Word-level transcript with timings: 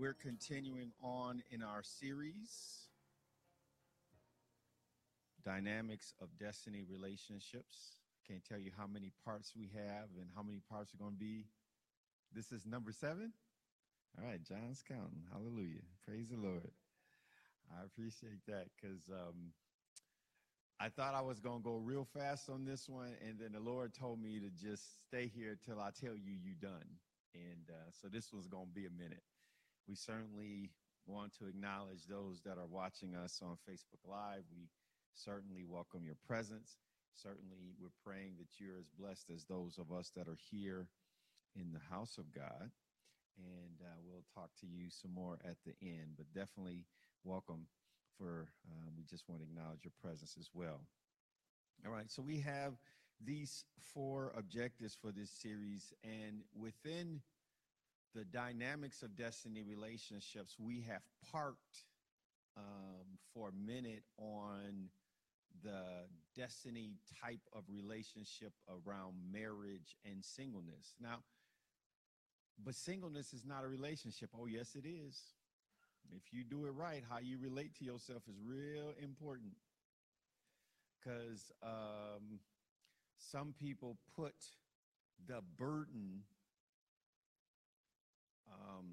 We're 0.00 0.14
continuing 0.14 0.92
on 1.02 1.42
in 1.50 1.62
our 1.62 1.82
series, 1.82 2.88
Dynamics 5.44 6.14
of 6.22 6.28
Destiny 6.38 6.84
Relationships. 6.90 7.98
Can't 8.26 8.42
tell 8.42 8.58
you 8.58 8.70
how 8.78 8.86
many 8.86 9.12
parts 9.26 9.52
we 9.54 9.68
have 9.74 10.08
and 10.18 10.30
how 10.34 10.42
many 10.42 10.62
parts 10.70 10.94
are 10.94 10.96
going 10.96 11.12
to 11.12 11.18
be. 11.18 11.44
This 12.34 12.50
is 12.50 12.64
number 12.64 12.92
seven. 12.92 13.34
All 14.18 14.26
right, 14.26 14.42
John's 14.42 14.82
counting. 14.88 15.20
Hallelujah. 15.30 15.84
Praise 16.06 16.30
the 16.30 16.38
Lord. 16.38 16.70
I 17.70 17.84
appreciate 17.84 18.40
that 18.48 18.68
because 18.80 19.02
um, 19.10 19.52
I 20.80 20.88
thought 20.88 21.14
I 21.14 21.20
was 21.20 21.40
going 21.40 21.58
to 21.58 21.62
go 21.62 21.76
real 21.76 22.06
fast 22.06 22.48
on 22.48 22.64
this 22.64 22.88
one, 22.88 23.12
and 23.28 23.38
then 23.38 23.52
the 23.52 23.60
Lord 23.60 23.92
told 23.92 24.18
me 24.18 24.40
to 24.40 24.48
just 24.48 24.82
stay 25.08 25.26
here 25.26 25.58
till 25.62 25.78
I 25.78 25.90
tell 25.90 26.16
you 26.16 26.32
you're 26.42 26.54
done. 26.58 26.88
And 27.34 27.68
uh, 27.68 27.90
so 28.00 28.08
this 28.08 28.32
was 28.32 28.46
going 28.46 28.68
to 28.68 28.72
be 28.72 28.86
a 28.86 28.90
minute. 28.90 29.24
We 29.88 29.94
certainly 29.94 30.70
want 31.06 31.36
to 31.38 31.46
acknowledge 31.46 32.06
those 32.06 32.40
that 32.42 32.58
are 32.58 32.66
watching 32.66 33.14
us 33.14 33.40
on 33.42 33.56
Facebook 33.68 34.08
Live. 34.08 34.44
We 34.54 34.68
certainly 35.14 35.64
welcome 35.64 36.04
your 36.04 36.16
presence. 36.26 36.76
Certainly, 37.14 37.74
we're 37.80 37.88
praying 38.04 38.34
that 38.38 38.58
you're 38.58 38.78
as 38.78 38.88
blessed 38.98 39.30
as 39.34 39.44
those 39.44 39.78
of 39.78 39.90
us 39.92 40.12
that 40.16 40.28
are 40.28 40.38
here 40.50 40.88
in 41.56 41.72
the 41.72 41.94
house 41.94 42.18
of 42.18 42.32
God. 42.32 42.70
And 43.36 43.80
uh, 43.82 43.98
we'll 44.04 44.24
talk 44.34 44.50
to 44.60 44.66
you 44.66 44.90
some 44.90 45.12
more 45.12 45.38
at 45.44 45.56
the 45.66 45.74
end, 45.82 46.16
but 46.16 46.32
definitely 46.34 46.86
welcome 47.24 47.66
for, 48.16 48.48
uh, 48.68 48.90
we 48.96 49.04
just 49.04 49.28
want 49.28 49.40
to 49.40 49.46
acknowledge 49.46 49.84
your 49.84 49.92
presence 50.02 50.36
as 50.38 50.50
well. 50.54 50.80
All 51.86 51.92
right, 51.92 52.10
so 52.10 52.22
we 52.22 52.38
have 52.40 52.74
these 53.24 53.64
four 53.94 54.32
objectives 54.36 54.96
for 55.00 55.10
this 55.10 55.30
series, 55.30 55.92
and 56.04 56.42
within 56.54 57.20
the 58.14 58.24
dynamics 58.24 59.02
of 59.02 59.16
destiny 59.16 59.62
relationships, 59.62 60.56
we 60.58 60.84
have 60.88 61.02
parked 61.30 61.84
um, 62.56 63.18
for 63.32 63.50
a 63.50 63.52
minute 63.52 64.02
on 64.18 64.88
the 65.62 66.06
destiny 66.36 66.92
type 67.22 67.40
of 67.52 67.62
relationship 67.68 68.52
around 68.68 69.14
marriage 69.32 69.96
and 70.04 70.24
singleness. 70.24 70.94
Now, 71.00 71.18
but 72.64 72.74
singleness 72.74 73.32
is 73.32 73.44
not 73.44 73.64
a 73.64 73.68
relationship. 73.68 74.30
Oh, 74.38 74.46
yes, 74.46 74.74
it 74.74 74.86
is. 74.86 75.18
If 76.14 76.32
you 76.32 76.44
do 76.44 76.66
it 76.66 76.70
right, 76.70 77.02
how 77.08 77.18
you 77.18 77.38
relate 77.38 77.74
to 77.76 77.84
yourself 77.84 78.22
is 78.28 78.36
real 78.44 78.94
important. 79.02 79.52
Because 80.98 81.52
um, 81.62 82.40
some 83.18 83.54
people 83.58 83.96
put 84.16 84.34
the 85.26 85.40
burden 85.56 86.22
um, 88.52 88.86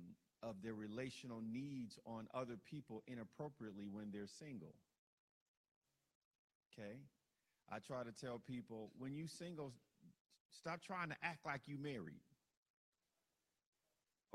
of 0.43 0.55
their 0.61 0.73
relational 0.73 1.41
needs 1.41 1.99
on 2.05 2.27
other 2.33 2.57
people 2.69 3.03
inappropriately 3.07 3.87
when 3.91 4.11
they're 4.11 4.27
single. 4.27 4.73
Okay? 6.73 6.97
I 7.71 7.79
try 7.79 8.03
to 8.03 8.11
tell 8.11 8.39
people 8.39 8.91
when 8.97 9.15
you 9.15 9.27
single, 9.27 9.73
stop 10.51 10.81
trying 10.81 11.09
to 11.09 11.15
act 11.23 11.45
like 11.45 11.61
you 11.65 11.77
married. 11.77 12.21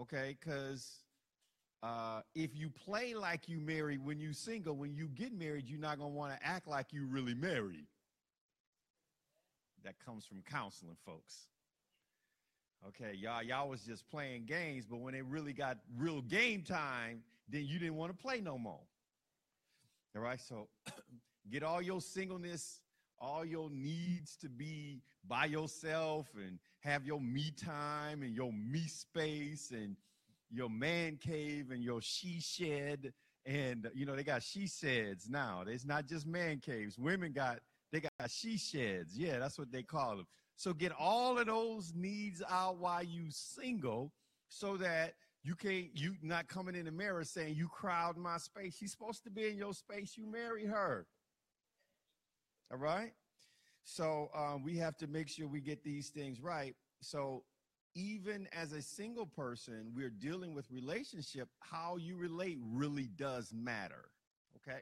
Okay? 0.01 0.37
Because 0.39 1.05
uh, 1.83 2.21
if 2.35 2.51
you 2.55 2.69
play 2.69 3.15
like 3.15 3.49
you 3.49 3.59
married 3.59 4.05
when 4.05 4.21
you 4.21 4.33
single, 4.33 4.75
when 4.75 4.95
you 4.95 5.09
get 5.09 5.33
married, 5.33 5.69
you're 5.69 5.81
not 5.81 5.99
going 5.99 6.13
to 6.13 6.17
want 6.17 6.39
to 6.39 6.47
act 6.47 6.69
like 6.69 6.93
you 6.93 7.07
really 7.07 7.35
married. 7.35 7.87
That 9.85 9.95
comes 10.05 10.25
from 10.25 10.43
counseling, 10.49 10.97
folks. 11.05 11.49
Okay, 12.89 13.13
y'all, 13.15 13.43
y'all 13.45 13.69
was 13.69 13.83
just 13.83 14.11
playing 14.11 14.45
games, 14.45 14.87
but 14.87 14.99
when 14.99 15.15
it 15.15 15.25
really 15.27 15.53
got 15.53 15.79
real 15.97 16.21
game 16.21 16.63
time, 16.63 17.23
then 17.49 17.65
you 17.65 17.79
didn't 17.79 17.95
want 17.95 18.11
to 18.11 18.21
play 18.21 18.41
no 18.41 18.59
more. 18.59 18.81
All 20.17 20.23
right, 20.23 20.41
so 20.41 20.69
get 21.51 21.63
all 21.63 21.81
your 21.81 22.01
singleness, 22.01 22.81
all 23.21 23.45
your 23.45 23.71
needs 23.71 24.37
to 24.39 24.49
be 24.49 25.01
by 25.29 25.45
yourself 25.45 26.27
and 26.35 26.59
have 26.81 27.07
your 27.07 27.21
me 27.21 27.53
time 27.57 28.23
and 28.23 28.35
your 28.35 28.53
me 28.53 28.89
space 28.89 29.71
and 29.71 29.97
your 30.51 30.69
man 30.69 31.17
cave 31.17 31.71
and 31.71 31.85
your 31.85 32.03
she 32.03 32.41
shed. 32.41 33.13
And 33.47 33.89
you 33.95 34.07
know, 34.07 34.17
they 34.17 34.25
got 34.25 34.43
she 34.43 34.67
sheds 34.67 35.29
now. 35.29 35.63
It's 35.67 35.85
not 35.85 36.07
just 36.09 36.27
man 36.27 36.59
caves. 36.59 36.99
Women 36.99 37.33
got 37.33 37.61
they 37.93 38.01
got 38.01 38.11
she 38.29 38.59
sheds. 38.59 39.17
Yeah, 39.17 39.39
that's 39.39 39.59
what 39.59 39.71
they 39.71 39.85
call 39.85 40.17
them. 40.17 40.27
So 40.63 40.73
get 40.73 40.93
all 40.97 41.39
of 41.39 41.47
those 41.49 41.93
needs 41.93 42.41
out 42.49 42.77
while 42.77 43.03
you 43.03 43.25
single 43.31 44.13
so 44.47 44.77
that 44.77 45.15
you 45.43 45.57
can't 45.57 45.89
you 45.93 46.15
not 46.23 46.47
coming 46.47 46.77
in 46.77 46.85
the 46.85 46.93
mirror 46.93 47.25
saying 47.25 47.57
you 47.57 47.67
crowd 47.67 48.17
my 48.17 48.37
space. 48.37 48.77
She's 48.77 48.93
supposed 48.93 49.25
to 49.25 49.31
be 49.31 49.49
in 49.49 49.59
your 49.59 49.75
space. 49.75 50.17
You 50.17 50.25
marry 50.25 50.65
her. 50.65 51.09
All 52.71 52.79
right. 52.79 53.11
So 53.83 54.31
um, 54.37 54.63
we 54.63 54.77
have 54.77 54.97
to 54.99 55.09
make 55.09 55.27
sure 55.27 55.49
we 55.49 55.61
get 55.61 55.83
these 55.83 56.11
things 56.11 56.41
right. 56.41 56.77
So 57.01 57.43
even 57.97 58.47
as 58.53 58.71
a 58.71 58.83
single 58.83 59.27
person, 59.27 59.91
we're 59.97 60.11
dealing 60.11 60.55
with 60.55 60.71
relationship. 60.71 61.49
How 61.59 61.97
you 61.97 62.17
relate 62.17 62.59
really 62.63 63.09
does 63.17 63.53
matter. 63.53 64.05
Okay. 64.59 64.79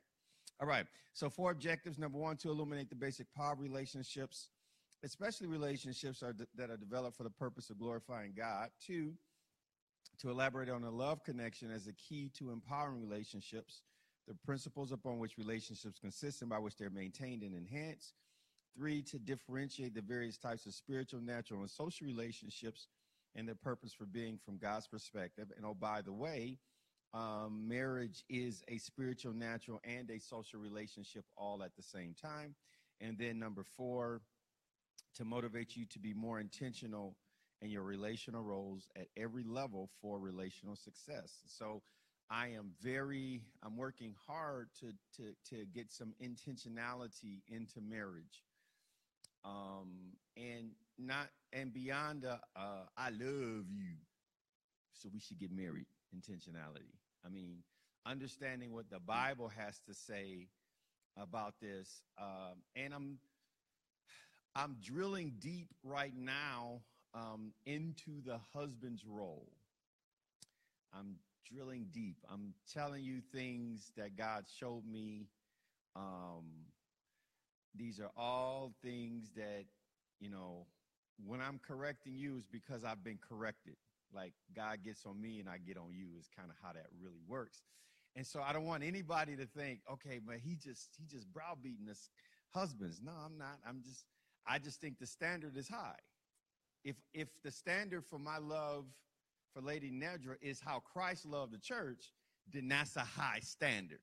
All 0.60 0.68
right. 0.68 0.84
So 1.14 1.30
four 1.30 1.50
objectives. 1.52 1.98
Number 1.98 2.18
one, 2.18 2.36
to 2.36 2.50
illuminate 2.50 2.90
the 2.90 2.96
basic 2.96 3.32
power 3.32 3.54
relationships 3.58 4.50
especially 5.02 5.46
relationships 5.46 6.22
are 6.22 6.34
that 6.56 6.70
are 6.70 6.76
developed 6.76 7.16
for 7.16 7.24
the 7.24 7.30
purpose 7.30 7.70
of 7.70 7.78
glorifying 7.78 8.32
God. 8.36 8.68
Two, 8.84 9.14
to 10.20 10.30
elaborate 10.30 10.68
on 10.68 10.82
the 10.82 10.90
love 10.90 11.24
connection 11.24 11.70
as 11.70 11.86
a 11.86 11.92
key 11.92 12.30
to 12.38 12.50
empowering 12.50 13.00
relationships, 13.00 13.82
the 14.28 14.34
principles 14.34 14.92
upon 14.92 15.18
which 15.18 15.38
relationships 15.38 15.98
consist 15.98 16.42
and 16.42 16.50
by 16.50 16.58
which 16.58 16.76
they're 16.76 16.90
maintained 16.90 17.42
and 17.42 17.54
enhanced. 17.54 18.14
Three, 18.76 19.02
to 19.02 19.18
differentiate 19.18 19.94
the 19.94 20.02
various 20.02 20.38
types 20.38 20.66
of 20.66 20.74
spiritual, 20.74 21.20
natural, 21.20 21.60
and 21.60 21.70
social 21.70 22.06
relationships 22.06 22.88
and 23.34 23.48
their 23.48 23.56
purpose 23.56 23.92
for 23.92 24.06
being 24.06 24.38
from 24.44 24.58
God's 24.58 24.86
perspective. 24.86 25.50
And 25.56 25.64
oh, 25.64 25.74
by 25.74 26.02
the 26.02 26.12
way, 26.12 26.58
um, 27.12 27.66
marriage 27.66 28.24
is 28.28 28.62
a 28.68 28.78
spiritual, 28.78 29.32
natural, 29.32 29.80
and 29.84 30.08
a 30.10 30.20
social 30.20 30.60
relationship 30.60 31.24
all 31.36 31.62
at 31.62 31.74
the 31.74 31.82
same 31.82 32.14
time. 32.20 32.54
And 33.00 33.18
then 33.18 33.38
number 33.38 33.64
four, 33.76 34.20
to 35.16 35.24
motivate 35.24 35.76
you 35.76 35.86
to 35.86 35.98
be 35.98 36.14
more 36.14 36.40
intentional 36.40 37.16
in 37.62 37.70
your 37.70 37.82
relational 37.82 38.42
roles 38.42 38.88
at 38.96 39.08
every 39.16 39.44
level 39.44 39.90
for 40.00 40.18
relational 40.18 40.76
success. 40.76 41.42
So 41.46 41.82
I 42.30 42.48
am 42.48 42.70
very, 42.80 43.42
I'm 43.62 43.76
working 43.76 44.14
hard 44.26 44.68
to, 44.80 44.92
to, 45.16 45.34
to 45.50 45.66
get 45.66 45.90
some 45.90 46.14
intentionality 46.22 47.42
into 47.48 47.80
marriage. 47.80 48.44
Um, 49.44 50.12
and 50.36 50.70
not, 50.98 51.28
and 51.52 51.72
beyond, 51.72 52.24
uh, 52.24 52.36
uh, 52.56 52.84
I 52.96 53.10
love 53.10 53.66
you. 53.70 53.96
So 54.92 55.08
we 55.12 55.20
should 55.20 55.38
get 55.38 55.50
married 55.50 55.86
intentionality. 56.14 56.94
I 57.24 57.30
mean, 57.30 57.62
understanding 58.06 58.72
what 58.72 58.90
the 58.90 59.00
Bible 59.00 59.48
has 59.48 59.80
to 59.88 59.94
say 59.94 60.48
about 61.16 61.54
this. 61.60 62.02
Um, 62.20 62.62
and 62.76 62.94
I'm, 62.94 63.18
I'm 64.54 64.76
drilling 64.82 65.34
deep 65.38 65.68
right 65.84 66.12
now 66.16 66.80
um, 67.14 67.52
into 67.66 68.20
the 68.24 68.38
husband's 68.52 69.04
role. 69.06 69.48
I'm 70.92 71.16
drilling 71.52 71.86
deep. 71.92 72.16
I'm 72.30 72.54
telling 72.72 73.04
you 73.04 73.20
things 73.32 73.92
that 73.96 74.16
God 74.16 74.44
showed 74.58 74.84
me. 74.84 75.28
Um, 75.94 76.66
these 77.74 78.00
are 78.00 78.10
all 78.16 78.72
things 78.82 79.30
that, 79.36 79.64
you 80.20 80.30
know, 80.30 80.66
when 81.24 81.40
I'm 81.40 81.60
correcting 81.66 82.16
you 82.16 82.36
is 82.36 82.46
because 82.46 82.84
I've 82.84 83.04
been 83.04 83.18
corrected. 83.28 83.76
Like 84.12 84.32
God 84.56 84.78
gets 84.84 85.06
on 85.06 85.20
me 85.20 85.38
and 85.38 85.48
I 85.48 85.58
get 85.58 85.76
on 85.76 85.92
you 85.92 86.06
is 86.18 86.28
kind 86.36 86.50
of 86.50 86.56
how 86.62 86.72
that 86.72 86.86
really 87.00 87.20
works. 87.28 87.62
And 88.16 88.26
so 88.26 88.42
I 88.42 88.52
don't 88.52 88.64
want 88.64 88.82
anybody 88.82 89.36
to 89.36 89.46
think, 89.46 89.80
okay, 89.92 90.18
but 90.24 90.36
he 90.42 90.56
just 90.56 90.88
he 90.98 91.06
just 91.06 91.32
browbeating 91.32 91.88
us 91.88 92.10
husbands. 92.52 93.00
No, 93.04 93.12
I'm 93.12 93.38
not. 93.38 93.58
I'm 93.68 93.82
just 93.84 94.04
I 94.46 94.58
just 94.58 94.80
think 94.80 94.98
the 94.98 95.06
standard 95.06 95.56
is 95.56 95.68
high. 95.68 95.98
If 96.84 96.96
if 97.12 97.28
the 97.42 97.50
standard 97.50 98.04
for 98.04 98.18
my 98.18 98.38
love 98.38 98.84
for 99.52 99.60
Lady 99.60 99.90
Nedra 99.90 100.36
is 100.40 100.60
how 100.60 100.80
Christ 100.80 101.26
loved 101.26 101.52
the 101.52 101.58
church, 101.58 102.12
then 102.52 102.68
that's 102.68 102.96
a 102.96 103.00
high 103.00 103.40
standard. 103.42 104.00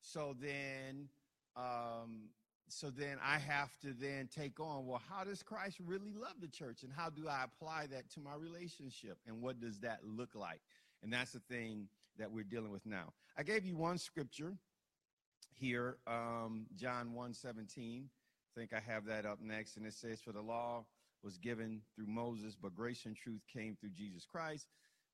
So 0.00 0.36
then, 0.40 1.08
um, 1.56 2.28
so 2.68 2.90
then 2.90 3.18
I 3.24 3.38
have 3.38 3.76
to 3.82 3.92
then 3.92 4.28
take 4.34 4.60
on, 4.60 4.86
well, 4.86 5.02
how 5.08 5.24
does 5.24 5.42
Christ 5.42 5.78
really 5.84 6.12
love 6.12 6.34
the 6.40 6.48
church? 6.48 6.82
And 6.84 6.92
how 6.92 7.10
do 7.10 7.28
I 7.28 7.44
apply 7.44 7.86
that 7.88 8.08
to 8.10 8.20
my 8.20 8.34
relationship? 8.36 9.18
And 9.26 9.42
what 9.42 9.60
does 9.60 9.80
that 9.80 10.00
look 10.04 10.34
like? 10.34 10.60
And 11.02 11.12
that's 11.12 11.32
the 11.32 11.40
thing 11.50 11.88
that 12.18 12.30
we're 12.30 12.44
dealing 12.44 12.70
with 12.70 12.86
now. 12.86 13.12
I 13.36 13.42
gave 13.42 13.64
you 13.64 13.76
one 13.76 13.98
scripture 13.98 14.56
here, 15.54 15.98
um, 16.06 16.66
John 16.76 17.12
1 17.12 17.34
17 17.34 18.08
think 18.56 18.72
I 18.72 18.80
have 18.80 19.04
that 19.06 19.26
up 19.26 19.40
next. 19.40 19.76
And 19.76 19.86
it 19.86 19.94
says, 19.94 20.20
For 20.20 20.32
the 20.32 20.40
law 20.42 20.84
was 21.22 21.38
given 21.38 21.82
through 21.94 22.06
Moses, 22.06 22.56
but 22.60 22.74
grace 22.74 23.04
and 23.04 23.16
truth 23.16 23.42
came 23.52 23.76
through 23.76 23.90
Jesus 23.90 24.24
Christ. 24.24 24.66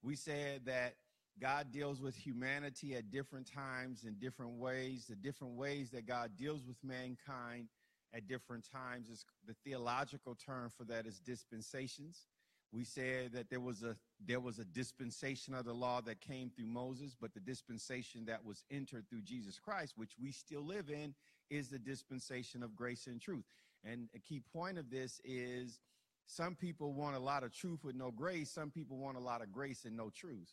We 0.03 0.17
said 0.17 0.63
that 0.67 0.95
God 1.41 1.73
deals 1.73 2.01
with 2.01 2.15
humanity 2.15 2.95
at 2.95 3.11
different 3.11 3.51
times 3.53 4.05
in 4.05 4.15
different 4.15 4.59
ways. 4.59 5.07
The 5.09 5.17
different 5.17 5.55
ways 5.55 5.91
that 5.91 6.07
God 6.07 6.33
deals 6.37 6.65
with 6.67 6.77
mankind 6.83 7.69
at 8.15 8.29
different 8.29 8.65
times 8.71 9.09
is 9.09 9.25
the 9.47 9.55
theological 9.65 10.35
term 10.35 10.71
for 10.77 10.85
that 10.85 11.07
is 11.07 11.19
dispensations. 11.19 12.27
We 12.73 12.85
said 12.85 13.33
that 13.33 13.51
there 13.51 13.61
was 13.61 13.83
a 13.83 13.97
there 14.25 14.41
was 14.41 14.59
a 14.59 14.65
dispensation 14.65 15.55
of 15.55 15.65
the 15.65 15.75
law 15.75 16.01
that 16.03 16.21
came 16.21 16.51
through 16.51 16.67
Moses, 16.67 17.15
but 17.19 17.35
the 17.35 17.41
dispensation 17.41 18.25
that 18.27 18.45
was 18.45 18.65
entered 18.71 19.09
through 19.09 19.23
Jesus 19.23 19.59
Christ, 19.59 19.95
which 19.97 20.13
we 20.21 20.33
still 20.33 20.65
live 20.65 20.89
in, 20.89 21.15
is 21.51 21.69
the 21.69 21.79
dispensation 21.79 22.63
of 22.63 22.75
grace 22.75 23.07
and 23.07 23.21
truth. 23.21 23.45
And 23.85 24.09
a 24.15 24.19
key 24.19 24.41
point 24.53 24.79
of 24.79 24.91
this 24.91 25.21
is 25.25 25.81
some 26.27 26.55
people 26.55 26.93
want 26.93 27.17
a 27.17 27.19
lot 27.19 27.43
of 27.43 27.53
truth 27.53 27.85
with 27.85 27.97
no 27.97 28.11
grace, 28.11 28.51
some 28.51 28.71
people 28.71 28.97
want 28.97 29.17
a 29.17 29.21
lot 29.21 29.43
of 29.43 29.53
grace 29.53 29.85
and 29.85 29.97
no 29.97 30.11
truth. 30.11 30.53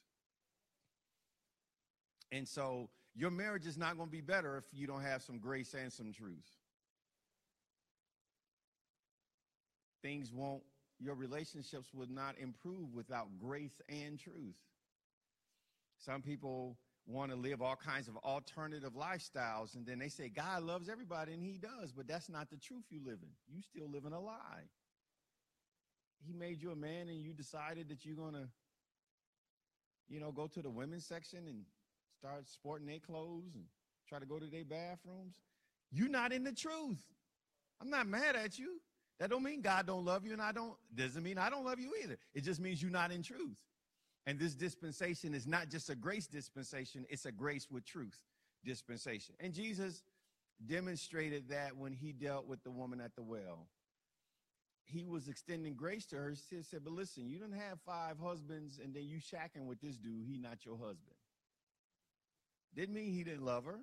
And 2.31 2.47
so 2.47 2.89
your 3.15 3.31
marriage 3.31 3.65
is 3.65 3.77
not 3.77 3.97
going 3.97 4.09
to 4.09 4.11
be 4.11 4.21
better 4.21 4.57
if 4.57 4.65
you 4.71 4.87
don't 4.87 5.03
have 5.03 5.21
some 5.21 5.39
grace 5.39 5.73
and 5.73 5.91
some 5.91 6.11
truth. 6.11 6.57
Things 10.01 10.31
won't, 10.31 10.63
your 10.99 11.15
relationships 11.15 11.89
will 11.93 12.09
not 12.09 12.35
improve 12.39 12.93
without 12.93 13.27
grace 13.39 13.81
and 13.89 14.19
truth. 14.19 14.55
Some 15.97 16.21
people 16.21 16.77
want 17.09 17.31
to 17.31 17.37
live 17.37 17.61
all 17.61 17.75
kinds 17.75 18.07
of 18.07 18.15
alternative 18.17 18.93
lifestyles, 18.93 19.75
and 19.75 19.85
then 19.85 19.97
they 19.97 20.09
say 20.09 20.29
God 20.29 20.63
loves 20.63 20.89
everybody, 20.89 21.33
and 21.33 21.41
He 21.43 21.57
does, 21.57 21.91
but 21.91 22.07
that's 22.07 22.29
not 22.29 22.49
the 22.49 22.57
truth 22.57 22.83
you 22.89 22.99
live 23.03 23.17
in. 23.21 23.29
You 23.53 23.61
still 23.61 23.89
live 23.89 24.05
in 24.05 24.13
a 24.13 24.19
lie. 24.19 24.67
He 26.25 26.33
made 26.33 26.61
you 26.61 26.71
a 26.71 26.75
man, 26.75 27.09
and 27.09 27.21
you 27.21 27.33
decided 27.33 27.89
that 27.89 28.05
you're 28.05 28.15
going 28.15 28.33
to, 28.33 28.47
you 30.07 30.19
know, 30.19 30.31
go 30.31 30.47
to 30.47 30.61
the 30.61 30.69
women's 30.69 31.05
section 31.05 31.39
and 31.47 31.63
start 32.17 32.47
sporting 32.47 32.87
their 32.87 32.99
clothes 32.99 33.55
and 33.55 33.63
try 34.07 34.19
to 34.19 34.25
go 34.25 34.37
to 34.37 34.45
their 34.45 34.65
bathrooms. 34.65 35.35
You're 35.91 36.09
not 36.09 36.31
in 36.31 36.43
the 36.43 36.51
truth. 36.51 37.03
I'm 37.81 37.89
not 37.89 38.07
mad 38.07 38.35
at 38.35 38.59
you. 38.59 38.79
That 39.19 39.29
don't 39.29 39.43
mean 39.43 39.61
God 39.61 39.87
don't 39.87 40.05
love 40.05 40.25
you, 40.25 40.33
and 40.33 40.41
I 40.41 40.51
don't 40.51 40.75
doesn't 40.95 41.23
mean 41.23 41.37
I 41.37 41.49
don't 41.49 41.65
love 41.65 41.79
you 41.79 41.93
either. 42.03 42.17
It 42.33 42.43
just 42.43 42.59
means 42.59 42.81
you're 42.81 42.91
not 42.91 43.11
in 43.11 43.23
truth. 43.23 43.57
And 44.29 44.37
this 44.37 44.53
dispensation 44.53 45.33
is 45.33 45.47
not 45.47 45.69
just 45.69 45.89
a 45.89 45.95
grace 45.95 46.27
dispensation, 46.27 47.03
it's 47.09 47.25
a 47.25 47.31
grace 47.31 47.65
with 47.71 47.83
truth 47.83 48.19
dispensation. 48.63 49.33
And 49.39 49.55
Jesus 49.55 50.03
demonstrated 50.67 51.49
that 51.49 51.75
when 51.75 51.93
he 51.93 52.11
dealt 52.11 52.45
with 52.45 52.63
the 52.63 52.69
woman 52.69 53.01
at 53.01 53.15
the 53.15 53.23
well. 53.23 53.65
He 54.83 55.07
was 55.07 55.27
extending 55.27 55.73
grace 55.73 56.05
to 56.07 56.17
her. 56.17 56.35
He 56.47 56.61
said, 56.61 56.81
But 56.83 56.93
listen, 56.93 57.27
you 57.27 57.39
don't 57.39 57.53
have 57.53 57.79
five 57.87 58.17
husbands, 58.23 58.79
and 58.83 58.93
then 58.93 59.07
you 59.07 59.17
shacking 59.17 59.65
with 59.65 59.81
this 59.81 59.97
dude. 59.97 60.27
He 60.27 60.37
not 60.37 60.63
your 60.63 60.77
husband. 60.77 61.15
Didn't 62.75 62.93
mean 62.93 63.11
he 63.11 63.23
didn't 63.23 63.45
love 63.45 63.65
her. 63.65 63.79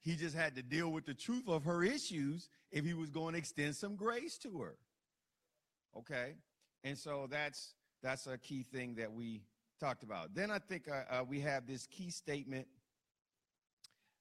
He 0.00 0.16
just 0.16 0.34
had 0.34 0.56
to 0.56 0.62
deal 0.64 0.90
with 0.90 1.06
the 1.06 1.14
truth 1.14 1.46
of 1.46 1.62
her 1.66 1.84
issues 1.84 2.48
if 2.72 2.84
he 2.84 2.94
was 2.94 3.10
going 3.10 3.34
to 3.34 3.38
extend 3.38 3.76
some 3.76 3.94
grace 3.94 4.38
to 4.38 4.58
her. 4.58 4.76
Okay? 5.96 6.32
And 6.82 6.98
so 6.98 7.28
that's 7.30 7.74
that's 8.02 8.26
a 8.26 8.36
key 8.36 8.64
thing 8.64 8.96
that 8.96 9.12
we 9.12 9.42
talked 9.82 10.04
about. 10.04 10.32
Then 10.32 10.52
I 10.52 10.60
think 10.60 10.84
uh, 10.88 11.02
uh, 11.12 11.24
we 11.24 11.40
have 11.40 11.66
this 11.66 11.86
key 11.86 12.10
statement 12.10 12.68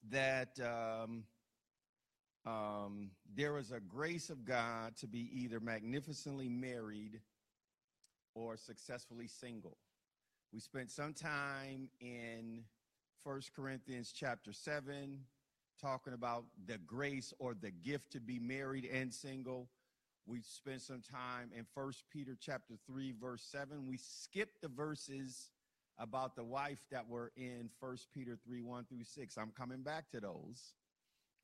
that 0.10 0.60
um, 0.60 1.24
um, 2.48 3.12
there 3.36 3.60
is 3.60 3.72
a 3.72 3.80
grace 3.80 4.32
of 4.32 4.44
God 4.44 4.98
to 4.98 5.08
be 5.08 5.30
either 5.32 5.60
magnificently 5.60 6.50
married 6.50 7.20
or 8.34 8.58
successfully 8.58 9.28
single. 9.28 9.78
We 10.52 10.60
spent 10.60 10.90
some 10.90 11.14
time 11.14 11.90
in 12.00 12.64
First 13.24 13.54
Corinthians 13.54 14.12
chapter 14.12 14.54
7, 14.54 15.20
talking 15.80 16.14
about 16.14 16.46
the 16.66 16.80
grace 16.80 17.36
or 17.38 17.54
the 17.54 17.70
gift 17.70 18.12
to 18.14 18.20
be 18.20 18.40
married 18.40 18.90
and 18.92 19.14
single. 19.14 19.70
We 20.26 20.42
spent 20.42 20.82
some 20.82 21.02
time 21.02 21.52
in 21.58 21.66
First 21.74 22.04
Peter 22.12 22.38
chapter 22.40 22.76
3, 22.88 23.14
verse 23.20 23.44
7. 23.52 23.86
We 23.88 23.98
skipped 23.98 24.62
the 24.62 24.68
verses 24.68 25.50
about 25.98 26.36
the 26.36 26.44
wife 26.44 26.86
that 26.92 27.08
were 27.08 27.32
in 27.36 27.70
First 27.80 28.08
Peter 28.14 28.38
3, 28.46 28.62
1 28.62 28.86
through 28.86 29.04
6. 29.04 29.38
I'm 29.38 29.52
coming 29.58 29.82
back 29.82 30.10
to 30.12 30.20
those. 30.20 30.74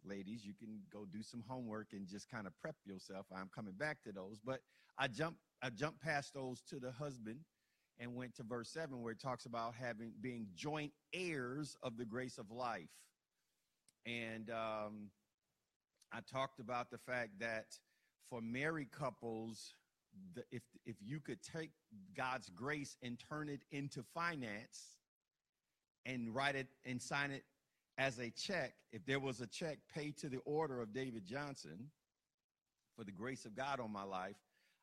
Ladies, 0.05 0.45
you 0.45 0.53
can 0.53 0.79
go 0.93 1.05
do 1.11 1.23
some 1.23 1.43
homework 1.47 1.87
and 1.93 2.07
just 2.07 2.29
kind 2.29 2.45
of 2.45 2.53
prep 2.61 2.75
yourself. 2.85 3.25
I'm 3.35 3.49
coming 3.53 3.73
back 3.73 4.03
to 4.03 4.11
those. 4.11 4.39
But 4.43 4.61
I 4.97 5.07
jumped 5.07 5.39
I 5.61 5.69
jumped 5.69 6.01
past 6.01 6.35
those 6.35 6.61
to 6.69 6.79
the 6.79 6.91
husband 6.91 7.39
and 7.99 8.15
went 8.15 8.35
to 8.35 8.43
verse 8.43 8.69
7 8.69 9.01
where 9.01 9.13
it 9.13 9.19
talks 9.19 9.45
about 9.45 9.73
having 9.73 10.13
being 10.21 10.47
joint 10.55 10.93
heirs 11.13 11.75
of 11.81 11.97
the 11.97 12.05
grace 12.05 12.37
of 12.37 12.51
life 12.51 12.89
and 14.05 14.51
um, 14.51 15.09
i 16.11 16.19
talked 16.31 16.59
about 16.59 16.91
the 16.91 16.97
fact 16.99 17.31
that 17.39 17.65
for 18.29 18.41
married 18.41 18.91
couples 18.91 19.73
the, 20.33 20.43
if 20.51 20.63
if 20.85 20.95
you 21.01 21.19
could 21.19 21.41
take 21.41 21.69
god's 22.15 22.49
grace 22.49 22.97
and 23.03 23.17
turn 23.29 23.49
it 23.49 23.61
into 23.71 24.03
finance 24.13 24.97
and 26.05 26.33
write 26.33 26.55
it 26.55 26.67
and 26.85 27.01
sign 27.01 27.31
it 27.31 27.43
as 27.97 28.19
a 28.19 28.29
check 28.31 28.73
if 28.91 29.05
there 29.05 29.19
was 29.19 29.41
a 29.41 29.47
check 29.47 29.77
paid 29.93 30.17
to 30.17 30.29
the 30.29 30.39
order 30.45 30.81
of 30.81 30.93
david 30.93 31.25
johnson 31.25 31.91
for 32.95 33.03
the 33.03 33.11
grace 33.11 33.45
of 33.45 33.55
god 33.55 33.79
on 33.79 33.91
my 33.91 34.03
life 34.03 34.37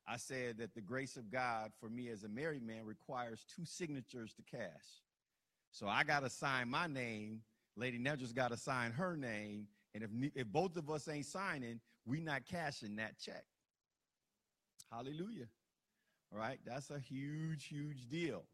I 0.06 0.16
said 0.18 0.58
that 0.58 0.74
the 0.74 0.80
grace 0.80 1.16
of 1.16 1.30
God 1.30 1.72
for 1.80 1.88
me 1.88 2.08
as 2.08 2.24
a 2.24 2.28
married 2.28 2.62
man 2.62 2.84
requires 2.84 3.44
two 3.54 3.64
signatures 3.64 4.34
to 4.34 4.42
cash. 4.42 5.02
So 5.70 5.88
I 5.88 6.04
got 6.04 6.20
to 6.20 6.30
sign 6.30 6.68
my 6.68 6.86
name. 6.86 7.40
Lady 7.76 7.98
Nedra's 7.98 8.32
got 8.32 8.50
to 8.50 8.56
sign 8.56 8.92
her 8.92 9.16
name. 9.16 9.66
And 9.94 10.04
if, 10.04 10.10
if 10.34 10.46
both 10.46 10.76
of 10.76 10.90
us 10.90 11.08
ain't 11.08 11.26
signing, 11.26 11.80
we 12.06 12.20
not 12.20 12.46
cashing 12.46 12.96
that 12.96 13.18
check. 13.18 13.44
Hallelujah. 14.90 15.46
All 16.32 16.38
right. 16.38 16.58
That's 16.64 16.90
a 16.90 16.98
huge, 16.98 17.66
huge 17.66 18.08
deal. 18.08 18.44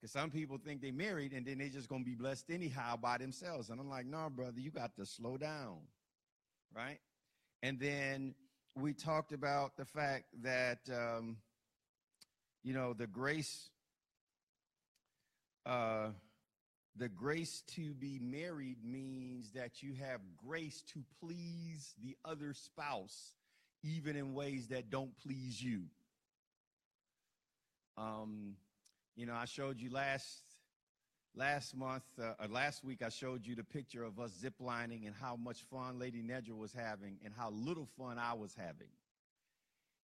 Because 0.00 0.12
some 0.12 0.30
people 0.30 0.58
think 0.58 0.82
they 0.82 0.90
married 0.90 1.32
and 1.32 1.46
then 1.46 1.58
they 1.58 1.68
just 1.68 1.88
going 1.88 2.04
to 2.04 2.10
be 2.10 2.14
blessed 2.14 2.50
anyhow 2.50 2.96
by 2.96 3.18
themselves. 3.18 3.70
And 3.70 3.80
I'm 3.80 3.88
like, 3.88 4.06
no, 4.06 4.28
brother, 4.30 4.60
you 4.60 4.70
got 4.70 4.94
to 4.96 5.06
slow 5.06 5.36
down. 5.36 5.78
Right. 6.74 6.98
And 7.62 7.80
then 7.80 8.34
we 8.76 8.92
talked 8.92 9.32
about 9.32 9.76
the 9.76 9.84
fact 9.84 10.24
that 10.42 10.80
um, 10.92 11.36
you 12.62 12.74
know 12.74 12.92
the 12.92 13.06
grace 13.06 13.70
uh, 15.64 16.08
the 16.96 17.08
grace 17.08 17.62
to 17.74 17.92
be 17.94 18.18
married 18.20 18.78
means 18.84 19.50
that 19.52 19.82
you 19.82 19.94
have 19.94 20.20
grace 20.46 20.82
to 20.92 21.02
please 21.20 21.94
the 22.02 22.16
other 22.24 22.52
spouse 22.54 23.34
even 23.82 24.16
in 24.16 24.34
ways 24.34 24.68
that 24.68 24.90
don't 24.90 25.16
please 25.18 25.62
you. 25.62 25.82
Um, 27.96 28.56
you 29.16 29.26
know 29.26 29.34
i 29.34 29.44
showed 29.44 29.80
you 29.80 29.90
last 29.90 30.42
last 31.36 31.76
month 31.76 32.02
uh, 32.20 32.32
or 32.40 32.48
last 32.48 32.84
week 32.84 33.02
i 33.02 33.08
showed 33.08 33.46
you 33.46 33.54
the 33.54 33.64
picture 33.64 34.02
of 34.04 34.18
us 34.18 34.32
ziplining 34.42 35.06
and 35.06 35.14
how 35.20 35.36
much 35.36 35.62
fun 35.70 35.98
lady 35.98 36.22
nedra 36.22 36.56
was 36.56 36.72
having 36.72 37.18
and 37.24 37.32
how 37.36 37.50
little 37.50 37.88
fun 37.98 38.18
i 38.18 38.32
was 38.32 38.54
having. 38.56 38.88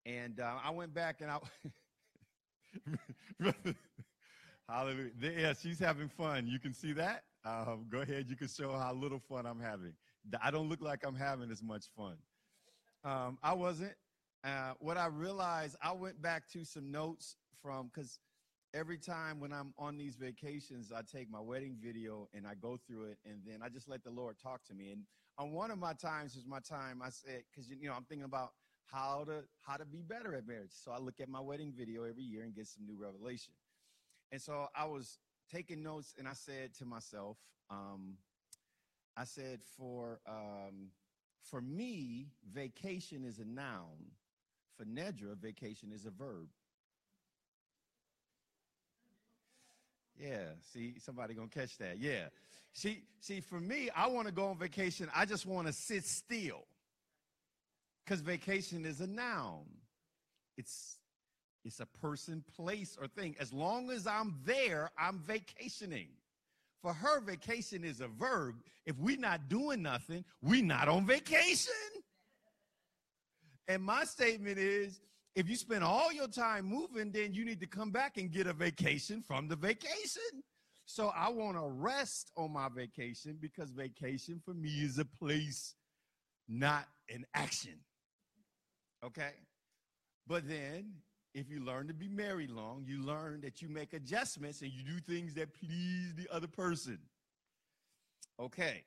And 0.06 0.40
uh, 0.40 0.56
i 0.64 0.72
went 0.72 0.94
back 0.94 1.22
and 1.22 1.32
i 1.32 1.40
hallelujah 4.70 5.12
yeah 5.22 5.54
she's 5.54 5.80
having 5.80 6.10
fun 6.10 6.48
you 6.48 6.60
can 6.60 6.74
see 6.74 6.94
that 6.94 7.24
um, 7.46 7.86
go 7.90 8.00
ahead 8.02 8.26
you 8.30 8.36
can 8.36 8.48
show 8.48 8.72
how 8.72 8.94
little 8.94 9.20
fun 9.20 9.46
i'm 9.46 9.60
having 9.60 9.94
i 10.42 10.52
don't 10.52 10.70
look 10.70 10.82
like 10.82 11.06
i'm 11.06 11.16
having 11.16 11.50
as 11.52 11.64
much 11.64 11.86
fun 11.96 12.16
um, 13.04 13.38
i 13.44 13.54
wasn't 13.54 13.94
uh, 14.44 14.74
what 14.80 14.98
i 14.98 15.08
realized 15.08 15.76
i 15.82 15.92
went 15.92 16.22
back 16.22 16.48
to 16.50 16.66
some 16.66 16.92
notes 16.92 17.38
from 17.62 17.90
because 17.94 18.20
every 18.74 18.98
time 18.98 19.40
when 19.40 19.52
I'm 19.52 19.74
on 19.78 19.98
these 19.98 20.16
vacations, 20.16 20.92
I 20.92 21.02
take 21.02 21.32
my 21.32 21.40
wedding 21.40 21.76
video 21.82 22.28
and 22.34 22.46
I 22.46 22.54
go 22.56 22.78
through 22.88 23.06
it, 23.06 23.18
and 23.26 23.38
then 23.46 23.62
I 23.64 23.70
just 23.70 23.90
let 23.90 24.04
the 24.04 24.12
Lord 24.12 24.36
talk 24.42 24.64
to 24.66 24.74
me. 24.74 24.92
And 24.92 25.04
on 25.38 25.52
one 25.52 25.72
of 25.72 25.80
my 25.80 25.94
times 25.94 26.36
is 26.36 26.46
my 26.46 26.60
time. 26.60 27.02
I 27.04 27.10
said, 27.10 27.44
because 27.50 27.70
you 27.70 27.88
know, 27.88 27.94
I'm 27.96 28.04
thinking 28.04 28.26
about 28.26 28.52
how 28.86 29.24
to 29.26 29.44
how 29.66 29.78
to 29.78 29.86
be 29.86 30.02
better 30.02 30.36
at 30.36 30.48
marriage. 30.48 30.72
So 30.72 30.92
I 30.92 31.00
look 31.00 31.20
at 31.20 31.30
my 31.30 31.40
wedding 31.40 31.74
video 31.76 32.04
every 32.04 32.24
year 32.24 32.44
and 32.44 32.56
get 32.56 32.68
some 32.68 32.86
new 32.86 32.98
revelation. 33.02 33.54
And 34.32 34.42
so 34.42 34.68
I 34.76 34.86
was 34.86 35.20
taking 35.52 35.82
notes, 35.84 36.14
and 36.18 36.28
I 36.28 36.34
said 36.34 36.74
to 36.80 36.86
myself, 36.86 37.38
um, 37.70 38.16
I 39.16 39.24
said, 39.24 39.62
for 39.78 40.20
um, 40.28 40.92
for 41.50 41.62
me, 41.62 42.28
vacation 42.54 43.24
is 43.24 43.40
a 43.40 43.46
noun. 43.46 44.12
For 44.78 44.86
Nedra, 44.86 45.36
vacation 45.36 45.92
is 45.92 46.06
a 46.06 46.12
verb. 46.12 46.48
Yeah, 50.20 50.50
see, 50.74 50.96
somebody 51.00 51.34
gonna 51.34 51.48
catch 51.48 51.78
that. 51.78 52.00
Yeah. 52.00 52.28
See, 52.74 53.04
see, 53.20 53.40
for 53.40 53.60
me, 53.60 53.90
I 53.96 54.08
want 54.08 54.28
to 54.28 54.34
go 54.34 54.48
on 54.48 54.58
vacation. 54.58 55.10
I 55.16 55.26
just 55.26 55.46
want 55.46 55.68
to 55.68 55.74
sit 55.74 56.06
still. 56.06 56.66
Because 58.06 58.22
vacation 58.22 58.86
is 58.86 59.02
a 59.02 59.08
noun. 59.08 59.66
It's 60.58 60.98
it's 61.68 61.82
a 61.82 61.86
person, 61.86 62.44
place, 62.56 62.98
or 63.00 63.08
thing. 63.08 63.36
As 63.40 63.54
long 63.54 63.92
as 63.92 64.08
I'm 64.08 64.36
there, 64.46 64.90
I'm 64.98 65.20
vacationing. 65.20 66.08
For 66.82 66.94
her, 66.94 67.20
vacation 67.20 67.84
is 67.84 68.02
a 68.02 68.08
verb. 68.08 68.56
If 68.86 68.98
we're 68.98 69.18
not 69.18 69.50
doing 69.50 69.82
nothing, 69.82 70.24
we're 70.42 70.64
not 70.64 70.88
on 70.88 71.06
vacation. 71.06 71.74
And 73.68 73.84
my 73.84 74.06
statement 74.06 74.58
is 74.58 75.02
if 75.36 75.50
you 75.50 75.56
spend 75.56 75.84
all 75.84 76.12
your 76.14 76.28
time 76.28 76.66
moving, 76.66 77.12
then 77.12 77.34
you 77.34 77.44
need 77.44 77.60
to 77.60 77.68
come 77.68 77.92
back 77.92 78.18
and 78.18 78.32
get 78.32 78.48
a 78.48 78.54
vacation 78.54 79.22
from 79.22 79.48
the 79.48 79.56
vacation. 79.56 80.44
So 80.86 81.12
I 81.14 81.28
want 81.30 81.58
to 81.58 81.68
rest 81.68 82.32
on 82.38 82.54
my 82.54 82.70
vacation 82.70 83.38
because 83.42 83.72
vacation 83.72 84.42
for 84.44 84.54
me 84.54 84.70
is 84.70 85.00
a 85.00 85.06
place, 85.06 85.76
not 86.48 86.86
an 87.14 87.26
action. 87.36 87.76
Okay? 89.04 89.34
But 90.28 90.48
then 90.48 90.94
if 91.34 91.50
you 91.50 91.60
learn 91.60 91.88
to 91.88 91.94
be 91.94 92.08
married 92.08 92.50
long, 92.50 92.84
you 92.88 93.02
learn 93.02 93.42
that 93.42 93.62
you 93.62 93.70
make 93.70 93.94
adjustments 93.94 94.62
and 94.62 94.72
you 94.72 94.84
do 94.84 95.00
things 95.00 95.34
that 95.36 95.54
please 95.54 96.16
the 96.16 96.28
other 96.34 96.48
person. 96.48 97.00
Okay. 98.40 98.84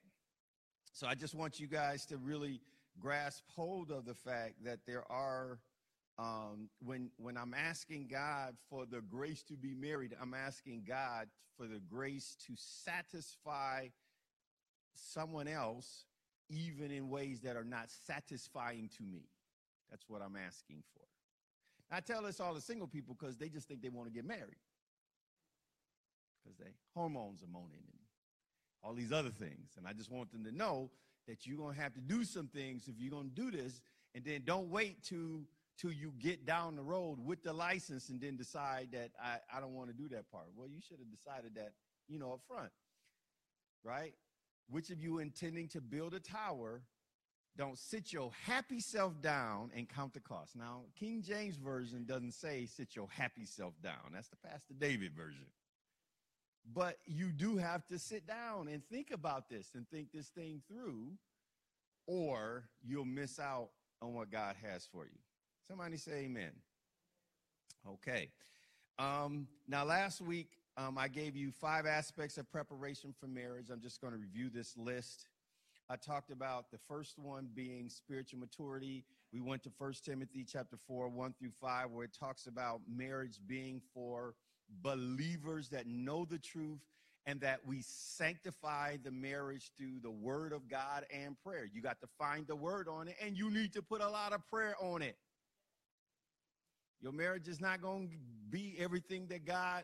So 0.93 1.07
I 1.07 1.15
just 1.15 1.35
want 1.35 1.61
you 1.61 1.67
guys 1.67 2.07
to 2.07 2.17
really 2.17 2.61
grasp 2.99 3.45
hold 3.55 3.91
of 3.91 4.05
the 4.05 4.15
fact 4.15 4.65
that 4.65 4.81
there 4.87 5.05
are 5.11 5.61
um, 6.19 6.69
when 6.85 7.11
when 7.17 7.39
I'm 7.39 7.55
asking 7.55 8.09
God 8.09 8.57
for 8.69 8.85
the 8.85 9.01
grace 9.01 9.43
to 9.45 9.55
be 9.55 9.75
married, 9.75 10.15
I'm 10.21 10.35
asking 10.35 10.85
God 10.87 11.29
for 11.57 11.67
the 11.67 11.81
grace 11.81 12.37
to 12.47 12.53
satisfy 12.57 13.89
someone 14.95 15.49
else, 15.49 16.05
even 16.51 16.91
in 16.91 17.09
ways 17.09 17.41
that 17.41 17.57
are 17.57 17.65
not 17.65 17.91
satisfying 18.07 18.91
to 18.99 19.03
me. 19.03 19.29
That's 19.91 20.05
what 20.09 20.21
I'm 20.21 20.37
asking 20.37 20.83
for. 20.95 21.10
I 21.91 22.01
tell 22.01 22.23
this 22.23 22.41
all 22.41 22.55
the 22.55 22.61
single 22.61 22.87
people 22.87 23.17
because 23.19 23.37
they 23.37 23.49
just 23.49 23.69
think 23.69 23.83
they 23.83 23.89
want 23.89 24.09
to 24.09 24.15
get 24.15 24.25
married. 24.25 24.59
Because 26.43 26.59
they 26.59 26.71
hormones 26.95 27.43
are 27.43 27.49
moaning 27.49 27.85
and 27.87 27.99
all 28.83 28.95
these 28.95 29.13
other 29.13 29.31
things. 29.31 29.73
And 29.77 29.87
I 29.87 29.93
just 29.93 30.11
want 30.11 30.33
them 30.33 30.45
to 30.45 30.53
know 30.53 30.91
that 31.27 31.47
you're 31.47 31.59
gonna 31.59 31.77
have 31.77 31.95
to 31.95 32.01
do 32.01 32.25
some 32.25 32.49
things 32.49 32.89
if 32.89 32.95
you're 32.99 33.11
gonna 33.11 33.29
do 33.29 33.51
this, 33.51 33.83
and 34.15 34.25
then 34.25 34.43
don't 34.45 34.71
wait 34.71 35.03
to 35.05 35.45
till 35.81 35.93
you 35.93 36.13
get 36.19 36.45
down 36.45 36.77
the 36.77 36.83
road 36.83 37.19
with 37.25 37.43
the 37.43 37.53
license 37.53 38.11
and 38.11 38.21
then 38.21 38.37
decide 38.37 38.89
that 38.93 39.11
I, 39.23 39.39
I 39.57 39.61
don't 39.61 39.73
want 39.75 39.89
to 39.89 39.95
do 39.95 40.09
that 40.15 40.31
part. 40.31 40.47
Well, 40.55 40.69
you 40.69 40.81
should 40.87 40.99
have 40.99 41.11
decided 41.11 41.55
that, 41.55 41.73
you 42.07 42.19
know, 42.19 42.33
up 42.33 42.41
front. 42.47 42.71
Right? 43.83 44.13
Which 44.69 44.91
of 44.91 45.01
you 45.01 45.21
intending 45.21 45.69
to 45.69 45.81
build 45.81 46.13
a 46.13 46.21
tower 46.21 46.83
don't 47.61 47.79
sit 47.79 48.11
your 48.11 48.31
happy 48.47 48.81
self 48.81 49.21
down 49.21 49.71
and 49.77 49.87
count 49.87 50.15
the 50.15 50.21
cost. 50.21 50.57
Now, 50.57 50.81
King 50.99 51.23
James 51.23 51.57
Version 51.57 52.07
doesn't 52.07 52.33
say 52.33 52.65
sit 52.65 52.97
your 52.97 53.07
happy 53.11 53.45
self 53.45 53.75
down. 53.83 54.13
That's 54.15 54.29
the 54.29 54.37
Pastor 54.37 54.73
David 54.79 55.13
version. 55.15 55.45
But 56.73 56.97
you 57.05 57.27
do 57.33 57.59
have 57.59 57.87
to 57.89 57.99
sit 57.99 58.27
down 58.27 58.69
and 58.69 58.83
think 58.87 59.11
about 59.11 59.51
this 59.51 59.69
and 59.75 59.87
think 59.91 60.09
this 60.11 60.29
thing 60.29 60.63
through, 60.69 61.13
or 62.07 62.65
you'll 62.83 63.05
miss 63.05 63.39
out 63.39 63.69
on 64.01 64.15
what 64.15 64.31
God 64.31 64.57
has 64.63 64.89
for 64.91 65.05
you. 65.05 65.19
Somebody 65.69 65.99
say 65.99 66.25
amen. 66.25 66.53
Okay. 67.87 68.31
Um, 68.99 69.47
now, 69.69 69.85
last 69.85 70.23
week, 70.23 70.49
um, 70.79 70.97
I 70.97 71.09
gave 71.09 71.37
you 71.37 71.51
five 71.51 71.85
aspects 71.85 72.39
of 72.39 72.51
preparation 72.51 73.13
for 73.21 73.27
marriage. 73.27 73.67
I'm 73.71 73.83
just 73.83 74.01
going 74.01 74.15
to 74.15 74.19
review 74.19 74.49
this 74.49 74.79
list. 74.79 75.27
I 75.91 75.97
talked 75.97 76.31
about 76.31 76.71
the 76.71 76.79
first 76.87 77.19
one 77.19 77.49
being 77.53 77.89
spiritual 77.89 78.39
maturity. 78.39 79.05
We 79.33 79.41
went 79.41 79.65
to 79.65 79.71
First 79.77 80.05
Timothy 80.05 80.45
chapter 80.45 80.77
4, 80.87 81.09
1 81.09 81.35
through 81.37 81.51
5, 81.61 81.91
where 81.91 82.05
it 82.05 82.17
talks 82.17 82.47
about 82.47 82.81
marriage 82.89 83.41
being 83.45 83.83
for 83.93 84.37
believers 84.83 85.69
that 85.71 85.89
know 85.89 86.25
the 86.25 86.39
truth 86.39 86.79
and 87.27 87.41
that 87.41 87.67
we 87.67 87.83
sanctify 87.83 88.99
the 89.03 89.11
marriage 89.11 89.73
through 89.77 89.99
the 90.01 90.13
word 90.13 90.53
of 90.53 90.69
God 90.69 91.07
and 91.13 91.37
prayer. 91.43 91.69
You 91.71 91.83
got 91.83 92.01
to 92.03 92.09
find 92.21 92.47
the 92.47 92.55
word 92.55 92.87
on 92.87 93.09
it, 93.09 93.17
and 93.21 93.37
you 93.37 93.51
need 93.51 93.73
to 93.73 93.83
put 93.83 94.01
a 94.01 94.09
lot 94.09 94.33
of 94.33 94.49
prayer 94.49 94.77
on 94.81 95.03
it. 95.03 95.17
Your 97.01 97.13
marriage 97.13 97.49
is 97.49 97.61
not 97.61 97.83
going 97.83 98.11
to 98.11 98.17
be 98.49 98.77
everything 98.79 99.27
that 99.31 99.45
God 99.45 99.83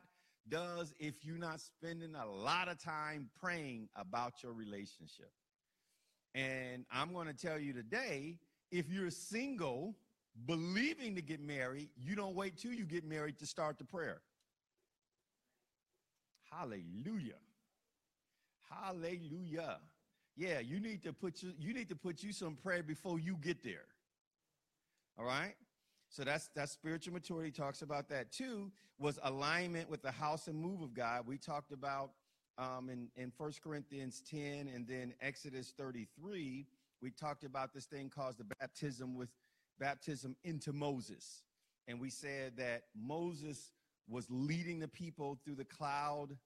does 0.49 0.95
if 1.01 1.25
you're 1.25 1.37
not 1.37 1.61
spending 1.61 2.15
a 2.15 2.27
lot 2.31 2.69
of 2.69 2.79
time 2.79 3.29
praying 3.41 3.89
about 3.97 4.45
your 4.45 4.53
relationship. 4.53 5.33
And 6.37 6.85
I'm 6.93 7.15
going 7.15 7.27
to 7.29 7.33
tell 7.33 7.59
you 7.59 7.73
today 7.73 8.39
if 8.71 8.91
you're 8.91 9.11
single, 9.11 9.97
believing 10.45 11.15
to 11.15 11.23
get 11.23 11.41
married, 11.41 11.89
you 11.97 12.15
don't 12.15 12.35
wait 12.35 12.59
till 12.59 12.73
you 12.73 12.85
get 12.85 13.05
married 13.05 13.39
to 13.39 13.47
start 13.47 13.79
the 13.79 13.85
prayer. 13.85 14.21
Hallelujah. 16.51 17.41
Hallelujah. 18.71 19.79
Yeah, 20.37 20.61
you 20.61 20.79
need 20.79 21.03
to 21.05 21.15
put 21.15 21.43
you 21.43 21.55
you 21.59 21.73
need 21.73 21.89
to 21.89 21.97
put 21.97 22.23
you 22.23 22.33
some 22.33 22.57
prayer 22.57 22.83
before 22.83 23.19
you 23.19 23.37
get 23.41 23.65
there. 23.65 23.87
All 25.19 25.25
right? 25.25 25.55
So 26.11 26.23
that's 26.23 26.51
that's 26.55 26.73
spiritual 26.73 27.15
maturity 27.15 27.51
talks 27.51 27.81
about 27.81 28.11
that 28.11 28.31
too 28.31 28.71
was 28.99 29.19
alignment 29.23 29.89
with 29.91 30.03
the 30.03 30.11
house 30.11 30.49
and 30.49 30.59
move 30.59 30.83
of 30.83 30.93
God. 30.93 31.27
We 31.27 31.39
talked 31.39 31.73
about 31.73 32.11
um, 32.59 32.89
in, 32.91 33.09
in 33.17 33.33
1 33.37 33.53
Corinthians 33.63 34.23
10 34.31 34.71
and 34.75 34.87
then 34.87 35.15
Exodus 35.21 35.73
33, 35.77 36.67
we 37.03 37.11
talked 37.11 37.45
about 37.45 37.75
this 37.75 37.85
thing 37.85 38.09
called 38.09 38.37
the 38.39 38.47
baptism 38.59 39.15
with 39.15 39.29
baptism 39.79 40.35
into 40.45 40.73
Moses. 40.73 41.43
And 41.89 42.01
we 42.01 42.11
said 42.11 42.57
that 42.57 42.85
Moses 42.99 43.73
was 44.09 44.27
leading 44.31 44.79
the 44.79 44.89
people 44.89 45.39
through 45.45 45.57
the 45.57 45.65
cloud 45.65 46.37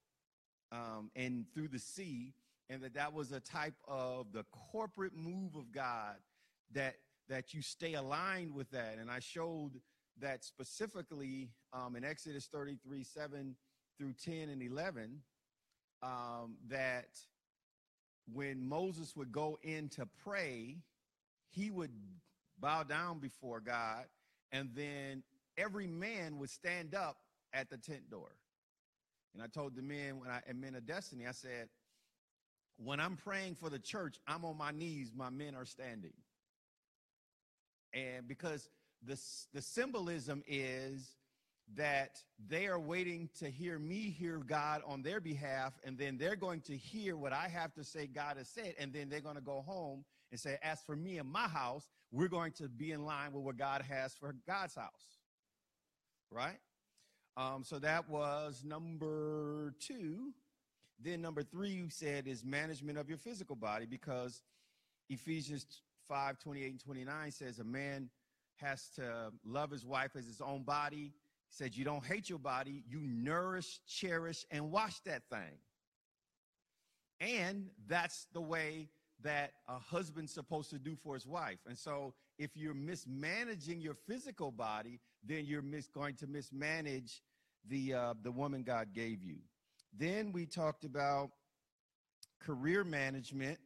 um, 0.72 1.10
and 1.14 1.46
through 1.54 1.68
the 1.68 1.78
sea, 1.78 2.34
and 2.68 2.82
that 2.82 2.94
that 2.94 3.12
was 3.12 3.32
a 3.32 3.40
type 3.40 3.74
of 3.86 4.32
the 4.32 4.44
corporate 4.72 5.14
move 5.14 5.54
of 5.56 5.72
God 5.72 6.16
that 6.72 6.96
that 7.28 7.54
you 7.54 7.62
stay 7.62 7.94
aligned 7.94 8.52
with 8.52 8.70
that. 8.72 8.96
And 9.00 9.08
I 9.08 9.20
showed 9.20 9.80
that 10.20 10.44
specifically 10.44 11.48
um, 11.72 11.94
in 11.94 12.04
Exodus 12.04 12.46
33, 12.46 13.04
7 13.04 13.54
through 13.96 14.14
10 14.24 14.48
and 14.48 14.62
11, 14.62 15.20
um, 16.02 16.56
that 16.68 17.08
when 18.32 18.68
Moses 18.68 19.14
would 19.16 19.32
go 19.32 19.58
in 19.62 19.88
to 19.90 20.06
pray, 20.24 20.76
he 21.50 21.70
would 21.70 21.92
bow 22.58 22.82
down 22.82 23.18
before 23.18 23.60
God, 23.60 24.04
and 24.52 24.70
then 24.74 25.22
every 25.56 25.86
man 25.86 26.38
would 26.38 26.50
stand 26.50 26.94
up 26.94 27.16
at 27.52 27.70
the 27.70 27.76
tent 27.76 28.10
door. 28.10 28.30
And 29.34 29.42
I 29.42 29.46
told 29.46 29.74
the 29.74 29.82
men 29.82 30.18
when 30.18 30.28
I 30.28 30.40
at 30.48 30.56
Men 30.56 30.74
of 30.74 30.86
Destiny, 30.86 31.26
I 31.26 31.32
said, 31.32 31.68
when 32.76 32.98
I'm 32.98 33.16
praying 33.16 33.56
for 33.56 33.68
the 33.68 33.78
church, 33.78 34.16
I'm 34.26 34.44
on 34.44 34.56
my 34.56 34.70
knees, 34.70 35.12
my 35.14 35.30
men 35.30 35.54
are 35.54 35.66
standing. 35.66 36.14
And 37.92 38.26
because 38.26 38.68
the, 39.04 39.18
the 39.52 39.62
symbolism 39.62 40.42
is 40.46 41.16
that 41.76 42.18
they 42.48 42.66
are 42.66 42.80
waiting 42.80 43.28
to 43.38 43.50
hear 43.50 43.78
me 43.78 44.10
hear 44.10 44.38
God 44.38 44.82
on 44.86 45.02
their 45.02 45.20
behalf, 45.20 45.74
and 45.84 45.96
then 45.96 46.18
they're 46.18 46.36
going 46.36 46.60
to 46.62 46.76
hear 46.76 47.16
what 47.16 47.32
I 47.32 47.48
have 47.48 47.72
to 47.74 47.84
say 47.84 48.06
God 48.06 48.36
has 48.36 48.48
said, 48.48 48.74
and 48.78 48.92
then 48.92 49.08
they're 49.08 49.20
going 49.20 49.36
to 49.36 49.42
go 49.42 49.62
home 49.62 50.04
and 50.30 50.40
say, 50.40 50.58
As 50.62 50.80
for 50.82 50.96
me 50.96 51.18
and 51.18 51.30
my 51.30 51.48
house, 51.48 51.88
we're 52.10 52.28
going 52.28 52.52
to 52.52 52.68
be 52.68 52.92
in 52.92 53.04
line 53.04 53.32
with 53.32 53.44
what 53.44 53.56
God 53.56 53.82
has 53.82 54.14
for 54.14 54.34
God's 54.46 54.74
house. 54.74 55.18
Right? 56.30 56.58
Um, 57.36 57.62
so 57.64 57.78
that 57.78 58.08
was 58.08 58.62
number 58.64 59.74
two. 59.80 60.32
Then 61.02 61.22
number 61.22 61.42
three, 61.42 61.70
you 61.70 61.88
said, 61.88 62.26
is 62.26 62.44
management 62.44 62.98
of 62.98 63.08
your 63.08 63.18
physical 63.18 63.56
body 63.56 63.86
because 63.86 64.42
Ephesians 65.08 65.64
5 66.08 66.38
28 66.38 66.70
and 66.70 66.80
29 66.80 67.30
says 67.30 67.58
a 67.58 67.64
man 67.64 68.10
has 68.56 68.90
to 68.96 69.32
love 69.44 69.70
his 69.70 69.86
wife 69.86 70.16
as 70.16 70.26
his 70.26 70.40
own 70.40 70.62
body 70.62 71.12
said 71.50 71.76
you 71.76 71.84
don't 71.84 72.04
hate 72.04 72.28
your 72.28 72.38
body, 72.38 72.82
you 72.88 73.00
nourish, 73.00 73.80
cherish, 73.86 74.46
and 74.50 74.70
wash 74.70 75.00
that 75.00 75.22
thing. 75.30 75.58
And 77.20 77.66
that's 77.86 78.26
the 78.32 78.40
way 78.40 78.88
that 79.22 79.52
a 79.68 79.78
husband's 79.78 80.32
supposed 80.32 80.70
to 80.70 80.78
do 80.78 80.96
for 80.96 81.14
his 81.14 81.26
wife. 81.26 81.58
And 81.66 81.76
so 81.76 82.14
if 82.38 82.56
you're 82.56 82.72
mismanaging 82.72 83.80
your 83.80 83.94
physical 83.94 84.50
body, 84.50 85.00
then 85.22 85.44
you're 85.44 85.60
mis- 85.60 85.88
going 85.88 86.14
to 86.16 86.26
mismanage 86.26 87.20
the 87.68 87.92
uh, 87.92 88.14
the 88.22 88.32
woman 88.32 88.62
God 88.62 88.94
gave 88.94 89.22
you. 89.22 89.36
Then 89.92 90.32
we 90.32 90.46
talked 90.46 90.84
about 90.84 91.30
career 92.40 92.84
management. 92.84 93.58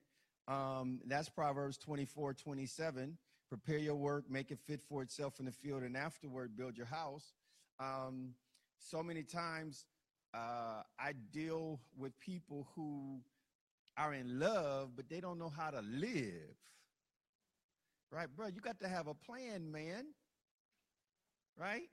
Um, 0.48 1.00
that's 1.06 1.28
Proverbs 1.28 1.78
24, 1.78 2.34
27. 2.34 3.16
Prepare 3.48 3.78
your 3.78 3.94
work, 3.94 4.28
make 4.28 4.50
it 4.50 4.58
fit 4.58 4.80
for 4.88 5.02
itself 5.02 5.38
in 5.38 5.46
the 5.46 5.52
field, 5.52 5.84
and 5.84 5.96
afterward 5.96 6.56
build 6.56 6.76
your 6.76 6.86
house. 6.86 7.34
Um, 7.78 8.34
so 8.78 9.02
many 9.02 9.22
times 9.22 9.86
uh, 10.34 10.82
I 10.98 11.12
deal 11.32 11.80
with 11.96 12.18
people 12.20 12.68
who 12.74 13.20
are 13.96 14.14
in 14.14 14.38
love, 14.38 14.90
but 14.96 15.08
they 15.08 15.20
don't 15.20 15.38
know 15.38 15.48
how 15.48 15.70
to 15.70 15.80
live. 15.80 16.56
Right, 18.10 18.28
bro? 18.34 18.46
You 18.48 18.60
got 18.60 18.80
to 18.80 18.88
have 18.88 19.06
a 19.06 19.14
plan, 19.14 19.70
man. 19.70 20.06
Right? 21.58 21.88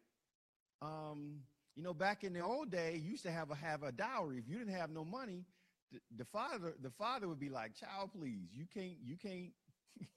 Um, 0.81 1.41
you 1.75 1.83
know, 1.83 1.93
back 1.93 2.23
in 2.23 2.33
the 2.33 2.41
old 2.41 2.71
day, 2.71 3.00
you 3.03 3.11
used 3.11 3.23
to 3.23 3.31
have 3.31 3.51
a 3.51 3.55
have 3.55 3.83
a 3.83 3.91
dowry. 3.91 4.38
If 4.39 4.47
you 4.47 4.57
didn't 4.57 4.73
have 4.73 4.89
no 4.89 5.05
money, 5.05 5.45
the, 5.91 6.00
the 6.17 6.25
father 6.25 6.73
the 6.81 6.89
father 6.91 7.27
would 7.27 7.39
be 7.39 7.50
like, 7.50 7.75
"Child, 7.75 8.11
please, 8.13 8.50
you 8.53 8.65
can't 8.73 8.97
you 9.03 9.17
can't 9.17 9.51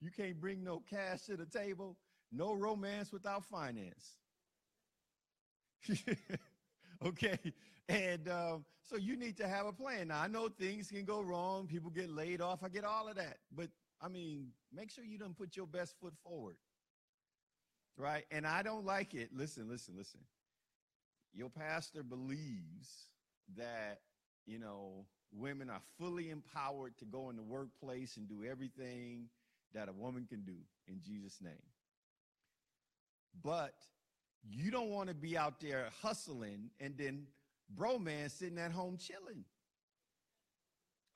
you 0.00 0.10
can't 0.10 0.40
bring 0.40 0.64
no 0.64 0.82
cash 0.88 1.22
to 1.22 1.36
the 1.36 1.46
table, 1.46 1.96
no 2.32 2.54
romance 2.54 3.12
without 3.12 3.44
finance." 3.44 4.16
okay, 7.04 7.38
and 7.88 8.28
um, 8.28 8.64
so 8.88 8.96
you 8.96 9.16
need 9.16 9.36
to 9.38 9.48
have 9.48 9.66
a 9.66 9.72
plan. 9.72 10.08
Now 10.08 10.22
I 10.22 10.28
know 10.28 10.48
things 10.48 10.88
can 10.88 11.04
go 11.04 11.20
wrong, 11.20 11.66
people 11.66 11.90
get 11.90 12.10
laid 12.10 12.40
off. 12.40 12.62
I 12.62 12.68
get 12.68 12.84
all 12.84 13.08
of 13.08 13.16
that, 13.16 13.38
but 13.54 13.68
I 14.00 14.08
mean, 14.08 14.48
make 14.72 14.90
sure 14.90 15.04
you 15.04 15.18
don't 15.18 15.36
put 15.36 15.56
your 15.56 15.66
best 15.66 15.94
foot 16.00 16.14
forward, 16.24 16.56
right? 17.96 18.24
And 18.30 18.46
I 18.46 18.62
don't 18.62 18.84
like 18.84 19.14
it. 19.14 19.30
Listen, 19.34 19.68
listen, 19.68 19.94
listen. 19.96 20.20
Your 21.34 21.50
pastor 21.50 22.02
believes 22.02 23.10
that 23.56 24.00
you 24.48 24.58
know, 24.58 25.04
women 25.30 25.68
are 25.68 25.82
fully 25.98 26.30
empowered 26.30 26.96
to 26.98 27.04
go 27.04 27.28
in 27.28 27.36
the 27.36 27.42
workplace 27.42 28.16
and 28.16 28.26
do 28.26 28.44
everything 28.50 29.28
that 29.74 29.90
a 29.90 29.92
woman 29.92 30.26
can 30.26 30.40
do 30.40 30.56
in 30.88 31.00
Jesus' 31.04 31.38
name. 31.42 31.52
But 33.44 33.74
you 34.42 34.70
don't 34.70 34.90
want 34.90 35.08
to 35.08 35.14
be 35.14 35.36
out 35.36 35.60
there 35.60 35.88
hustling 36.02 36.70
and 36.80 36.96
then 36.96 37.26
bro 37.70 37.98
man 37.98 38.28
sitting 38.28 38.58
at 38.58 38.72
home 38.72 38.96
chilling. 38.96 39.44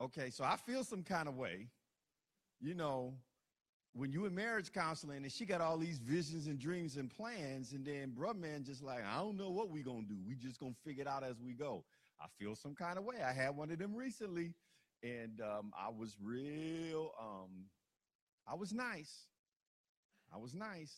Okay, 0.01 0.31
so 0.31 0.45
I 0.45 0.57
feel 0.57 0.85
some 0.85 1.03
kind 1.03 1.29
of 1.29 1.37
way, 1.37 1.69
you 2.61 2.75
know, 2.75 3.15
when 3.95 4.11
you 4.11 4.25
in 4.25 4.35
marriage 4.35 4.73
counseling 4.73 5.19
and 5.23 5.31
she 5.31 5.45
got 5.45 5.61
all 5.61 5.77
these 5.77 5.99
visions 5.99 6.47
and 6.47 6.59
dreams 6.59 6.97
and 6.97 7.11
plans, 7.11 7.73
and 7.73 7.85
then 7.85 8.11
bro 8.11 8.33
man 8.33 8.65
just 8.65 8.83
like, 8.83 9.05
I 9.05 9.19
don't 9.19 9.37
know 9.37 9.51
what 9.51 9.71
we 9.71 9.83
gonna 9.83 10.07
do. 10.09 10.17
We 10.27 10.35
just 10.35 10.59
gonna 10.59 10.73
figure 10.85 11.03
it 11.03 11.09
out 11.09 11.23
as 11.23 11.41
we 11.41 11.53
go. 11.53 11.85
I 12.21 12.27
feel 12.39 12.55
some 12.55 12.75
kind 12.75 12.99
of 12.99 13.05
way. 13.05 13.17
I 13.23 13.33
had 13.33 13.57
one 13.57 13.71
of 13.71 13.79
them 13.79 13.95
recently, 13.95 14.55
and 15.03 15.41
um, 15.41 15.73
I 15.79 15.91
was 15.91 16.17
real. 16.23 17.13
Um, 17.21 17.67
I 18.49 18.55
was 18.55 18.73
nice. 18.73 19.27
I 20.35 20.39
was 20.39 20.55
nice, 20.55 20.95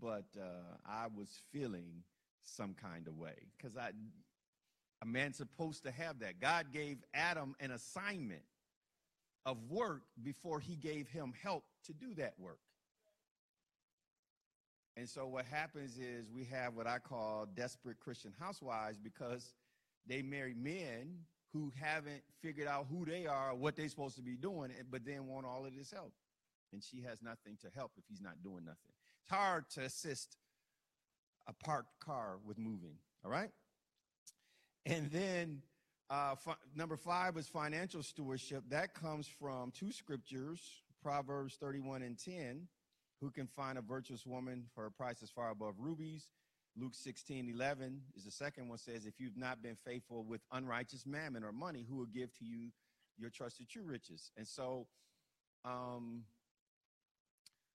but 0.00 0.26
uh, 0.38 0.76
I 0.86 1.06
was 1.14 1.28
feeling 1.52 2.02
some 2.44 2.74
kind 2.74 3.06
of 3.06 3.16
way 3.16 3.34
because 3.56 3.76
I, 3.76 3.90
a 5.02 5.06
man's 5.06 5.36
supposed 5.36 5.84
to 5.84 5.90
have 5.90 6.20
that. 6.20 6.40
God 6.40 6.66
gave 6.72 6.98
Adam 7.14 7.54
an 7.60 7.70
assignment 7.70 8.42
of 9.46 9.56
work 9.70 10.02
before 10.22 10.60
He 10.60 10.76
gave 10.76 11.08
him 11.08 11.32
help 11.42 11.64
to 11.86 11.92
do 11.92 12.14
that 12.14 12.34
work. 12.38 12.58
And 14.96 15.08
so 15.08 15.26
what 15.28 15.44
happens 15.44 15.96
is 15.96 16.28
we 16.28 16.44
have 16.46 16.74
what 16.74 16.88
I 16.88 16.98
call 16.98 17.46
desperate 17.54 18.00
Christian 18.00 18.32
housewives 18.38 18.98
because 18.98 19.54
they 20.08 20.22
marry 20.22 20.54
men 20.54 21.20
who 21.52 21.72
haven't 21.80 22.22
figured 22.42 22.66
out 22.66 22.86
who 22.90 23.04
they 23.04 23.26
are, 23.26 23.54
what 23.54 23.76
they're 23.76 23.88
supposed 23.88 24.16
to 24.16 24.22
be 24.22 24.34
doing, 24.34 24.72
but 24.90 25.04
then 25.04 25.28
want 25.28 25.46
all 25.46 25.64
of 25.64 25.74
this 25.76 25.92
help. 25.92 26.12
And 26.72 26.82
she 26.82 27.00
has 27.02 27.22
nothing 27.22 27.56
to 27.62 27.68
help 27.74 27.92
if 27.96 28.04
he's 28.08 28.20
not 28.20 28.42
doing 28.42 28.64
nothing. 28.64 28.97
Hard 29.30 29.68
to 29.70 29.82
assist 29.82 30.36
a 31.46 31.52
parked 31.52 32.00
car 32.00 32.38
with 32.46 32.58
moving, 32.58 32.96
all 33.24 33.30
right? 33.30 33.50
And 34.86 35.10
then 35.10 35.62
uh, 36.08 36.34
number 36.74 36.96
five 36.96 37.36
is 37.36 37.46
financial 37.46 38.02
stewardship. 38.02 38.64
That 38.70 38.94
comes 38.94 39.28
from 39.40 39.70
two 39.70 39.92
scriptures, 39.92 40.60
Proverbs 41.02 41.56
31 41.60 42.02
and 42.02 42.18
10. 42.18 42.68
Who 43.20 43.30
can 43.30 43.48
find 43.48 43.76
a 43.76 43.82
virtuous 43.82 44.24
woman 44.24 44.64
for 44.74 44.86
a 44.86 44.90
price 44.90 45.22
as 45.22 45.30
far 45.30 45.50
above 45.50 45.74
rubies? 45.78 46.28
Luke 46.76 46.94
16, 46.94 47.52
11 47.52 48.00
is 48.16 48.24
the 48.24 48.30
second 48.30 48.68
one 48.68 48.78
says, 48.78 49.04
If 49.04 49.14
you've 49.18 49.36
not 49.36 49.62
been 49.62 49.76
faithful 49.84 50.24
with 50.24 50.40
unrighteous 50.52 51.04
mammon 51.04 51.42
or 51.42 51.52
money, 51.52 51.84
who 51.88 51.96
will 51.96 52.06
give 52.06 52.32
to 52.38 52.44
you 52.44 52.70
your 53.18 53.30
trusted 53.30 53.68
true 53.68 53.82
riches? 53.84 54.30
And 54.36 54.46
so 54.46 54.86
um, 55.64 56.22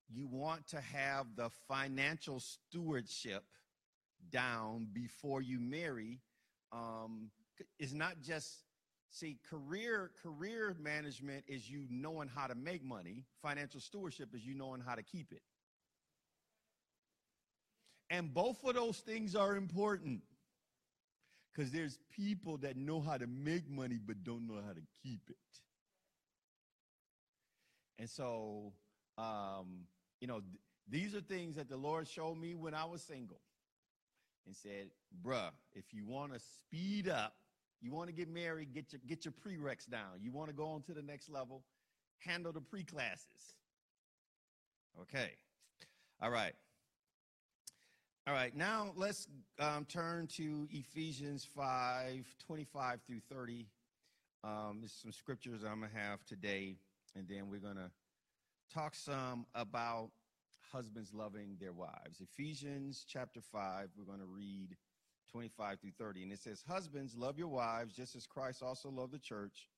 you 0.10 0.28
want 0.28 0.68
to 0.68 0.82
have 0.82 1.28
the 1.36 1.50
financial 1.68 2.40
stewardship 2.40 3.44
down 4.32 4.88
before 4.94 5.42
you 5.42 5.60
marry. 5.60 6.20
Um, 6.72 7.30
it's 7.80 7.94
not 7.94 8.22
just 8.22 8.64
see 9.10 9.38
career 9.48 10.12
career 10.24 10.76
management 10.80 11.44
is 11.48 11.70
you 11.70 11.86
knowing 11.90 12.28
how 12.28 12.48
to 12.48 12.56
make 12.56 12.84
money 12.84 13.26
financial 13.44 13.80
stewardship 13.80 14.30
is 14.34 14.44
you 14.44 14.56
knowing 14.56 14.82
how 14.82 14.96
to 14.96 15.04
keep 15.04 15.32
it 15.32 15.44
and 18.10 18.34
both 18.34 18.64
of 18.64 18.76
those 18.76 18.98
things 18.98 19.36
are 19.36 19.56
important 19.56 20.22
because 21.54 21.72
there's 21.72 22.00
people 22.16 22.58
that 22.58 22.78
know 22.78 23.02
how 23.02 23.18
to 23.18 23.28
make 23.28 23.70
money 23.70 24.00
but 24.04 24.24
don't 24.24 24.48
know 24.48 24.60
how 24.66 24.74
to 24.74 24.82
keep 25.02 25.22
it. 25.30 25.36
And 28.00 28.10
so, 28.10 28.74
um, 29.18 29.86
you 30.20 30.28
know, 30.28 30.40
th- 30.40 30.60
these 30.90 31.16
are 31.16 31.22
things 31.22 31.56
that 31.56 31.70
the 31.70 31.78
Lord 31.78 32.08
showed 32.08 32.38
me 32.38 32.56
when 32.56 32.74
I 32.74 32.86
was 32.86 33.02
single 33.02 33.40
and 34.46 34.56
said, 34.56 34.90
bruh, 35.26 35.52
if 35.74 35.86
you 35.94 36.06
want 36.06 36.34
to 36.34 36.40
speed 36.40 37.08
up, 37.08 37.36
you 37.82 37.92
want 37.92 38.08
to 38.08 38.14
get 38.14 38.30
married, 38.30 38.74
get 38.74 38.92
your, 38.94 39.02
get 39.08 39.26
your 39.26 39.34
prereqs 39.34 39.90
down. 39.90 40.22
You 40.22 40.32
want 40.32 40.50
to 40.50 40.56
go 40.56 40.68
on 40.68 40.82
to 40.84 40.94
the 40.94 41.02
next 41.02 41.30
level, 41.30 41.64
handle 42.20 42.52
the 42.52 42.62
pre 42.62 42.84
classes. 42.84 43.56
Okay. 45.02 45.32
All 46.22 46.30
right. 46.30 46.54
All 48.26 48.34
right, 48.34 48.56
now 48.56 48.94
let's 48.96 49.28
um, 49.60 49.84
turn 49.84 50.28
to 50.38 50.66
Ephesians 50.72 51.46
5 51.58 52.26
25 52.48 53.02
through 53.06 53.20
30. 53.30 53.68
Um, 54.46 54.78
there's 54.80 54.94
some 54.94 55.12
scriptures 55.12 55.66
I'm 55.70 55.80
going 55.80 55.92
to 55.92 55.98
have 55.98 56.24
today, 56.24 56.78
and 57.18 57.28
then 57.28 57.50
we're 57.50 57.60
going 57.60 57.76
to 57.76 57.92
talk 58.74 58.96
some 58.96 59.46
about 59.54 60.10
husbands 60.72 61.14
loving 61.14 61.58
their 61.60 61.74
wives. 61.74 62.22
Ephesians 62.22 63.06
chapter 63.08 63.40
5, 63.40 63.90
we're 63.96 64.06
going 64.06 64.20
to 64.20 64.26
read 64.26 64.76
25 65.32 65.80
through 65.80 65.92
30. 66.00 66.24
And 66.24 66.32
it 66.32 66.40
says, 66.40 66.64
Husbands, 66.68 67.16
love 67.16 67.38
your 67.38 67.50
wives 67.50 67.94
just 67.94 68.16
as 68.16 68.26
Christ 68.26 68.64
also 68.64 68.90
loved 68.90 69.14
the 69.14 69.20
church 69.20 69.70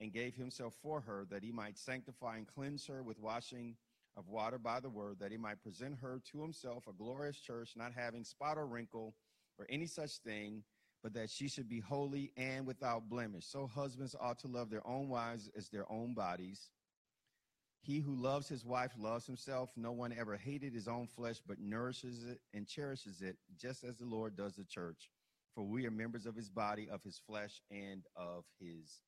and 0.00 0.12
gave 0.12 0.34
himself 0.34 0.74
for 0.82 1.00
her 1.02 1.26
that 1.30 1.44
he 1.44 1.52
might 1.52 1.76
sanctify 1.76 2.38
and 2.38 2.46
cleanse 2.46 2.86
her 2.86 3.02
with 3.02 3.18
washing 3.18 3.76
of 4.16 4.28
water 4.28 4.58
by 4.58 4.80
the 4.80 4.90
word, 4.90 5.18
that 5.20 5.30
he 5.30 5.38
might 5.38 5.62
present 5.62 5.98
her 6.00 6.20
to 6.32 6.40
himself 6.40 6.86
a 6.86 6.92
glorious 6.92 7.38
church, 7.38 7.72
not 7.76 7.92
having 7.94 8.24
spot 8.24 8.56
or 8.56 8.66
wrinkle 8.66 9.14
or 9.58 9.66
any 9.68 9.86
such 9.86 10.18
thing, 10.18 10.62
but 11.02 11.12
that 11.12 11.28
she 11.28 11.48
should 11.48 11.68
be 11.68 11.80
holy 11.80 12.32
and 12.36 12.66
without 12.66 13.08
blemish. 13.08 13.44
So 13.44 13.66
husbands 13.66 14.16
ought 14.18 14.38
to 14.40 14.48
love 14.48 14.70
their 14.70 14.86
own 14.86 15.08
wives 15.08 15.50
as 15.56 15.68
their 15.68 15.90
own 15.90 16.14
bodies. 16.14 16.70
He 17.82 17.98
who 17.98 18.14
loves 18.14 18.48
his 18.48 18.64
wife 18.64 18.92
loves 18.96 19.26
himself. 19.26 19.72
No 19.76 19.90
one 19.90 20.14
ever 20.16 20.36
hated 20.36 20.72
his 20.72 20.86
own 20.86 21.08
flesh, 21.08 21.42
but 21.44 21.58
nourishes 21.58 22.24
it 22.24 22.40
and 22.54 22.66
cherishes 22.66 23.22
it, 23.22 23.36
just 23.58 23.82
as 23.82 23.96
the 23.96 24.04
Lord 24.04 24.36
does 24.36 24.54
the 24.54 24.64
church. 24.64 25.10
For 25.54 25.64
we 25.64 25.84
are 25.86 25.90
members 25.90 26.24
of 26.24 26.36
his 26.36 26.48
body, 26.48 26.88
of 26.88 27.02
his 27.02 27.20
flesh, 27.26 27.60
and 27.70 28.04
of 28.16 28.44
his 28.60 29.02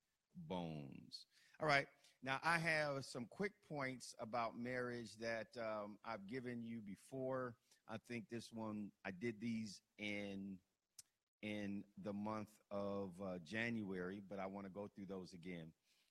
bones. 0.49 1.27
All 1.61 1.69
right. 1.69 1.87
Now, 2.25 2.41
I 2.43 2.59
have 2.59 3.05
some 3.05 3.27
quick 3.31 3.53
points 3.69 4.15
about 4.19 4.59
marriage 4.59 5.11
that 5.21 5.47
um, 5.57 5.99
I've 6.05 6.27
given 6.27 6.65
you 6.65 6.81
before. 6.85 7.55
I 7.89 7.97
think 8.09 8.25
this 8.31 8.49
one, 8.53 8.91
I 9.07 9.11
did 9.13 9.37
these 9.41 9.81
in 9.99 10.59
in 11.43 11.85
the 12.03 12.13
month 12.13 12.49
of 12.71 13.11
uh, 13.23 13.37
January, 13.45 14.23
but 14.29 14.39
I 14.39 14.47
want 14.47 14.67
to 14.67 14.73
go 14.73 14.89
through 14.95 15.05
those 15.07 15.35
again. 15.35 15.67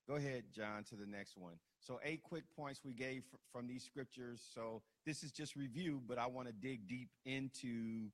Go 0.07 0.15
ahead, 0.15 0.43
John, 0.55 0.83
to 0.89 0.95
the 0.95 1.07
next 1.07 1.35
one. 1.35 1.55
So, 1.85 1.99
eight 2.03 2.23
quick 2.23 2.43
points 2.55 2.81
we 2.83 2.93
gave 2.93 3.23
f- 3.33 3.39
from 3.51 3.67
these 3.67 3.83
scriptures. 3.83 4.41
So, 4.53 4.81
this 5.05 5.21
is 5.21 5.31
just 5.31 5.55
review, 5.55 6.01
but 6.07 6.17
I 6.17 6.27
want 6.27 6.47
to 6.47 6.53
dig 6.53 6.87
deep 6.87 7.09
into 7.25 8.09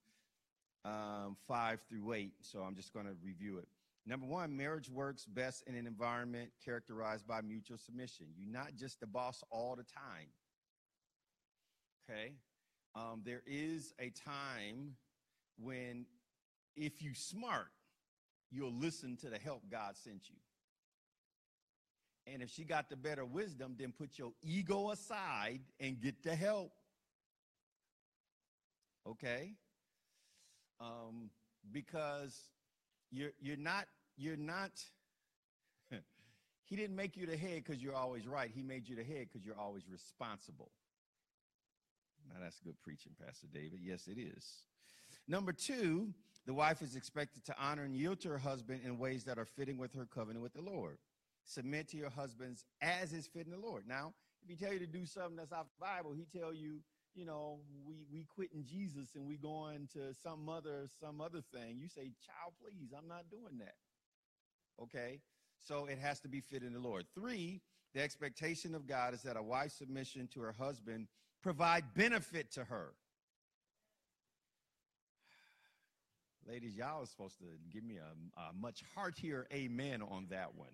um, 0.83 1.37
five 1.47 1.79
through 1.87 2.13
eight. 2.13 2.33
So, 2.41 2.61
I'm 2.61 2.75
just 2.75 2.93
going 2.93 3.05
to 3.05 3.13
review 3.23 3.59
it. 3.59 3.67
Number 4.05 4.25
one, 4.25 4.57
marriage 4.57 4.89
works 4.89 5.25
best 5.25 5.63
in 5.67 5.75
an 5.75 5.85
environment 5.85 6.49
characterized 6.65 7.27
by 7.27 7.41
mutual 7.41 7.77
submission. 7.77 8.25
You're 8.35 8.51
not 8.51 8.75
just 8.75 8.99
the 8.99 9.05
boss 9.07 9.43
all 9.51 9.75
the 9.75 9.83
time. 9.83 10.29
Okay? 12.09 12.33
Um, 12.95 13.21
there 13.23 13.43
is 13.45 13.93
a 13.99 14.09
time 14.09 14.95
when, 15.59 16.07
if 16.75 17.03
you 17.03 17.13
smart, 17.13 17.67
you'll 18.49 18.73
listen 18.73 19.15
to 19.17 19.29
the 19.29 19.37
help 19.37 19.61
God 19.69 19.95
sent 19.95 20.27
you. 20.27 20.37
And 22.33 22.43
if 22.43 22.49
she 22.49 22.63
got 22.63 22.89
the 22.89 22.95
better 22.95 23.25
wisdom, 23.25 23.75
then 23.77 23.91
put 23.91 24.17
your 24.17 24.31
ego 24.41 24.91
aside 24.91 25.61
and 25.79 25.99
get 25.99 26.23
the 26.23 26.35
help. 26.35 26.71
Okay? 29.07 29.53
Um, 30.79 31.29
because 31.71 32.37
you're 33.11 33.31
you're 33.41 33.57
not 33.57 33.85
you're 34.17 34.37
not 34.37 34.71
he 36.65 36.75
didn't 36.75 36.95
make 36.95 37.17
you 37.17 37.25
the 37.25 37.37
head 37.37 37.63
because 37.65 37.81
you're 37.81 37.95
always 37.95 38.27
right. 38.27 38.51
He 38.53 38.61
made 38.61 38.87
you 38.87 38.95
the 38.95 39.03
head 39.03 39.27
because 39.31 39.45
you're 39.45 39.59
always 39.59 39.83
responsible. 39.89 40.71
Now 42.27 42.35
that's 42.41 42.59
good 42.59 42.79
preaching, 42.83 43.13
Pastor 43.25 43.47
David. 43.51 43.79
Yes, 43.81 44.07
it 44.07 44.19
is. 44.19 44.63
Number 45.27 45.51
two, 45.51 46.13
The 46.45 46.53
wife 46.53 46.81
is 46.81 46.95
expected 46.95 47.45
to 47.45 47.55
honor 47.59 47.83
and 47.83 47.95
yield 47.95 48.21
to 48.21 48.29
her 48.29 48.37
husband 48.37 48.81
in 48.83 48.97
ways 48.97 49.25
that 49.25 49.37
are 49.37 49.45
fitting 49.45 49.77
with 49.77 49.93
her 49.93 50.07
covenant 50.07 50.41
with 50.41 50.53
the 50.53 50.61
Lord. 50.61 50.97
Submit 51.49 51.87
to 51.89 51.97
your 51.97 52.11
husbands 52.11 52.63
as 52.79 53.11
is 53.11 53.25
fitting 53.25 53.51
the 53.51 53.57
Lord. 53.57 53.87
Now, 53.87 54.13
if 54.43 54.49
he 54.49 54.55
tell 54.55 54.71
you 54.71 54.77
to 54.77 54.85
do 54.85 55.07
something 55.07 55.35
that's 55.35 55.51
out 55.51 55.65
the 55.65 55.83
Bible, 55.83 56.13
he 56.13 56.27
tell 56.39 56.53
you, 56.53 56.81
you 57.15 57.25
know, 57.25 57.57
we 57.83 58.05
we 58.11 58.23
quitting 58.23 58.63
Jesus 58.63 59.15
and 59.15 59.25
we 59.25 59.35
going 59.35 59.89
to 59.93 60.13
some 60.21 60.47
other 60.47 60.87
some 61.01 61.19
other 61.19 61.41
thing. 61.51 61.79
You 61.79 61.87
say, 61.87 62.11
child, 62.23 62.53
please, 62.61 62.93
I'm 62.95 63.07
not 63.07 63.31
doing 63.31 63.57
that. 63.59 63.73
Okay, 64.79 65.21
so 65.57 65.87
it 65.87 65.97
has 65.97 66.19
to 66.19 66.27
be 66.27 66.39
fitting 66.39 66.71
the 66.71 66.79
Lord. 66.79 67.05
Three, 67.15 67.61
the 67.95 68.01
expectation 68.01 68.75
of 68.75 68.85
God 68.85 69.15
is 69.15 69.23
that 69.23 69.35
a 69.35 69.41
wife's 69.41 69.73
submission 69.73 70.29
to 70.35 70.41
her 70.41 70.53
husband 70.57 71.07
provide 71.41 71.95
benefit 71.95 72.51
to 72.51 72.63
her. 72.65 72.93
Ladies, 76.47 76.75
y'all 76.75 77.01
are 77.01 77.07
supposed 77.07 77.39
to 77.39 77.45
give 77.73 77.83
me 77.83 77.97
a, 77.97 78.39
a 78.39 78.53
much 78.53 78.83
heartier 78.93 79.47
amen 79.51 80.03
on 80.03 80.27
that 80.29 80.53
one. 80.55 80.69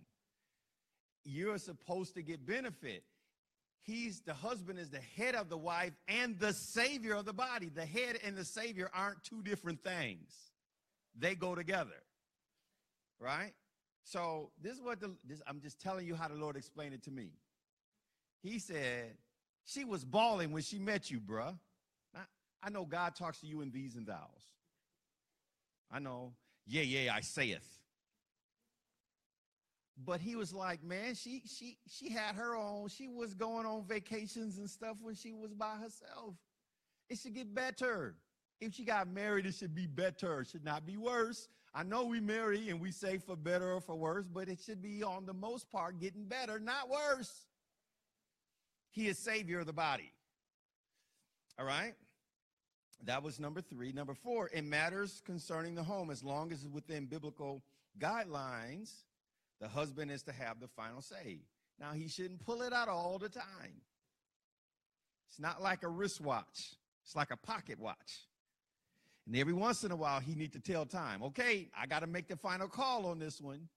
You're 1.25 1.57
supposed 1.57 2.13
to 2.15 2.21
get 2.21 2.45
benefit. 2.45 3.03
He's 3.81 4.21
the 4.21 4.33
husband 4.33 4.79
is 4.79 4.89
the 4.89 5.01
head 5.15 5.35
of 5.35 5.49
the 5.49 5.57
wife 5.57 5.93
and 6.07 6.39
the 6.39 6.53
savior 6.53 7.15
of 7.15 7.25
the 7.25 7.33
body. 7.33 7.69
The 7.69 7.85
head 7.85 8.17
and 8.23 8.35
the 8.35 8.45
savior 8.45 8.89
aren't 8.93 9.23
two 9.23 9.41
different 9.43 9.83
things. 9.83 10.31
They 11.17 11.35
go 11.35 11.55
together. 11.55 12.01
Right? 13.19 13.53
So 14.03 14.51
this 14.61 14.73
is 14.73 14.81
what 14.81 14.99
the 14.99 15.15
this, 15.23 15.41
I'm 15.47 15.61
just 15.61 15.81
telling 15.81 16.05
you 16.05 16.15
how 16.15 16.27
the 16.27 16.35
Lord 16.35 16.55
explained 16.55 16.93
it 16.93 17.03
to 17.03 17.11
me. 17.11 17.29
He 18.41 18.59
said, 18.59 19.13
She 19.65 19.83
was 19.83 20.03
bawling 20.03 20.51
when 20.51 20.61
she 20.61 20.77
met 20.77 21.09
you, 21.09 21.19
bruh. 21.19 21.57
I, 22.15 22.19
I 22.63 22.69
know 22.69 22.85
God 22.85 23.15
talks 23.15 23.39
to 23.41 23.47
you 23.47 23.61
in 23.61 23.71
thees 23.71 23.95
and 23.95 24.07
thous. 24.07 24.15
I 25.91 25.99
know. 25.99 26.33
Yeah, 26.67 26.83
yeah, 26.83 27.13
I 27.13 27.21
saith. 27.21 27.67
But 30.03 30.19
he 30.19 30.35
was 30.35 30.53
like, 30.53 30.83
man, 30.83 31.15
she 31.15 31.43
she 31.45 31.77
she 31.87 32.09
had 32.09 32.35
her 32.35 32.55
own. 32.55 32.89
She 32.89 33.07
was 33.07 33.33
going 33.33 33.65
on 33.65 33.85
vacations 33.87 34.57
and 34.57 34.69
stuff 34.69 34.97
when 35.01 35.15
she 35.15 35.33
was 35.33 35.53
by 35.53 35.75
herself. 35.75 36.35
It 37.09 37.19
should 37.19 37.33
get 37.33 37.53
better. 37.53 38.15
If 38.59 38.73
she 38.73 38.83
got 38.83 39.07
married, 39.07 39.45
it 39.45 39.53
should 39.53 39.75
be 39.75 39.87
better. 39.87 40.41
It 40.41 40.47
should 40.47 40.65
not 40.65 40.85
be 40.85 40.97
worse. 40.97 41.47
I 41.73 41.83
know 41.83 42.05
we 42.05 42.21
marry 42.21 42.69
and 42.69 42.79
we 42.79 42.91
say 42.91 43.17
for 43.17 43.35
better 43.35 43.73
or 43.73 43.81
for 43.81 43.95
worse, 43.95 44.27
but 44.27 44.47
it 44.47 44.59
should 44.65 44.81
be 44.81 45.03
on 45.03 45.25
the 45.25 45.33
most 45.33 45.69
part 45.69 45.99
getting 45.99 46.25
better, 46.25 46.57
not 46.57 46.89
worse. 46.89 47.47
He 48.91 49.07
is 49.07 49.17
savior 49.19 49.59
of 49.59 49.65
the 49.65 49.73
body. 49.73 50.13
All 51.59 51.65
right? 51.65 51.93
That 53.03 53.23
was 53.23 53.41
number 53.41 53.59
three. 53.61 53.91
Number 53.91 54.13
four, 54.13 54.47
in 54.47 54.69
matters 54.69 55.21
concerning 55.25 55.75
the 55.75 55.83
home, 55.83 56.09
as 56.09 56.23
long 56.23 56.53
as 56.53 56.63
it's 56.63 56.73
within 56.73 57.05
biblical 57.05 57.61
guidelines, 57.99 59.03
the 59.59 59.67
husband 59.67 60.11
is 60.11 60.23
to 60.23 60.31
have 60.31 60.59
the 60.59 60.67
final 60.67 61.01
say. 61.01 61.39
Now, 61.79 61.91
he 61.91 62.07
shouldn't 62.07 62.45
pull 62.45 62.61
it 62.61 62.73
out 62.73 62.87
all 62.87 63.17
the 63.17 63.29
time. 63.29 63.81
It's 65.29 65.39
not 65.39 65.61
like 65.61 65.83
a 65.83 65.89
wristwatch, 65.89 66.75
it's 67.03 67.15
like 67.15 67.31
a 67.31 67.37
pocket 67.37 67.79
watch. 67.79 68.27
And 69.25 69.35
every 69.35 69.53
once 69.53 69.83
in 69.83 69.91
a 69.91 69.95
while, 69.95 70.19
he 70.19 70.35
need 70.35 70.53
to 70.53 70.59
tell 70.59 70.85
time. 70.85 71.23
Okay, 71.23 71.67
I 71.77 71.87
got 71.87 71.99
to 72.01 72.07
make 72.07 72.27
the 72.27 72.35
final 72.35 72.67
call 72.67 73.07
on 73.07 73.17
this 73.17 73.41
one. 73.41 73.67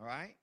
All 0.00 0.06
right? 0.06 0.34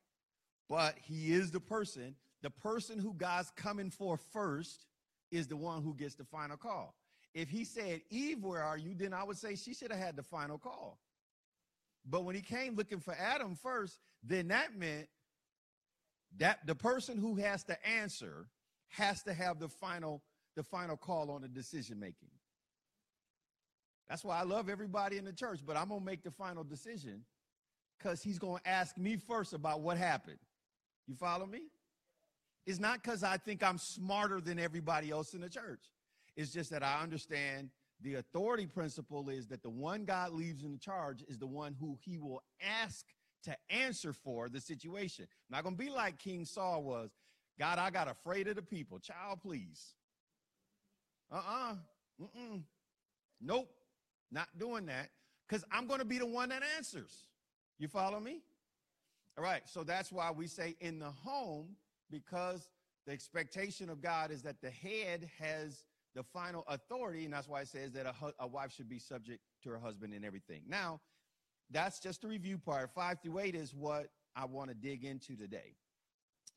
But 0.69 0.95
he 1.01 1.33
is 1.33 1.51
the 1.51 1.59
person. 1.59 2.15
The 2.41 2.49
person 2.51 2.99
who 2.99 3.13
God's 3.13 3.51
coming 3.55 3.89
for 3.89 4.17
first 4.17 4.85
is 5.31 5.47
the 5.47 5.57
one 5.57 5.81
who 5.81 5.95
gets 5.95 6.15
the 6.15 6.23
final 6.23 6.57
call. 6.57 6.93
If 7.33 7.49
he 7.49 7.65
said, 7.65 8.01
Eve, 8.09 8.43
where 8.43 8.63
are 8.63 8.77
you? 8.77 8.93
Then 8.93 9.13
I 9.13 9.23
would 9.23 9.37
say 9.37 9.55
she 9.55 9.73
should 9.73 9.91
have 9.91 9.99
had 9.99 10.15
the 10.15 10.23
final 10.23 10.57
call. 10.57 10.99
But 12.05 12.23
when 12.23 12.35
he 12.35 12.41
came 12.41 12.75
looking 12.75 12.99
for 12.99 13.15
Adam 13.15 13.55
first, 13.55 13.99
then 14.23 14.49
that 14.49 14.77
meant 14.77 15.07
that 16.37 16.65
the 16.65 16.75
person 16.75 17.17
who 17.17 17.35
has 17.35 17.63
to 17.65 17.87
answer 17.87 18.47
has 18.89 19.23
to 19.23 19.33
have 19.33 19.59
the 19.59 19.69
final 19.69 20.21
the 20.55 20.63
final 20.63 20.95
call 20.95 21.31
on 21.31 21.41
the 21.41 21.49
decision 21.49 21.99
making. 21.99 22.29
That's 24.07 24.23
why 24.23 24.39
I 24.39 24.43
love 24.43 24.69
everybody 24.69 25.17
in 25.17 25.25
the 25.25 25.33
church, 25.33 25.59
but 25.65 25.75
I'm 25.75 25.89
going 25.89 25.99
to 25.99 26.05
make 26.05 26.23
the 26.23 26.31
final 26.31 26.63
decision 26.63 27.25
cuz 27.99 28.21
he's 28.21 28.39
going 28.39 28.61
to 28.61 28.69
ask 28.69 28.97
me 28.97 29.17
first 29.17 29.53
about 29.53 29.81
what 29.81 29.97
happened. 29.97 30.39
You 31.07 31.15
follow 31.15 31.45
me? 31.45 31.63
It's 32.65 32.79
not 32.79 33.03
cuz 33.03 33.23
I 33.23 33.37
think 33.37 33.63
I'm 33.63 33.77
smarter 33.77 34.39
than 34.39 34.59
everybody 34.59 35.11
else 35.11 35.33
in 35.33 35.41
the 35.41 35.49
church. 35.49 35.81
It's 36.35 36.51
just 36.51 36.69
that 36.69 36.83
I 36.83 37.01
understand 37.01 37.69
the 38.01 38.15
authority 38.15 38.65
principle 38.65 39.29
is 39.29 39.47
that 39.47 39.63
the 39.63 39.69
one 39.69 40.05
God 40.05 40.33
leaves 40.33 40.63
in 40.63 40.79
charge 40.79 41.23
is 41.27 41.37
the 41.37 41.47
one 41.47 41.75
who 41.79 41.97
he 42.01 42.17
will 42.17 42.41
ask 42.83 43.05
to 43.43 43.55
answer 43.69 44.11
for 44.11 44.49
the 44.49 44.59
situation. 44.59 45.27
Not 45.49 45.63
going 45.63 45.77
to 45.77 45.83
be 45.83 45.89
like 45.89 46.17
King 46.17 46.45
Saul 46.45 46.83
was. 46.83 47.11
God, 47.57 47.79
I 47.79 47.89
got 47.89 48.09
afraid 48.09 48.47
of 48.47 48.55
the 48.55 48.61
people. 48.61 48.99
Child, 48.99 49.39
please. 49.41 49.93
Uh-uh. 51.31 51.75
Mm-mm. 52.21 52.63
Nope. 53.41 53.69
Not 54.31 54.47
doing 54.57 54.87
that. 54.87 55.09
Because 55.47 55.63
I'm 55.71 55.87
going 55.87 55.99
to 55.99 56.05
be 56.05 56.17
the 56.17 56.25
one 56.25 56.49
that 56.49 56.63
answers. 56.75 57.27
You 57.77 57.87
follow 57.87 58.19
me? 58.19 58.41
All 59.37 59.43
right. 59.43 59.61
So 59.65 59.83
that's 59.83 60.11
why 60.11 60.31
we 60.31 60.47
say 60.47 60.75
in 60.81 60.99
the 60.99 61.11
home, 61.11 61.75
because 62.11 62.69
the 63.05 63.13
expectation 63.13 63.89
of 63.89 64.01
God 64.01 64.31
is 64.31 64.41
that 64.41 64.61
the 64.61 64.71
head 64.71 65.29
has 65.39 65.85
the 66.15 66.23
final 66.23 66.63
authority, 66.67 67.25
and 67.25 67.33
that's 67.33 67.47
why 67.47 67.61
it 67.61 67.67
says 67.67 67.91
that 67.91 68.05
a, 68.05 68.13
a 68.39 68.47
wife 68.47 68.71
should 68.71 68.89
be 68.89 68.99
subject 68.99 69.41
to 69.63 69.69
her 69.69 69.77
husband 69.77 70.13
in 70.13 70.23
everything. 70.23 70.61
Now, 70.67 71.01
that's 71.69 71.99
just 71.99 72.21
the 72.21 72.27
review 72.27 72.57
part. 72.57 72.89
Five 72.93 73.17
through 73.21 73.39
eight 73.39 73.55
is 73.55 73.73
what 73.73 74.07
I 74.35 74.45
want 74.45 74.69
to 74.69 74.75
dig 74.75 75.03
into 75.03 75.35
today. 75.35 75.75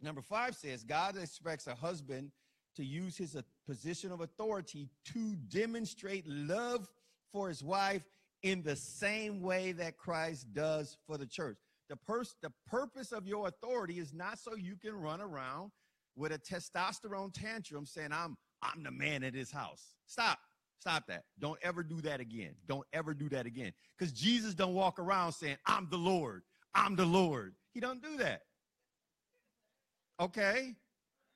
Number 0.00 0.22
five 0.22 0.54
says 0.54 0.84
God 0.84 1.16
expects 1.16 1.66
a 1.66 1.74
husband 1.74 2.30
to 2.76 2.84
use 2.84 3.16
his 3.16 3.34
uh, 3.34 3.42
position 3.66 4.12
of 4.12 4.20
authority 4.20 4.88
to 5.06 5.34
demonstrate 5.48 6.24
love 6.28 6.88
for 7.32 7.48
his 7.48 7.64
wife 7.64 8.02
in 8.42 8.62
the 8.62 8.76
same 8.76 9.40
way 9.40 9.72
that 9.72 9.96
Christ 9.96 10.52
does 10.52 10.96
for 11.06 11.18
the 11.18 11.26
church. 11.26 11.56
The, 11.88 11.96
pers- 11.96 12.36
the 12.42 12.52
purpose 12.68 13.10
of 13.10 13.26
your 13.26 13.48
authority 13.48 13.98
is 13.98 14.12
not 14.12 14.38
so 14.38 14.54
you 14.54 14.76
can 14.76 14.92
run 14.92 15.20
around 15.20 15.72
with 16.14 16.32
a 16.32 16.38
testosterone 16.38 17.32
tantrum 17.32 17.86
saying, 17.86 18.12
I'm 18.12 18.36
I'm 18.62 18.82
the 18.82 18.90
man 18.90 19.22
in 19.22 19.34
this 19.34 19.50
house. 19.50 19.82
Stop. 20.06 20.38
Stop 20.80 21.06
that. 21.08 21.24
Don't 21.38 21.58
ever 21.62 21.82
do 21.82 22.00
that 22.02 22.20
again. 22.20 22.54
Don't 22.66 22.86
ever 22.92 23.12
do 23.12 23.28
that 23.30 23.46
again. 23.46 23.72
Because 23.96 24.12
Jesus 24.12 24.54
don't 24.54 24.74
walk 24.74 24.98
around 24.98 25.32
saying, 25.32 25.56
I'm 25.66 25.88
the 25.90 25.96
Lord. 25.96 26.42
I'm 26.74 26.94
the 26.94 27.04
Lord. 27.04 27.54
He 27.72 27.80
don't 27.80 28.02
do 28.02 28.16
that. 28.18 28.42
Okay? 30.20 30.76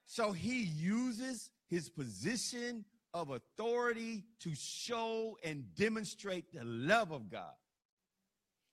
So 0.06 0.32
he 0.32 0.62
uses 0.62 1.50
his 1.68 1.88
position 1.88 2.84
of 3.14 3.30
authority 3.30 4.24
to 4.40 4.52
show 4.54 5.36
and 5.44 5.64
demonstrate 5.74 6.52
the 6.52 6.64
love 6.64 7.12
of 7.12 7.30
God. 7.30 7.54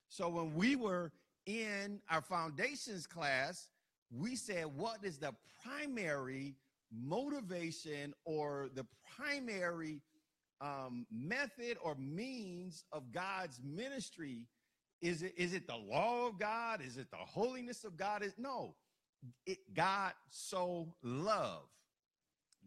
So 0.08 0.30
when 0.30 0.54
we 0.54 0.76
were 0.76 1.12
in 1.46 2.02
our 2.10 2.22
foundations 2.22 3.06
class, 3.08 3.70
we 4.12 4.36
said, 4.36 4.66
what 4.76 5.04
is 5.04 5.18
the 5.18 5.34
primary 5.64 6.56
motivation 6.92 8.14
or 8.26 8.70
the 8.74 8.86
primary 9.16 10.02
um, 10.62 11.06
method 11.12 11.78
or 11.82 11.96
means 11.96 12.84
of 12.92 13.12
God's 13.12 13.60
ministry? 13.64 14.48
Is 15.02 15.24
it 15.24 15.34
is 15.38 15.54
it 15.54 15.68
the 15.68 15.76
law 15.76 16.28
of 16.28 16.40
God? 16.40 16.82
Is 16.82 16.98
it 16.98 17.10
the 17.12 17.18
holiness 17.18 17.84
of 17.84 17.98
God? 17.98 18.24
Is 18.24 18.34
no, 18.38 18.76
it 19.46 19.60
God 19.74 20.14
so 20.30 20.94
love. 21.04 21.64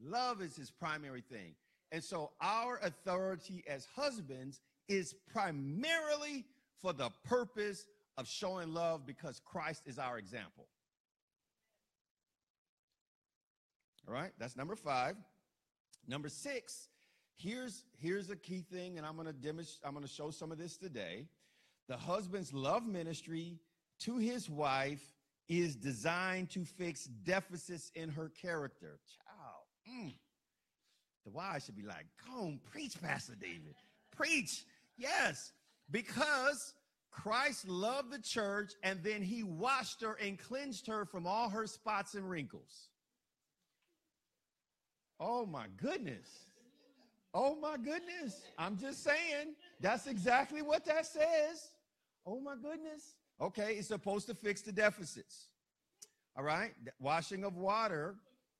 Love 0.02 0.40
is 0.40 0.56
his 0.56 0.70
primary 0.70 1.20
thing. 1.20 1.54
And 1.90 2.02
so 2.02 2.30
our 2.40 2.78
authority 2.82 3.62
as 3.68 3.86
husbands 3.94 4.60
is 4.88 5.14
primarily 5.30 6.46
for 6.80 6.92
the 6.92 7.10
purpose 7.24 7.84
of 8.16 8.26
showing 8.26 8.72
love 8.72 9.06
because 9.06 9.40
Christ 9.44 9.82
is 9.86 9.98
our 9.98 10.18
example. 10.18 10.66
All 14.06 14.14
right, 14.14 14.32
that's 14.38 14.56
number 14.56 14.74
five. 14.76 15.16
Number 16.08 16.28
six, 16.28 16.88
here's 17.36 17.84
here's 17.98 18.30
a 18.30 18.36
key 18.36 18.60
thing, 18.60 18.98
and 18.98 19.06
I'm 19.06 19.16
gonna 19.16 19.32
demonstrate, 19.32 19.86
I'm 19.86 19.94
gonna 19.94 20.08
show 20.08 20.30
some 20.30 20.50
of 20.50 20.58
this 20.58 20.76
today. 20.76 21.26
The 21.88 21.96
husband's 21.96 22.52
love 22.52 22.86
ministry 22.86 23.58
to 24.00 24.18
his 24.18 24.50
wife 24.50 25.02
is 25.48 25.76
designed 25.76 26.50
to 26.50 26.64
fix 26.64 27.04
deficits 27.04 27.90
in 27.94 28.08
her 28.08 28.30
character. 28.30 28.98
Child, 29.16 30.06
mm. 30.06 30.14
the 31.24 31.30
wife 31.30 31.64
should 31.64 31.76
be 31.76 31.82
like, 31.82 32.06
"Come 32.26 32.60
preach, 32.72 33.00
Pastor 33.00 33.34
David, 33.34 33.74
preach." 34.10 34.64
Yes, 34.96 35.52
because 35.90 36.74
Christ 37.12 37.68
loved 37.68 38.10
the 38.10 38.18
church 38.18 38.72
and 38.82 39.02
then 39.02 39.22
he 39.22 39.42
washed 39.42 40.00
her 40.00 40.14
and 40.14 40.38
cleansed 40.38 40.86
her 40.86 41.04
from 41.04 41.26
all 41.26 41.50
her 41.50 41.66
spots 41.66 42.14
and 42.14 42.28
wrinkles. 42.28 42.88
Oh 45.24 45.46
my 45.46 45.66
goodness. 45.76 46.46
Oh 47.32 47.54
my 47.54 47.76
goodness. 47.76 48.42
I'm 48.58 48.76
just 48.76 49.04
saying 49.04 49.54
That's 49.80 50.08
exactly 50.08 50.62
what 50.62 50.84
that 50.86 51.06
says. 51.06 51.70
Oh 52.26 52.40
my 52.40 52.54
goodness. 52.56 53.14
Okay, 53.40 53.74
it's 53.74 53.88
supposed 53.88 54.26
to 54.26 54.34
fix 54.34 54.62
the 54.62 54.72
deficits. 54.72 55.48
All 56.36 56.44
right, 56.44 56.72
washing 56.98 57.44
of 57.44 57.56
water 57.56 58.16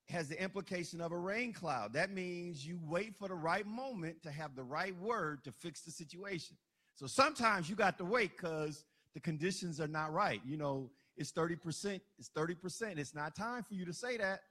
has 0.09 0.29
the 0.29 0.41
implication 0.41 1.01
of 1.01 1.11
a 1.11 1.17
rain 1.17 1.53
cloud. 1.53 1.93
That 1.93 2.11
means 2.11 2.65
you 2.65 2.79
wait 2.87 3.15
for 3.15 3.27
the 3.27 3.35
right 3.35 3.65
moment 3.65 4.23
to 4.23 4.31
have 4.31 4.55
the 4.55 4.63
right 4.63 4.97
word 4.99 5.43
to 5.45 5.51
fix 5.51 5.81
the 5.81 5.91
situation. 5.91 6.55
So 6.95 7.07
sometimes 7.07 7.69
you 7.69 7.75
got 7.75 7.97
to 7.97 8.05
wait 8.05 8.37
because 8.37 8.85
the 9.13 9.19
conditions 9.19 9.81
are 9.81 9.87
not 9.87 10.13
right. 10.13 10.41
You 10.45 10.57
know, 10.57 10.91
it's 11.17 11.31
30%, 11.31 11.99
it's 12.19 12.29
30%. 12.29 12.97
It's 12.97 13.15
not 13.15 13.35
time 13.35 13.63
for 13.63 13.73
you 13.73 13.85
to 13.85 13.93
say 13.93 14.17
that. 14.17 14.41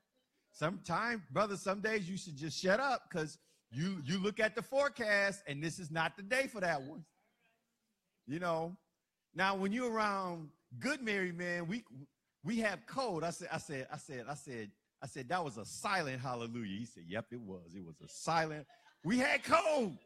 Sometime, 0.53 1.23
brother, 1.33 1.57
some 1.57 1.81
days 1.81 2.09
you 2.09 2.17
should 2.17 2.37
just 2.37 2.61
shut 2.61 2.79
up 2.79 3.05
because 3.11 3.39
you 3.71 4.03
you 4.05 4.19
look 4.19 4.39
at 4.39 4.55
the 4.55 4.63
forecast 4.63 5.43
and 5.47 5.63
this 5.63 5.79
is 5.79 5.91
not 5.91 6.17
the 6.17 6.23
day 6.23 6.47
for 6.47 6.61
that 6.61 6.83
one. 6.83 7.05
You 8.27 8.39
know. 8.39 8.77
Now, 9.35 9.55
when 9.57 9.73
you're 9.73 9.91
around 9.91 10.51
good 10.79 11.01
married 11.03 11.39
men, 11.39 11.67
we 11.67 11.85
we 12.45 12.59
have 12.59 12.85
code. 12.87 13.25
I 13.25 13.31
said, 13.31 13.49
I 13.51 13.59
said, 13.59 13.87
I 13.91 13.97
said, 13.97 14.25
I 14.29 14.35
said, 14.35 14.71
I 15.03 15.07
said, 15.07 15.29
that 15.31 15.43
was 15.43 15.57
a 15.57 15.65
silent 15.65 16.21
hallelujah. 16.21 16.79
He 16.79 16.85
said, 16.85 17.05
Yep, 17.09 17.27
it 17.33 17.41
was. 17.41 17.75
It 17.75 17.85
was 17.85 18.01
a 18.05 18.09
silent. 18.09 18.67
We 19.05 19.19
had 19.19 19.43
code. 19.43 19.97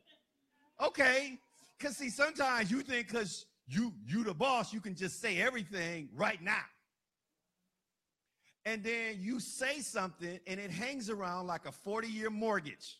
Okay. 0.80 1.38
Cause 1.80 1.96
see, 1.96 2.08
sometimes 2.08 2.70
you 2.70 2.82
think 2.82 3.08
because 3.08 3.46
you 3.66 3.92
you 4.06 4.24
the 4.24 4.32
boss, 4.32 4.72
you 4.72 4.80
can 4.80 4.94
just 4.94 5.20
say 5.20 5.40
everything 5.40 6.08
right 6.14 6.42
now. 6.42 6.64
And 8.66 8.82
then 8.82 9.18
you 9.20 9.38
say 9.38 9.80
something 9.80 10.40
and 10.44 10.58
it 10.58 10.72
hangs 10.72 11.08
around 11.08 11.46
like 11.46 11.66
a 11.66 11.88
40-year 11.88 12.30
mortgage 12.30 12.98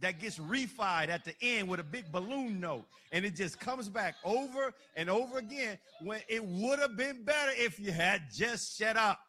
that 0.00 0.18
gets 0.18 0.38
refied 0.38 1.10
at 1.10 1.26
the 1.26 1.34
end 1.42 1.68
with 1.68 1.78
a 1.78 1.84
big 1.84 2.10
balloon 2.10 2.58
note. 2.58 2.86
And 3.12 3.22
it 3.26 3.36
just 3.36 3.60
comes 3.60 3.90
back 3.90 4.14
over 4.24 4.72
and 4.96 5.10
over 5.10 5.36
again 5.38 5.78
when 6.00 6.20
it 6.26 6.42
would 6.42 6.78
have 6.78 6.96
been 6.96 7.22
better 7.22 7.52
if 7.54 7.78
you 7.78 7.92
had 7.92 8.22
just 8.32 8.78
shut 8.78 8.96
up. 8.96 9.20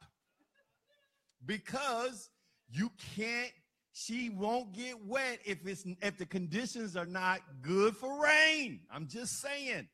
Because 1.46 2.30
you 2.72 2.90
can't, 3.14 3.52
she 3.92 4.30
won't 4.30 4.72
get 4.72 5.06
wet 5.06 5.40
if 5.46 5.68
it's 5.68 5.86
if 6.02 6.18
the 6.18 6.26
conditions 6.26 6.96
are 6.96 7.06
not 7.06 7.42
good 7.62 7.98
for 7.98 8.24
rain. 8.24 8.80
I'm 8.90 9.08
just 9.08 9.42
saying. 9.42 9.90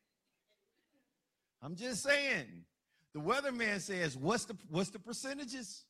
I'm 1.64 1.76
just 1.76 2.04
saying. 2.04 2.66
The 3.14 3.20
weatherman 3.20 3.82
says, 3.82 4.18
"What's 4.18 4.46
the 4.46 4.58
what's 4.70 4.90
the 4.90 5.00
percentages?" 5.00 5.86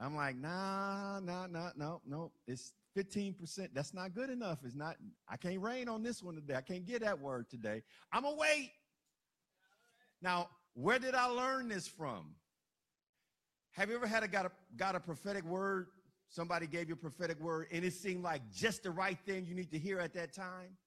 I'm 0.00 0.16
like, 0.16 0.36
"Nah, 0.36 1.20
nah, 1.20 1.46
nah, 1.46 1.70
no, 1.76 2.00
no. 2.06 2.32
It's 2.46 2.72
15%. 2.96 3.74
That's 3.74 3.94
not 3.94 4.14
good 4.14 4.30
enough. 4.30 4.58
It's 4.64 4.74
not. 4.74 4.96
I 5.28 5.36
can't 5.36 5.60
rain 5.60 5.88
on 5.88 6.02
this 6.02 6.22
one 6.22 6.34
today. 6.34 6.56
I 6.56 6.62
can't 6.62 6.86
get 6.86 7.02
that 7.02 7.20
word 7.20 7.50
today. 7.50 7.82
I'm 8.10 8.22
gonna 8.22 8.36
wait." 8.36 8.72
Now, 10.20 10.48
where 10.74 10.98
did 10.98 11.14
I 11.14 11.26
learn 11.26 11.68
this 11.68 11.86
from? 11.86 12.34
Have 13.72 13.90
you 13.90 13.96
ever 13.96 14.06
had 14.06 14.22
a 14.22 14.28
got 14.28 14.46
a 14.46 14.52
got 14.76 14.94
a 14.94 15.00
prophetic 15.00 15.44
word? 15.44 15.88
Somebody 16.28 16.66
gave 16.66 16.88
you 16.88 16.94
a 16.94 16.96
prophetic 16.96 17.38
word, 17.40 17.68
and 17.70 17.84
it 17.84 17.92
seemed 17.92 18.22
like 18.22 18.50
just 18.50 18.84
the 18.84 18.90
right 18.90 19.18
thing 19.26 19.44
you 19.44 19.54
need 19.54 19.70
to 19.70 19.78
hear 19.78 19.98
at 19.98 20.14
that 20.14 20.32
time. 20.32 20.78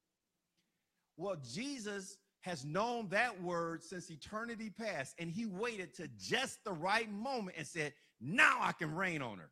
Well, 1.18 1.36
Jesus 1.54 2.18
has 2.46 2.64
known 2.64 3.08
that 3.10 3.42
word 3.42 3.84
since 3.84 4.12
eternity 4.12 4.70
past, 4.70 5.16
and 5.18 5.32
he 5.32 5.48
waited 5.48 5.96
to 5.96 6.08
just 6.20 6.64
the 6.64 6.72
right 6.72 7.12
moment 7.12 7.58
and 7.58 7.66
said, 7.66 7.92
Now 8.22 8.60
I 8.62 8.72
can 8.72 8.94
rain 8.94 9.24
on 9.24 9.40
her. 9.40 9.50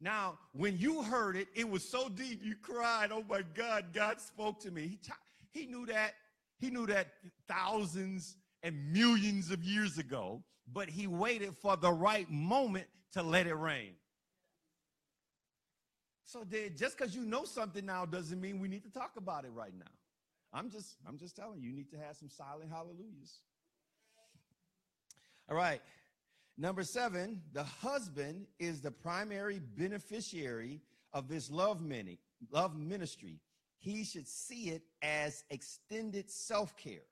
Now, 0.00 0.38
when 0.52 0.78
you 0.78 1.02
heard 1.02 1.36
it, 1.36 1.48
it 1.54 1.68
was 1.68 1.86
so 1.86 2.08
deep 2.08 2.40
you 2.42 2.54
cried, 2.62 3.12
Oh 3.12 3.22
my 3.28 3.42
God, 3.54 3.92
God 3.92 4.18
spoke 4.18 4.60
to 4.60 4.70
me. 4.70 4.82
He, 4.82 4.96
t- 4.96 5.12
he 5.52 5.66
knew 5.66 5.84
that. 5.84 6.14
He 6.58 6.70
knew 6.70 6.86
that 6.86 7.08
thousands 7.46 8.38
and 8.62 8.94
millions 8.94 9.50
of 9.50 9.62
years 9.62 9.98
ago, 9.98 10.42
but 10.72 10.88
he 10.88 11.06
waited 11.06 11.54
for 11.60 11.76
the 11.76 11.92
right 11.92 12.30
moment 12.30 12.86
to 13.12 13.22
let 13.22 13.46
it 13.46 13.54
rain. 13.54 13.90
So 16.32 16.44
just 16.78 16.96
because 16.96 17.14
you 17.14 17.26
know 17.26 17.44
something 17.44 17.84
now 17.84 18.06
doesn't 18.06 18.40
mean 18.40 18.58
we 18.58 18.66
need 18.66 18.84
to 18.84 18.90
talk 18.90 19.12
about 19.18 19.44
it 19.44 19.50
right 19.52 19.74
now. 19.78 19.90
I'm 20.50 20.70
just, 20.70 20.96
I'm 21.06 21.18
just 21.18 21.36
telling 21.36 21.60
you, 21.60 21.68
you 21.68 21.76
need 21.76 21.90
to 21.90 21.98
have 21.98 22.16
some 22.16 22.30
silent 22.30 22.70
hallelujahs. 22.70 23.40
All 25.50 25.56
right. 25.56 25.82
Number 26.56 26.84
seven, 26.84 27.42
the 27.52 27.64
husband 27.64 28.46
is 28.58 28.80
the 28.80 28.90
primary 28.90 29.60
beneficiary 29.76 30.80
of 31.12 31.28
this 31.28 31.50
love 31.50 31.82
mini, 31.82 32.18
love 32.50 32.78
ministry. 32.78 33.38
He 33.78 34.02
should 34.02 34.26
see 34.26 34.70
it 34.70 34.82
as 35.02 35.44
extended 35.50 36.30
self-care. 36.30 37.08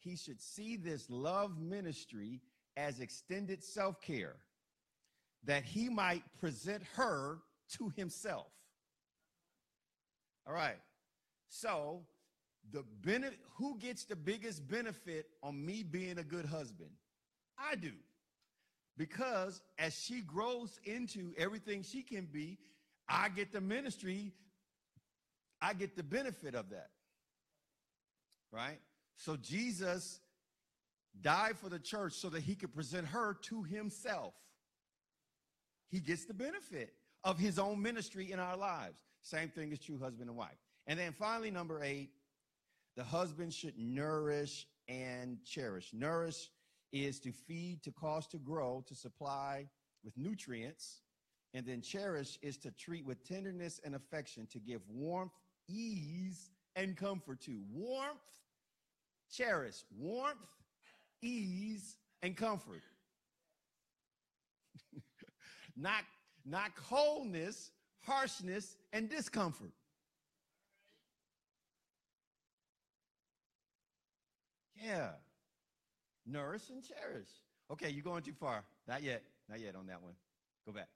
He 0.00 0.16
should 0.16 0.42
see 0.42 0.76
this 0.76 1.08
love 1.08 1.58
ministry 1.58 2.42
as 2.76 3.00
extended 3.00 3.64
self-care 3.64 4.36
that 5.44 5.64
he 5.64 5.88
might 5.88 6.24
present 6.38 6.82
her 6.96 7.38
to 7.78 7.92
himself. 7.96 8.46
All 10.46 10.54
right. 10.54 10.78
So, 11.48 12.02
the 12.72 12.84
benefit 13.02 13.38
who 13.56 13.78
gets 13.78 14.04
the 14.04 14.16
biggest 14.16 14.66
benefit 14.68 15.26
on 15.42 15.64
me 15.64 15.82
being 15.82 16.18
a 16.18 16.24
good 16.24 16.46
husband? 16.46 16.90
I 17.58 17.76
do. 17.76 17.92
Because 18.96 19.60
as 19.78 19.94
she 19.94 20.20
grows 20.20 20.78
into 20.84 21.32
everything 21.36 21.82
she 21.82 22.02
can 22.02 22.26
be, 22.26 22.58
I 23.08 23.28
get 23.28 23.52
the 23.52 23.60
ministry, 23.60 24.32
I 25.60 25.74
get 25.74 25.96
the 25.96 26.02
benefit 26.02 26.54
of 26.54 26.70
that. 26.70 26.90
Right? 28.52 28.78
So 29.16 29.36
Jesus 29.36 30.20
died 31.20 31.58
for 31.58 31.68
the 31.68 31.78
church 31.78 32.14
so 32.14 32.28
that 32.30 32.42
he 32.42 32.54
could 32.54 32.74
present 32.74 33.06
her 33.08 33.36
to 33.42 33.62
himself. 33.62 34.34
He 35.88 36.00
gets 36.00 36.24
the 36.24 36.34
benefit 36.34 36.92
of 37.24 37.38
his 37.38 37.58
own 37.58 37.80
ministry 37.80 38.30
in 38.30 38.38
our 38.38 38.56
lives. 38.56 38.98
Same 39.22 39.48
thing 39.48 39.72
is 39.72 39.78
true 39.80 39.98
husband 39.98 40.28
and 40.28 40.36
wife. 40.36 40.58
And 40.86 40.98
then 40.98 41.12
finally, 41.12 41.50
number 41.50 41.82
eight, 41.82 42.10
the 42.96 43.04
husband 43.04 43.52
should 43.52 43.78
nourish 43.78 44.66
and 44.88 45.38
cherish. 45.44 45.90
Nourish 45.92 46.50
is 46.92 47.18
to 47.20 47.32
feed, 47.32 47.82
to 47.82 47.90
cause 47.90 48.26
to 48.28 48.38
grow, 48.38 48.84
to 48.86 48.94
supply 48.94 49.66
with 50.04 50.16
nutrients. 50.16 51.00
And 51.54 51.64
then 51.66 51.80
cherish 51.80 52.38
is 52.42 52.58
to 52.58 52.70
treat 52.72 53.06
with 53.06 53.26
tenderness 53.26 53.80
and 53.84 53.94
affection, 53.94 54.46
to 54.52 54.58
give 54.58 54.82
warmth, 54.88 55.32
ease, 55.68 56.50
and 56.76 56.96
comfort 56.96 57.40
to. 57.42 57.62
Warmth, 57.72 58.18
cherish. 59.32 59.84
Warmth, 59.96 60.36
ease, 61.22 61.96
and 62.22 62.36
comfort. 62.36 62.82
not 65.76 66.04
not 66.44 66.74
coldness, 66.76 67.70
harshness, 68.02 68.76
and 68.92 69.08
discomfort. 69.08 69.72
Yeah. 74.82 75.10
Nourish 76.26 76.68
and 76.70 76.82
cherish. 76.82 77.28
Okay, 77.70 77.90
you're 77.90 78.02
going 78.02 78.22
too 78.22 78.34
far. 78.38 78.64
Not 78.86 79.02
yet. 79.02 79.22
Not 79.48 79.60
yet 79.60 79.74
on 79.76 79.86
that 79.86 80.02
one. 80.02 80.12
Go 80.66 80.72
back. 80.72 80.88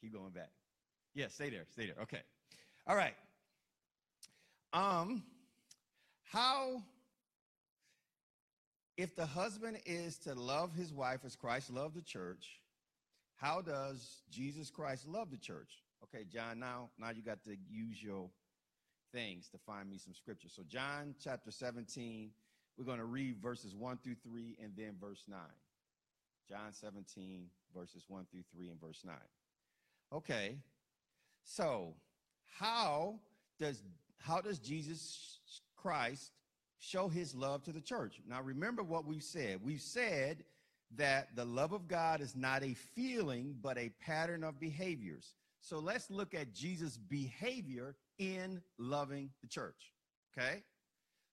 Keep 0.00 0.14
going 0.14 0.30
back. 0.30 0.50
Yeah, 1.14 1.28
stay 1.28 1.50
there. 1.50 1.64
Stay 1.72 1.86
there. 1.86 2.02
Okay. 2.02 2.20
All 2.86 2.96
right. 2.96 3.14
Um, 4.72 5.22
how 6.24 6.82
if 8.96 9.14
the 9.14 9.26
husband 9.26 9.78
is 9.84 10.18
to 10.18 10.34
love 10.34 10.72
his 10.74 10.92
wife 10.92 11.20
as 11.24 11.36
Christ 11.36 11.70
loved 11.70 11.94
the 11.94 12.02
church, 12.02 12.60
how 13.36 13.60
does 13.60 14.22
Jesus 14.30 14.70
Christ 14.70 15.06
love 15.06 15.30
the 15.30 15.36
church? 15.36 15.82
Okay, 16.02 16.24
John, 16.24 16.58
now, 16.58 16.90
now 16.98 17.10
you 17.10 17.22
got 17.22 17.42
to 17.44 17.56
use 17.68 18.02
your 18.02 18.28
things 19.12 19.48
to 19.50 19.58
find 19.66 19.88
me 19.88 19.98
some 19.98 20.14
scripture. 20.14 20.48
So, 20.48 20.62
John 20.66 21.14
chapter 21.22 21.50
17, 21.50 22.30
we're 22.76 22.84
going 22.84 22.98
to 22.98 23.04
read 23.04 23.36
verses 23.42 23.74
1 23.74 23.98
through 24.02 24.16
3 24.22 24.56
and 24.62 24.72
then 24.76 24.94
verse 25.00 25.24
9. 25.28 25.38
John 26.48 26.72
17, 26.72 27.46
verses 27.74 28.04
1 28.08 28.26
through 28.30 28.44
3 28.54 28.70
and 28.70 28.80
verse 28.80 29.02
9. 29.04 29.14
Okay, 30.12 30.56
so 31.42 31.94
how 32.58 33.18
does 33.58 33.82
how 34.18 34.40
does 34.40 34.58
Jesus 34.58 35.40
Christ 35.76 36.32
show 36.78 37.08
his 37.08 37.34
love 37.34 37.62
to 37.64 37.72
the 37.72 37.80
church? 37.80 38.20
Now 38.28 38.40
remember 38.40 38.82
what 38.82 39.06
we've 39.06 39.22
said. 39.22 39.60
We've 39.62 39.80
said 39.80 40.44
that 40.94 41.34
the 41.34 41.44
love 41.44 41.72
of 41.72 41.88
God 41.88 42.20
is 42.20 42.36
not 42.36 42.62
a 42.62 42.74
feeling, 42.74 43.56
but 43.60 43.76
a 43.76 43.90
pattern 44.00 44.44
of 44.44 44.60
behaviors. 44.60 45.34
So 45.60 45.78
let's 45.78 46.10
look 46.10 46.34
at 46.34 46.54
Jesus' 46.54 46.96
behavior 46.96 47.96
in 48.18 48.62
loving 48.78 49.30
the 49.42 49.48
church. 49.48 49.92
Okay? 50.36 50.62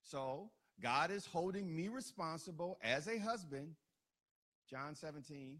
So 0.02 0.50
God 0.82 1.10
is 1.10 1.26
holding 1.26 1.74
me 1.74 1.88
responsible 1.88 2.78
as 2.82 3.06
a 3.06 3.18
husband. 3.18 3.74
John 4.68 4.94
17, 4.94 5.58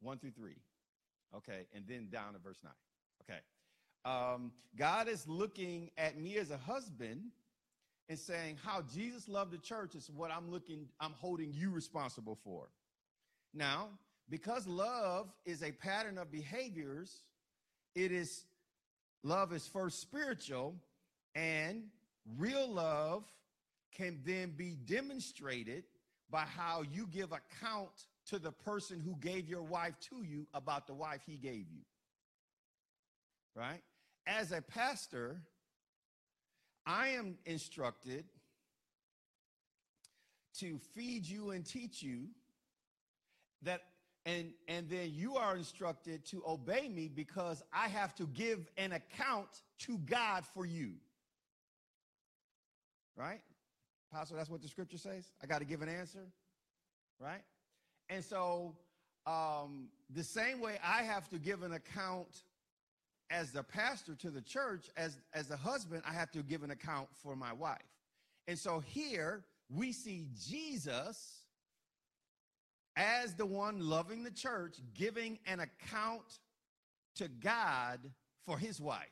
1 0.00 0.18
through 0.18 0.30
3. 0.32 0.52
Okay, 1.34 1.66
and 1.74 1.84
then 1.88 2.08
down 2.10 2.34
to 2.34 2.38
verse 2.38 2.58
9. 2.62 2.72
Okay. 3.22 3.40
Um, 4.04 4.52
God 4.76 5.08
is 5.08 5.26
looking 5.26 5.90
at 5.96 6.18
me 6.18 6.36
as 6.36 6.50
a 6.50 6.58
husband 6.58 7.30
and 8.08 8.18
saying 8.18 8.58
how 8.62 8.82
Jesus 8.94 9.28
loved 9.28 9.52
the 9.52 9.58
church 9.58 9.94
is 9.94 10.10
what 10.10 10.30
I'm 10.30 10.50
looking, 10.50 10.88
I'm 11.00 11.12
holding 11.12 11.52
you 11.52 11.70
responsible 11.70 12.36
for. 12.44 12.68
Now, 13.54 13.88
because 14.28 14.66
love 14.66 15.32
is 15.44 15.62
a 15.62 15.72
pattern 15.72 16.18
of 16.18 16.30
behaviors, 16.30 17.22
it 17.94 18.12
is 18.12 18.44
love 19.22 19.52
is 19.52 19.66
first 19.66 20.00
spiritual, 20.00 20.74
and 21.34 21.84
real 22.38 22.68
love 22.70 23.24
can 23.94 24.20
then 24.24 24.52
be 24.56 24.76
demonstrated 24.86 25.84
by 26.30 26.40
how 26.42 26.82
you 26.90 27.06
give 27.06 27.30
account 27.32 28.06
to 28.26 28.38
the 28.38 28.52
person 28.52 29.00
who 29.00 29.14
gave 29.20 29.48
your 29.48 29.62
wife 29.62 29.94
to 30.00 30.22
you 30.22 30.46
about 30.54 30.86
the 30.86 30.94
wife 30.94 31.20
he 31.26 31.36
gave 31.36 31.70
you. 31.70 31.82
Right? 33.54 33.82
As 34.26 34.52
a 34.52 34.62
pastor, 34.62 35.42
I 36.86 37.08
am 37.08 37.36
instructed 37.44 38.24
to 40.58 40.78
feed 40.94 41.26
you 41.26 41.50
and 41.50 41.66
teach 41.66 42.02
you 42.02 42.28
that 43.62 43.82
and 44.24 44.52
and 44.68 44.88
then 44.88 45.10
you 45.12 45.36
are 45.36 45.56
instructed 45.56 46.24
to 46.26 46.42
obey 46.46 46.88
me 46.88 47.08
because 47.08 47.62
I 47.72 47.88
have 47.88 48.14
to 48.16 48.26
give 48.26 48.68
an 48.76 48.92
account 48.92 49.48
to 49.80 49.98
God 49.98 50.44
for 50.54 50.64
you. 50.64 50.92
Right? 53.16 53.40
Pastor, 54.12 54.36
that's 54.36 54.50
what 54.50 54.62
the 54.62 54.68
scripture 54.68 54.98
says. 54.98 55.32
I 55.42 55.46
got 55.46 55.58
to 55.58 55.64
give 55.64 55.82
an 55.82 55.88
answer. 55.88 56.26
Right? 57.20 57.42
And 58.08 58.24
so 58.24 58.76
um, 59.26 59.88
the 60.10 60.24
same 60.24 60.60
way 60.60 60.78
I 60.84 61.02
have 61.02 61.28
to 61.30 61.38
give 61.38 61.62
an 61.62 61.72
account 61.72 62.44
as 63.30 63.50
the 63.50 63.62
pastor 63.62 64.14
to 64.16 64.30
the 64.30 64.42
church, 64.42 64.86
as 64.96 65.16
as 65.32 65.50
a 65.50 65.56
husband, 65.56 66.02
I 66.08 66.12
have 66.12 66.30
to 66.32 66.42
give 66.42 66.62
an 66.62 66.70
account 66.70 67.08
for 67.22 67.34
my 67.34 67.52
wife. 67.52 67.78
And 68.46 68.58
so 68.58 68.80
here 68.80 69.44
we 69.68 69.92
see 69.92 70.26
Jesus 70.46 71.41
as 72.96 73.34
the 73.34 73.46
one 73.46 73.80
loving 73.80 74.22
the 74.22 74.30
church, 74.30 74.76
giving 74.94 75.38
an 75.46 75.60
account 75.60 76.40
to 77.16 77.28
God 77.28 78.00
for 78.44 78.58
his 78.58 78.80
wife. 78.80 79.08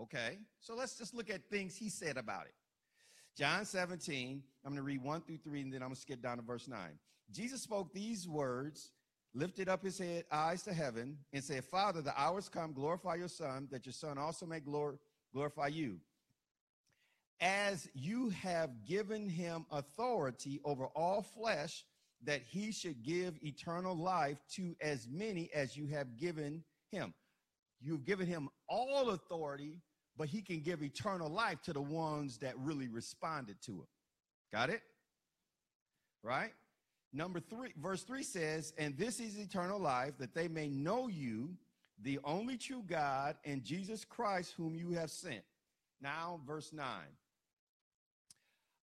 Okay, 0.00 0.38
so 0.60 0.74
let's 0.76 0.96
just 0.96 1.14
look 1.14 1.28
at 1.28 1.48
things 1.50 1.76
he 1.76 1.88
said 1.88 2.16
about 2.16 2.46
it. 2.46 2.54
John 3.36 3.64
17, 3.64 4.42
I'm 4.64 4.72
going 4.72 4.76
to 4.76 4.82
read 4.82 5.02
1 5.02 5.22
through 5.22 5.38
3, 5.38 5.62
and 5.62 5.72
then 5.72 5.82
I'm 5.82 5.88
going 5.88 5.96
to 5.96 6.00
skip 6.00 6.22
down 6.22 6.36
to 6.38 6.42
verse 6.42 6.68
9. 6.68 6.78
Jesus 7.30 7.62
spoke 7.62 7.92
these 7.92 8.28
words, 8.28 8.92
lifted 9.34 9.68
up 9.68 9.82
his 9.82 9.98
head, 9.98 10.24
eyes 10.30 10.62
to 10.64 10.72
heaven, 10.72 11.18
and 11.32 11.42
said, 11.42 11.64
Father, 11.64 12.00
the 12.00 12.18
hours 12.20 12.48
come, 12.48 12.72
glorify 12.72 13.16
your 13.16 13.28
Son, 13.28 13.68
that 13.70 13.86
your 13.86 13.92
Son 13.92 14.18
also 14.18 14.46
may 14.46 14.60
glor- 14.60 14.98
glorify 15.32 15.66
you. 15.66 15.98
As 17.40 17.88
you 17.94 18.30
have 18.30 18.84
given 18.84 19.28
him 19.28 19.66
authority 19.70 20.60
over 20.64 20.86
all 20.86 21.22
flesh, 21.22 21.84
that 22.24 22.42
he 22.42 22.72
should 22.72 23.02
give 23.02 23.34
eternal 23.42 23.96
life 23.96 24.42
to 24.54 24.74
as 24.80 25.06
many 25.10 25.50
as 25.54 25.76
you 25.76 25.86
have 25.86 26.16
given 26.16 26.64
him. 26.90 27.14
You've 27.80 28.04
given 28.04 28.26
him 28.26 28.48
all 28.68 29.10
authority, 29.10 29.80
but 30.16 30.28
he 30.28 30.42
can 30.42 30.60
give 30.60 30.82
eternal 30.82 31.28
life 31.28 31.62
to 31.62 31.72
the 31.72 31.80
ones 31.80 32.38
that 32.38 32.58
really 32.58 32.88
responded 32.88 33.56
to 33.66 33.72
him. 33.72 33.86
Got 34.52 34.70
it? 34.70 34.82
Right? 36.22 36.52
Number 37.12 37.40
three, 37.40 37.72
verse 37.80 38.02
three 38.02 38.22
says, 38.22 38.72
And 38.76 38.96
this 38.98 39.20
is 39.20 39.38
eternal 39.38 39.78
life, 39.78 40.14
that 40.18 40.34
they 40.34 40.48
may 40.48 40.68
know 40.68 41.08
you, 41.08 41.50
the 42.02 42.18
only 42.24 42.56
true 42.56 42.82
God, 42.86 43.36
and 43.44 43.62
Jesus 43.62 44.04
Christ, 44.04 44.54
whom 44.56 44.74
you 44.74 44.90
have 44.90 45.10
sent. 45.10 45.42
Now, 46.00 46.40
verse 46.46 46.72
nine. 46.72 47.16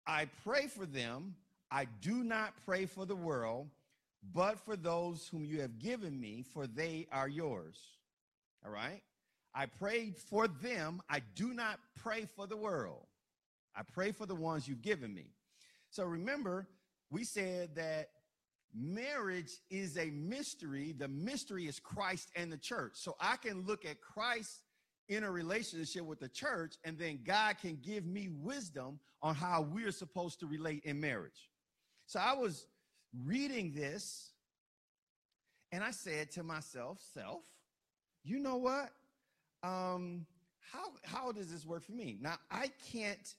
I 0.06 0.28
pray 0.44 0.68
for 0.68 0.86
them 0.86 1.36
I 1.72 1.86
do 2.02 2.24
not 2.24 2.54
pray 2.66 2.86
for 2.86 3.06
the 3.06 3.16
world, 3.16 3.70
but 4.34 4.60
for 4.60 4.76
those 4.76 5.28
whom 5.28 5.46
you 5.46 5.62
have 5.62 5.80
given 5.80 6.20
me, 6.20 6.44
for 6.54 6.68
they 6.68 7.08
are 7.12 7.30
yours. 7.30 7.80
All 8.66 8.72
right? 8.72 9.02
I 9.56 9.66
prayed 9.66 10.18
for 10.18 10.48
them. 10.48 11.02
I 11.10 11.22
do 11.36 11.54
not 11.54 11.80
pray 11.96 12.28
for 12.36 12.46
the 12.46 12.58
world. 12.58 13.08
I 13.76 13.84
pray 13.84 14.12
for 14.12 14.26
the 14.26 14.36
ones 14.36 14.68
you've 14.68 14.82
given 14.82 15.14
me. 15.14 15.28
So 15.90 16.04
remember, 16.04 16.68
we 17.10 17.24
said 17.24 17.76
that 17.76 18.10
marriage 18.74 19.52
is 19.70 19.98
a 19.98 20.10
mystery. 20.10 20.94
The 20.98 21.08
mystery 21.08 21.68
is 21.68 21.80
Christ 21.80 22.30
and 22.36 22.52
the 22.52 22.58
church. 22.58 22.94
So 22.96 23.16
I 23.20 23.38
can 23.38 23.66
look 23.66 23.86
at 23.86 24.02
Christ 24.02 24.64
in 25.10 25.24
a 25.24 25.32
relationship 25.32 26.06
with 26.06 26.20
the 26.20 26.30
church, 26.30 26.76
and 26.86 26.98
then 26.98 27.20
God 27.26 27.58
can 27.62 27.78
give 27.82 28.06
me 28.06 28.30
wisdom 28.30 29.00
on 29.22 29.36
how 29.36 29.62
we're 29.62 29.92
supposed 29.92 30.40
to 30.40 30.48
relate 30.48 30.84
in 30.86 31.02
marriage. 31.02 31.50
So 32.12 32.20
I 32.20 32.34
was 32.34 32.66
reading 33.24 33.72
this 33.74 34.32
and 35.72 35.82
I 35.82 35.92
said 35.92 36.30
to 36.32 36.44
myself, 36.44 37.00
self, 37.14 37.40
you 38.26 38.38
know 38.38 38.58
what? 38.58 38.90
Um, 39.64 40.26
how, 40.74 40.88
how 41.06 41.32
does 41.32 41.50
this 41.50 41.66
work 41.66 41.86
for 41.86 41.94
me? 41.94 42.18
Now, 42.20 42.36
I 42.52 42.70
can't 42.92 43.34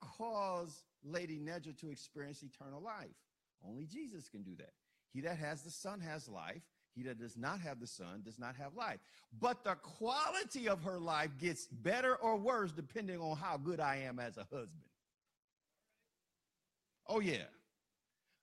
cause 0.00 0.84
Lady 1.04 1.38
Nedra 1.38 1.78
to 1.80 1.90
experience 1.90 2.42
eternal 2.42 2.80
life. 2.80 3.12
Only 3.62 3.84
Jesus 3.84 4.30
can 4.30 4.42
do 4.42 4.56
that. 4.56 4.72
He 5.12 5.20
that 5.20 5.36
has 5.36 5.60
the 5.60 5.70
Son 5.70 6.00
has 6.00 6.26
life. 6.26 6.62
He 6.94 7.02
that 7.02 7.18
does 7.18 7.36
not 7.36 7.60
have 7.60 7.78
the 7.78 7.86
Son 7.86 8.22
does 8.24 8.38
not 8.38 8.56
have 8.56 8.74
life. 8.74 9.00
But 9.38 9.64
the 9.64 9.74
quality 9.74 10.66
of 10.66 10.82
her 10.84 10.98
life 10.98 11.32
gets 11.38 11.66
better 11.66 12.16
or 12.16 12.38
worse 12.38 12.72
depending 12.72 13.20
on 13.20 13.36
how 13.36 13.58
good 13.58 13.80
I 13.80 13.96
am 13.96 14.18
as 14.18 14.38
a 14.38 14.46
husband. 14.50 14.70
Oh, 17.06 17.20
yeah 17.20 17.44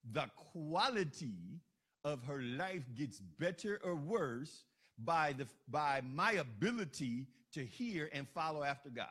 the 0.09 0.25
quality 0.35 1.59
of 2.03 2.23
her 2.23 2.41
life 2.41 2.83
gets 2.95 3.19
better 3.19 3.79
or 3.83 3.95
worse 3.95 4.63
by 4.97 5.33
the 5.33 5.47
by 5.67 6.01
my 6.13 6.33
ability 6.33 7.27
to 7.53 7.65
hear 7.65 8.09
and 8.13 8.27
follow 8.29 8.63
after 8.63 8.89
God. 8.89 9.07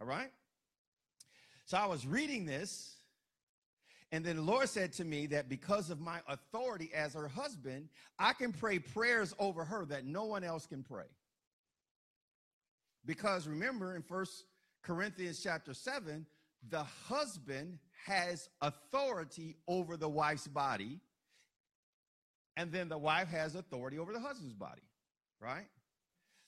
All 0.00 0.06
right? 0.06 0.30
So 1.66 1.76
I 1.76 1.86
was 1.86 2.06
reading 2.06 2.46
this 2.46 2.96
and 4.12 4.24
then 4.24 4.36
the 4.36 4.42
Lord 4.42 4.68
said 4.68 4.92
to 4.94 5.04
me 5.04 5.26
that 5.26 5.48
because 5.48 5.90
of 5.90 6.00
my 6.00 6.20
authority 6.26 6.90
as 6.94 7.14
her 7.14 7.28
husband, 7.28 7.88
I 8.18 8.32
can 8.32 8.52
pray 8.52 8.80
prayers 8.80 9.34
over 9.38 9.64
her 9.64 9.84
that 9.86 10.04
no 10.04 10.24
one 10.24 10.42
else 10.42 10.66
can 10.66 10.82
pray. 10.82 11.06
Because 13.06 13.46
remember 13.46 13.94
in 13.94 14.02
First 14.02 14.44
Corinthians 14.82 15.40
chapter 15.42 15.74
7, 15.74 16.26
the 16.68 16.82
husband 16.82 17.78
has 18.06 18.48
authority 18.60 19.56
over 19.66 19.96
the 19.96 20.08
wife's 20.08 20.46
body, 20.46 21.00
and 22.56 22.72
then 22.72 22.88
the 22.88 22.98
wife 22.98 23.28
has 23.28 23.54
authority 23.54 23.98
over 23.98 24.12
the 24.12 24.20
husband's 24.20 24.54
body, 24.54 24.82
right? 25.40 25.66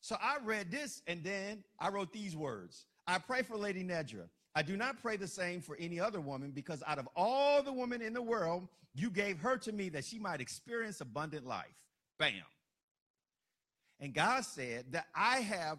So 0.01 0.17
I 0.21 0.39
read 0.45 0.71
this, 0.71 1.03
and 1.07 1.23
then 1.23 1.65
I 1.79 1.89
wrote 1.91 2.13
these 2.13 2.37
words 2.37 2.87
I 3.07 3.19
pray 3.19 3.43
for 3.43 3.57
Lady 3.57 3.83
Nedra. 3.83 4.29
I 4.55 4.63
do 4.63 4.77
not 4.77 5.01
pray 5.01 5.17
the 5.17 5.27
same 5.27 5.61
for 5.61 5.77
any 5.77 5.99
other 5.99 6.21
woman 6.21 6.51
because 6.51 6.83
out 6.87 6.99
of 6.99 7.09
all 7.17 7.63
the 7.63 7.73
women 7.73 8.03
in 8.03 8.13
the 8.13 8.23
world, 8.23 8.69
you 8.95 9.11
gave 9.11 9.39
her 9.39 9.57
to 9.59 9.73
me 9.73 9.89
that 9.91 10.05
she 10.05 10.19
might 10.19 10.41
experience 10.41 11.01
abundant 11.01 11.47
life. 11.47 11.75
Bam. 12.19 12.35
And 13.99 14.13
God 14.13 14.45
said 14.45 14.87
that 14.93 15.07
I 15.15 15.39
have 15.39 15.79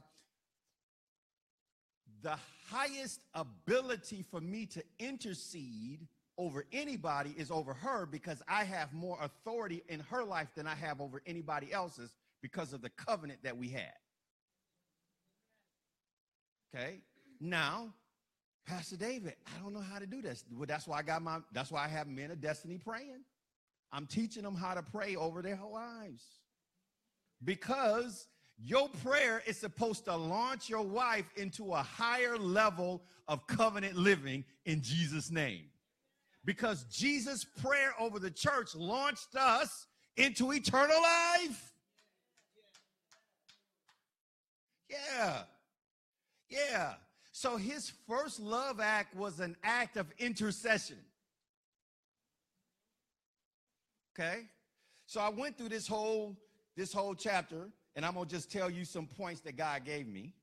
the 2.24 2.38
highest 2.70 3.22
ability 3.36 4.26
for 4.32 4.42
me 4.42 4.66
to 4.68 4.84
intercede 4.98 6.08
over 6.38 6.66
anybody 6.72 7.36
is 7.38 7.52
over 7.52 7.74
her 7.74 8.06
because 8.06 8.42
I 8.48 8.64
have 8.64 8.92
more 8.94 9.18
authority 9.22 9.84
in 9.88 10.00
her 10.00 10.24
life 10.24 10.48
than 10.56 10.66
I 10.66 10.74
have 10.76 11.00
over 11.00 11.22
anybody 11.28 11.72
else's 11.72 12.16
because 12.42 12.74
of 12.74 12.82
the 12.82 12.90
covenant 12.90 13.44
that 13.44 13.56
we 13.58 13.70
had. 13.70 13.94
Okay? 16.74 17.02
Now, 17.40 17.94
Pastor 18.66 18.96
David, 18.96 19.36
I 19.46 19.62
don't 19.62 19.74
know 19.74 19.82
how 19.82 20.00
to 20.00 20.08
do 20.08 20.22
this. 20.22 20.44
Well, 20.52 20.66
that's 20.66 20.88
why 20.88 21.00
I 21.00 21.02
got 21.04 21.22
my 21.22 21.40
that's 21.52 21.72
why 21.72 21.84
I 21.84 21.88
have 21.90 22.08
men 22.08 22.32
of 22.32 22.42
destiny 22.42 22.78
praying. 22.78 23.24
I'm 23.92 24.08
teaching 24.08 24.44
them 24.44 24.56
how 24.56 24.74
to 24.74 24.82
pray 24.82 25.16
over 25.16 25.42
their 25.42 25.60
lives. 25.72 26.24
Because 27.44 28.28
your 28.58 28.90
prayer 29.04 29.42
is 29.46 29.58
supposed 29.58 30.06
to 30.06 30.16
launch 30.16 30.70
your 30.70 30.84
wife 30.84 31.26
into 31.36 31.74
a 31.74 31.82
higher 31.82 32.38
level 32.38 33.04
of 33.28 33.46
covenant 33.48 33.96
living 33.96 34.46
in 34.66 34.82
Jesus' 34.82 35.32
name. 35.32 35.66
Because 36.46 36.84
Jesus' 36.86 37.44
prayer 37.44 37.94
over 38.00 38.20
the 38.20 38.32
church 38.32 38.76
launched 38.76 39.36
us 39.36 39.88
into 40.18 40.52
eternal 40.52 41.02
life. 41.02 41.74
Yeah. 44.90 45.42
Yeah. 46.50 46.94
So 47.32 47.58
his 47.58 47.92
first 48.08 48.40
love 48.40 48.80
act 48.80 49.16
was 49.16 49.40
an 49.40 49.56
act 49.64 49.98
of 49.98 50.06
intercession. 50.20 51.00
Okay? 54.14 54.42
So 55.08 55.20
I 55.20 55.30
went 55.30 55.58
through 55.58 55.70
this 55.70 55.88
whole 55.88 56.38
this 56.76 56.94
whole 56.94 57.16
chapter 57.16 57.70
and 57.96 58.06
I'm 58.06 58.14
going 58.14 58.28
to 58.28 58.34
just 58.34 58.52
tell 58.52 58.70
you 58.70 58.86
some 58.86 59.08
points 59.08 59.42
that 59.42 59.58
God 59.58 59.86
gave 59.86 60.08
me. 60.08 60.34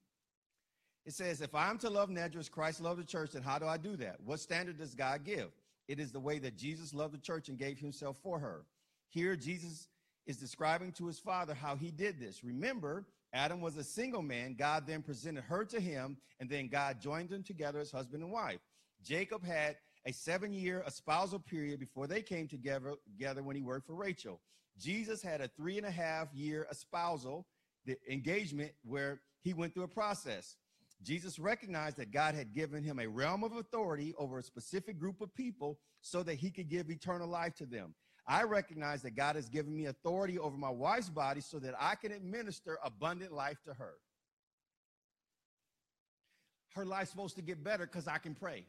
It 1.07 1.15
says, 1.15 1.41
if 1.41 1.55
I'm 1.55 1.79
to 1.79 1.91
love 1.91 2.11
Nedra 2.11 2.49
Christ 2.51 2.81
loved 2.81 3.01
the 3.01 3.05
church, 3.05 3.33
then 3.33 3.43
how 3.43 3.59
do 3.59 3.67
I 3.67 3.77
do 3.77 3.97
that? 3.97 4.17
What 4.25 4.41
standard 4.41 4.79
does 4.79 4.95
God 4.95 5.25
give? 5.25 5.51
It 5.89 5.99
is 5.99 6.13
the 6.13 6.21
way 6.21 6.39
that 6.39 6.57
Jesus 6.57 6.95
loved 6.95 7.15
the 7.15 7.19
church 7.19 7.49
and 7.49 7.59
gave 7.59 7.79
himself 7.79 8.19
for 8.23 8.39
her. 8.39 8.65
Here, 9.09 9.35
Jesus 9.35 9.89
is 10.27 10.37
describing 10.37 10.93
to 10.93 11.07
his 11.07 11.19
father 11.19 11.55
how 11.55 11.75
he 11.75 11.91
did 11.91 12.21
this. 12.21 12.45
Remember, 12.45 13.07
Adam 13.33 13.61
was 13.61 13.77
a 13.77 13.85
single 13.85 14.23
man. 14.23 14.55
God 14.55 14.87
then 14.87 15.03
presented 15.03 15.43
her 15.45 15.65
to 15.65 15.81
him, 15.81 16.17
and 16.39 16.49
then 16.49 16.69
God 16.69 17.01
joined 17.01 17.31
them 17.31 17.43
together 17.43 17.81
as 17.81 17.91
husband 17.91 18.23
and 18.23 18.31
wife. 18.31 18.61
Jacob 19.03 19.45
had 19.45 19.77
a 20.07 20.13
seven 20.13 20.53
year 20.53 20.85
espousal 20.87 21.39
period 21.39 21.81
before 21.81 22.07
they 22.07 22.23
came 22.23 22.47
together, 22.47 22.95
together 23.05 23.43
when 23.43 23.57
he 23.57 23.63
worked 23.63 23.87
for 23.87 23.95
Rachel. 23.95 24.41
Jesus 24.79 25.23
had 25.23 25.41
a 25.41 25.49
three 25.49 25.77
and 25.77 25.87
a 25.87 25.91
half 25.91 26.33
year 26.33 26.67
espousal 26.71 27.47
the 27.87 27.97
engagement 28.11 28.73
where 28.85 29.21
he 29.43 29.53
went 29.53 29.75
through 29.75 29.85
a 29.85 29.89
process. 29.89 30.57
Jesus 31.03 31.39
recognized 31.39 31.97
that 31.97 32.13
God 32.13 32.35
had 32.35 32.53
given 32.53 32.83
him 32.83 32.99
a 32.99 33.09
realm 33.09 33.43
of 33.43 33.57
authority 33.57 34.15
over 34.19 34.39
a 34.39 34.43
specific 34.43 34.99
group 34.99 35.21
of 35.21 35.35
people 35.35 35.79
so 36.03 36.23
that 36.23 36.35
he 36.35 36.51
could 36.51 36.69
give 36.69 36.91
eternal 36.91 37.29
life 37.29 37.55
to 37.57 37.67
them. 37.67 37.95
I 38.27 38.43
recognize 38.43 39.03
that 39.03 39.17
God 39.17 39.37
has 39.37 39.49
given 39.49 39.75
me 39.75 39.87
authority 39.87 40.39
over 40.39 40.57
my 40.57 40.69
wife's 40.69 41.09
body 41.09 41.41
so 41.41 41.59
that 41.61 41.75
I 41.81 41.95
can 41.95 42.13
administer 42.13 42.79
abundant 42.85 43.33
life 43.33 43.63
to 43.65 43.75
her. 43.75 43.95
Her 46.75 46.85
life's 46.85 47.11
supposed 47.11 47.37
to 47.37 47.43
get 47.43 47.65
better 47.65 47.87
because 47.87 48.07
I 48.07 48.19
can 48.19 48.35
pray. 48.35 48.67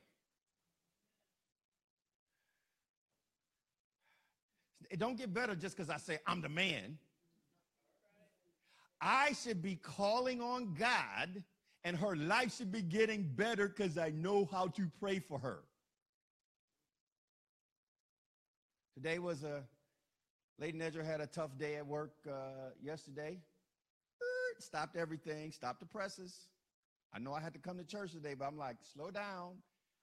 It 4.92 5.00
don't 5.00 5.18
get 5.18 5.34
better 5.34 5.56
just 5.56 5.76
because 5.76 5.90
I 5.90 5.98
say 5.98 6.20
I'm 6.28 6.42
the 6.42 6.50
man. 6.50 6.98
I 9.00 9.32
should 9.34 9.62
be 9.62 9.76
calling 9.76 10.42
on 10.42 10.76
God 10.78 11.44
and 11.84 11.98
her 11.98 12.16
life 12.16 12.56
should 12.56 12.72
be 12.72 12.82
getting 12.82 13.24
better 13.24 13.70
because 13.70 13.98
I 13.98 14.10
know 14.10 14.48
how 14.52 14.68
to 14.68 14.92
pray 15.00 15.20
for 15.20 15.40
her. 15.40 15.64
Today 18.94 19.18
was 19.18 19.44
a 19.44 19.64
Lady 20.60 20.78
Nedra 20.78 21.04
had 21.04 21.22
a 21.22 21.26
tough 21.26 21.58
day 21.58 21.78
at 21.78 21.88
work 21.88 22.12
uh, 22.30 22.70
yesterday. 22.84 23.40
Stopped 24.60 24.96
everything, 24.96 25.52
stopped 25.52 25.80
the 25.80 25.88
presses. 25.88 26.36
I 27.14 27.18
know 27.18 27.34
I 27.34 27.42
had 27.42 27.54
to 27.54 27.60
come 27.60 27.78
to 27.78 27.84
church 27.84 28.12
today, 28.12 28.36
but 28.36 28.46
I'm 28.46 28.58
like, 28.58 28.76
slow 28.94 29.10
down. 29.10 29.54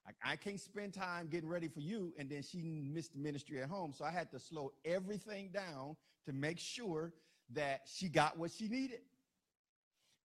I, 0.08 0.32
I 0.32 0.36
can't 0.36 0.60
spend 0.60 0.94
time 0.94 1.28
getting 1.28 1.48
ready 1.48 1.68
for 1.68 1.80
you. 1.80 2.12
And 2.18 2.28
then 2.28 2.42
she 2.42 2.62
missed 2.62 3.12
the 3.12 3.18
ministry 3.18 3.60
at 3.62 3.68
home. 3.68 3.92
So 3.92 4.04
I 4.04 4.10
had 4.10 4.30
to 4.32 4.40
slow 4.40 4.72
everything 4.84 5.50
down 5.52 5.96
to 6.26 6.32
make 6.32 6.58
sure 6.58 7.12
that 7.54 7.82
she 7.86 8.08
got 8.08 8.38
what 8.38 8.50
she 8.50 8.68
needed. 8.68 9.00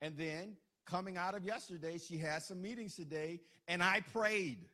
And 0.01 0.17
then 0.17 0.57
coming 0.85 1.17
out 1.17 1.35
of 1.35 1.43
yesterday, 1.43 1.97
she 1.97 2.17
had 2.17 2.43
some 2.43 2.61
meetings 2.61 2.95
today, 2.95 3.41
and 3.67 3.81
I 3.81 4.01
prayed. 4.11 4.65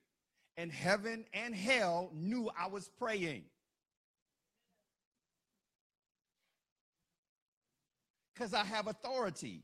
And 0.58 0.72
heaven 0.72 1.26
and 1.34 1.56
hell 1.56 2.12
knew 2.14 2.50
I 2.60 2.68
was 2.68 2.90
praying. 3.00 3.44
because 8.40 8.54
I 8.54 8.64
have 8.64 8.88
authority. 8.88 9.64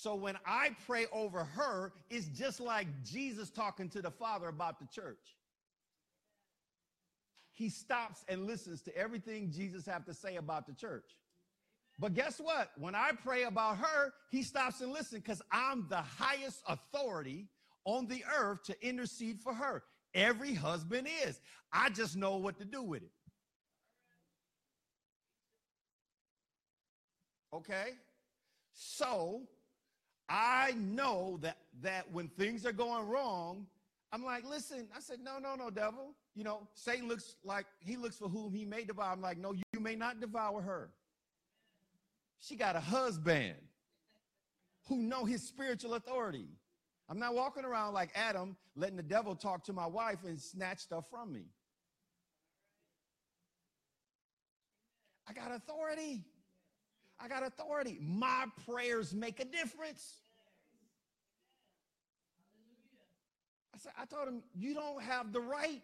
So 0.00 0.14
when 0.14 0.36
I 0.46 0.76
pray 0.86 1.06
over 1.12 1.42
her, 1.42 1.92
it's 2.08 2.26
just 2.26 2.60
like 2.60 2.86
Jesus 3.04 3.50
talking 3.50 3.88
to 3.88 4.00
the 4.00 4.12
Father 4.12 4.46
about 4.46 4.78
the 4.78 4.86
church. 4.86 5.36
He 7.52 7.68
stops 7.68 8.24
and 8.28 8.46
listens 8.46 8.80
to 8.82 8.96
everything 8.96 9.50
Jesus 9.50 9.86
have 9.86 10.04
to 10.04 10.14
say 10.14 10.36
about 10.36 10.68
the 10.68 10.72
church. 10.72 11.16
But 11.98 12.14
guess 12.14 12.38
what? 12.38 12.70
When 12.78 12.94
I 12.94 13.10
pray 13.24 13.42
about 13.42 13.78
her, 13.78 14.12
he 14.30 14.44
stops 14.44 14.80
and 14.82 14.92
listens 14.92 15.22
because 15.22 15.42
I'm 15.50 15.88
the 15.88 15.96
highest 15.96 16.62
authority 16.68 17.48
on 17.84 18.06
the 18.06 18.22
earth 18.38 18.62
to 18.66 18.86
intercede 18.86 19.40
for 19.40 19.52
her. 19.52 19.82
Every 20.14 20.54
husband 20.54 21.08
is. 21.26 21.40
I 21.72 21.90
just 21.90 22.16
know 22.16 22.36
what 22.36 22.56
to 22.58 22.64
do 22.64 22.84
with 22.84 23.02
it. 23.02 23.10
Okay? 27.52 27.94
So 28.72 29.48
I 30.28 30.74
know 30.76 31.38
that 31.42 31.56
that 31.82 32.10
when 32.12 32.28
things 32.28 32.66
are 32.66 32.72
going 32.72 33.08
wrong, 33.08 33.66
I'm 34.12 34.24
like, 34.24 34.44
listen, 34.44 34.88
I 34.96 35.00
said, 35.00 35.18
no, 35.22 35.38
no, 35.38 35.54
no, 35.54 35.70
devil. 35.70 36.14
You 36.34 36.44
know, 36.44 36.66
Satan 36.74 37.08
looks 37.08 37.36
like 37.44 37.66
he 37.80 37.96
looks 37.96 38.16
for 38.16 38.28
whom 38.28 38.52
he 38.52 38.64
may 38.64 38.84
devour. 38.84 39.12
I'm 39.12 39.20
like, 39.20 39.38
no, 39.38 39.52
you 39.52 39.80
may 39.80 39.94
not 39.94 40.20
devour 40.20 40.62
her. 40.62 40.90
She 42.40 42.56
got 42.56 42.76
a 42.76 42.80
husband 42.80 43.56
who 44.88 44.96
know 44.98 45.24
his 45.24 45.42
spiritual 45.42 45.94
authority. 45.94 46.48
I'm 47.08 47.18
not 47.18 47.34
walking 47.34 47.64
around 47.64 47.94
like 47.94 48.10
Adam, 48.14 48.56
letting 48.76 48.96
the 48.96 49.02
devil 49.02 49.34
talk 49.34 49.64
to 49.64 49.72
my 49.72 49.86
wife 49.86 50.18
and 50.24 50.40
snatch 50.40 50.78
stuff 50.78 51.06
from 51.10 51.32
me. 51.32 51.44
I 55.28 55.32
got 55.32 55.52
authority. 55.52 56.24
I 57.20 57.28
got 57.28 57.44
authority. 57.44 57.98
My 58.00 58.46
prayers 58.66 59.14
make 59.14 59.40
a 59.40 59.44
difference. 59.44 60.20
I 63.74 63.78
said, 63.78 63.92
I 64.00 64.04
told 64.04 64.28
him, 64.28 64.42
you 64.54 64.74
don't 64.74 65.02
have 65.02 65.32
the 65.32 65.40
right 65.40 65.82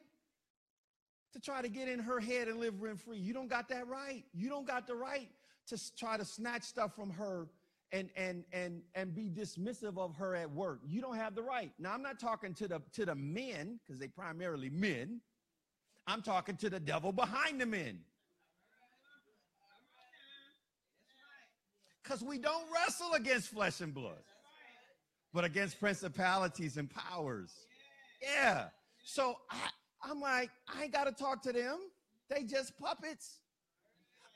to 1.33 1.41
try 1.41 1.63
to 1.63 1.69
get 1.69 1.89
in 1.89 1.99
her 1.99 2.21
head 2.21 2.49
and 2.49 2.59
live 2.59 2.81
rent 2.81 3.01
free. 3.01 3.19
You 3.19 3.33
don't 3.35 3.49
got 3.49 3.69
that 3.69 3.89
right. 3.89 4.25
You 4.33 4.49
don't 4.49 4.67
got 4.67 4.87
the 4.87 4.95
right 4.95 5.29
to 5.67 5.97
try 5.97 6.17
to 6.17 6.25
snatch 6.25 6.63
stuff 6.63 6.95
from 6.95 7.11
her 7.11 7.49
and 7.93 8.09
and 8.17 8.45
and 8.53 8.83
and 8.95 9.15
be 9.15 9.31
dismissive 9.31 9.99
of 9.99 10.15
her 10.17 10.35
at 10.35 10.51
work. 10.51 10.81
You 10.87 11.01
don't 11.01 11.17
have 11.17 11.35
the 11.35 11.43
right. 11.43 11.73
Now 11.79 11.93
I'm 11.93 12.03
not 12.03 12.19
talking 12.19 12.55
to 12.55 12.69
the 12.69 12.83
to 12.93 13.05
the 13.05 13.15
men 13.15 13.81
because 13.85 14.01
they 14.01 14.09
primarily 14.09 14.71
men. 14.71 15.21
I'm 16.07 16.23
talking 16.23 16.57
to 16.57 16.71
the 16.71 16.81
devil 16.81 17.13
behind 17.13 17.61
the 17.61 17.67
men. 17.67 18.01
Because 22.05 22.23
we 22.23 22.37
don't 22.39 22.67
wrestle 22.73 23.15
against 23.15 23.49
flesh 23.49 23.81
and 23.81 23.95
blood, 23.95 24.23
but 25.33 25.43
against 25.45 25.81
principalities 25.81 26.77
and 26.77 26.89
powers. 26.91 27.51
Yeah. 28.23 28.67
So 29.03 29.37
I, 29.51 29.57
I'm 30.03 30.21
like, 30.21 30.51
I 30.69 30.85
ain't 30.85 30.93
got 30.93 31.05
to 31.05 31.13
talk 31.13 31.43
to 31.45 31.53
them. 31.53 31.79
They 32.29 32.43
just 32.43 32.79
puppets. 32.79 33.39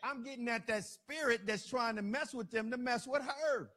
I'm 0.03 0.25
getting 0.25 0.49
at 0.49 0.67
that 0.69 0.85
spirit 0.85 1.43
that's 1.47 1.67
trying 1.67 1.97
to 1.97 2.03
mess 2.03 2.33
with 2.33 2.51
them 2.51 2.71
to 2.71 2.79
mess 2.79 3.07
with 3.07 3.23
her. 3.23 3.71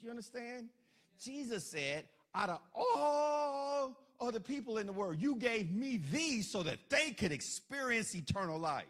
Do 0.00 0.06
you 0.06 0.10
understand? 0.10 0.68
Jesus 1.22 1.66
said, 1.66 2.04
out 2.34 2.50
of 2.50 2.60
all 2.74 3.96
other 4.20 4.40
people 4.40 4.78
in 4.78 4.86
the 4.86 4.92
world. 4.92 5.16
You 5.18 5.36
gave 5.36 5.70
me 5.70 6.00
these 6.10 6.50
so 6.50 6.62
that 6.62 6.78
they 6.90 7.10
could 7.12 7.32
experience 7.32 8.14
eternal 8.14 8.58
life. 8.58 8.84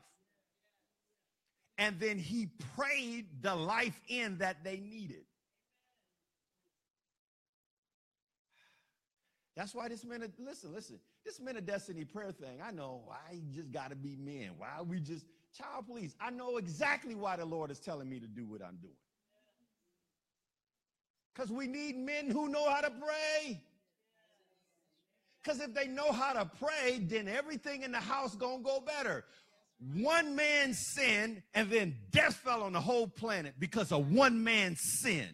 And 1.76 2.00
then 2.00 2.18
he 2.18 2.48
prayed 2.76 3.26
the 3.40 3.54
life 3.54 4.00
in 4.08 4.38
that 4.38 4.64
they 4.64 4.78
needed. 4.78 5.24
That's 9.56 9.74
why 9.74 9.88
this 9.88 10.04
minute, 10.04 10.32
listen, 10.38 10.72
listen, 10.72 11.00
this 11.24 11.40
minute 11.40 11.66
destiny 11.66 12.04
prayer 12.04 12.32
thing, 12.32 12.60
I 12.64 12.70
know 12.70 13.02
why 13.04 13.40
just 13.52 13.72
got 13.72 13.90
to 13.90 13.96
be 13.96 14.16
men. 14.16 14.50
Why 14.56 14.68
we 14.82 15.00
just, 15.00 15.26
child, 15.56 15.86
please. 15.88 16.14
I 16.20 16.30
know 16.30 16.58
exactly 16.58 17.14
why 17.16 17.36
the 17.36 17.44
Lord 17.44 17.70
is 17.70 17.80
telling 17.80 18.08
me 18.08 18.20
to 18.20 18.26
do 18.26 18.46
what 18.46 18.62
I'm 18.62 18.76
doing. 18.76 18.94
Because 21.38 21.52
we 21.52 21.68
need 21.68 21.96
men 21.96 22.30
who 22.30 22.48
know 22.48 22.68
how 22.68 22.80
to 22.80 22.90
pray. 22.90 23.60
Because 25.40 25.60
if 25.60 25.72
they 25.72 25.86
know 25.86 26.10
how 26.10 26.32
to 26.32 26.50
pray, 26.58 26.98
then 26.98 27.28
everything 27.28 27.84
in 27.84 27.92
the 27.92 28.00
house 28.00 28.34
gonna 28.34 28.60
go 28.60 28.80
better. 28.80 29.24
One 29.94 30.34
man 30.34 30.74
sinned, 30.74 31.42
and 31.54 31.70
then 31.70 31.94
death 32.10 32.34
fell 32.34 32.64
on 32.64 32.72
the 32.72 32.80
whole 32.80 33.06
planet 33.06 33.54
because 33.60 33.92
of 33.92 34.10
one 34.10 34.42
man's 34.42 34.80
sin. 35.00 35.28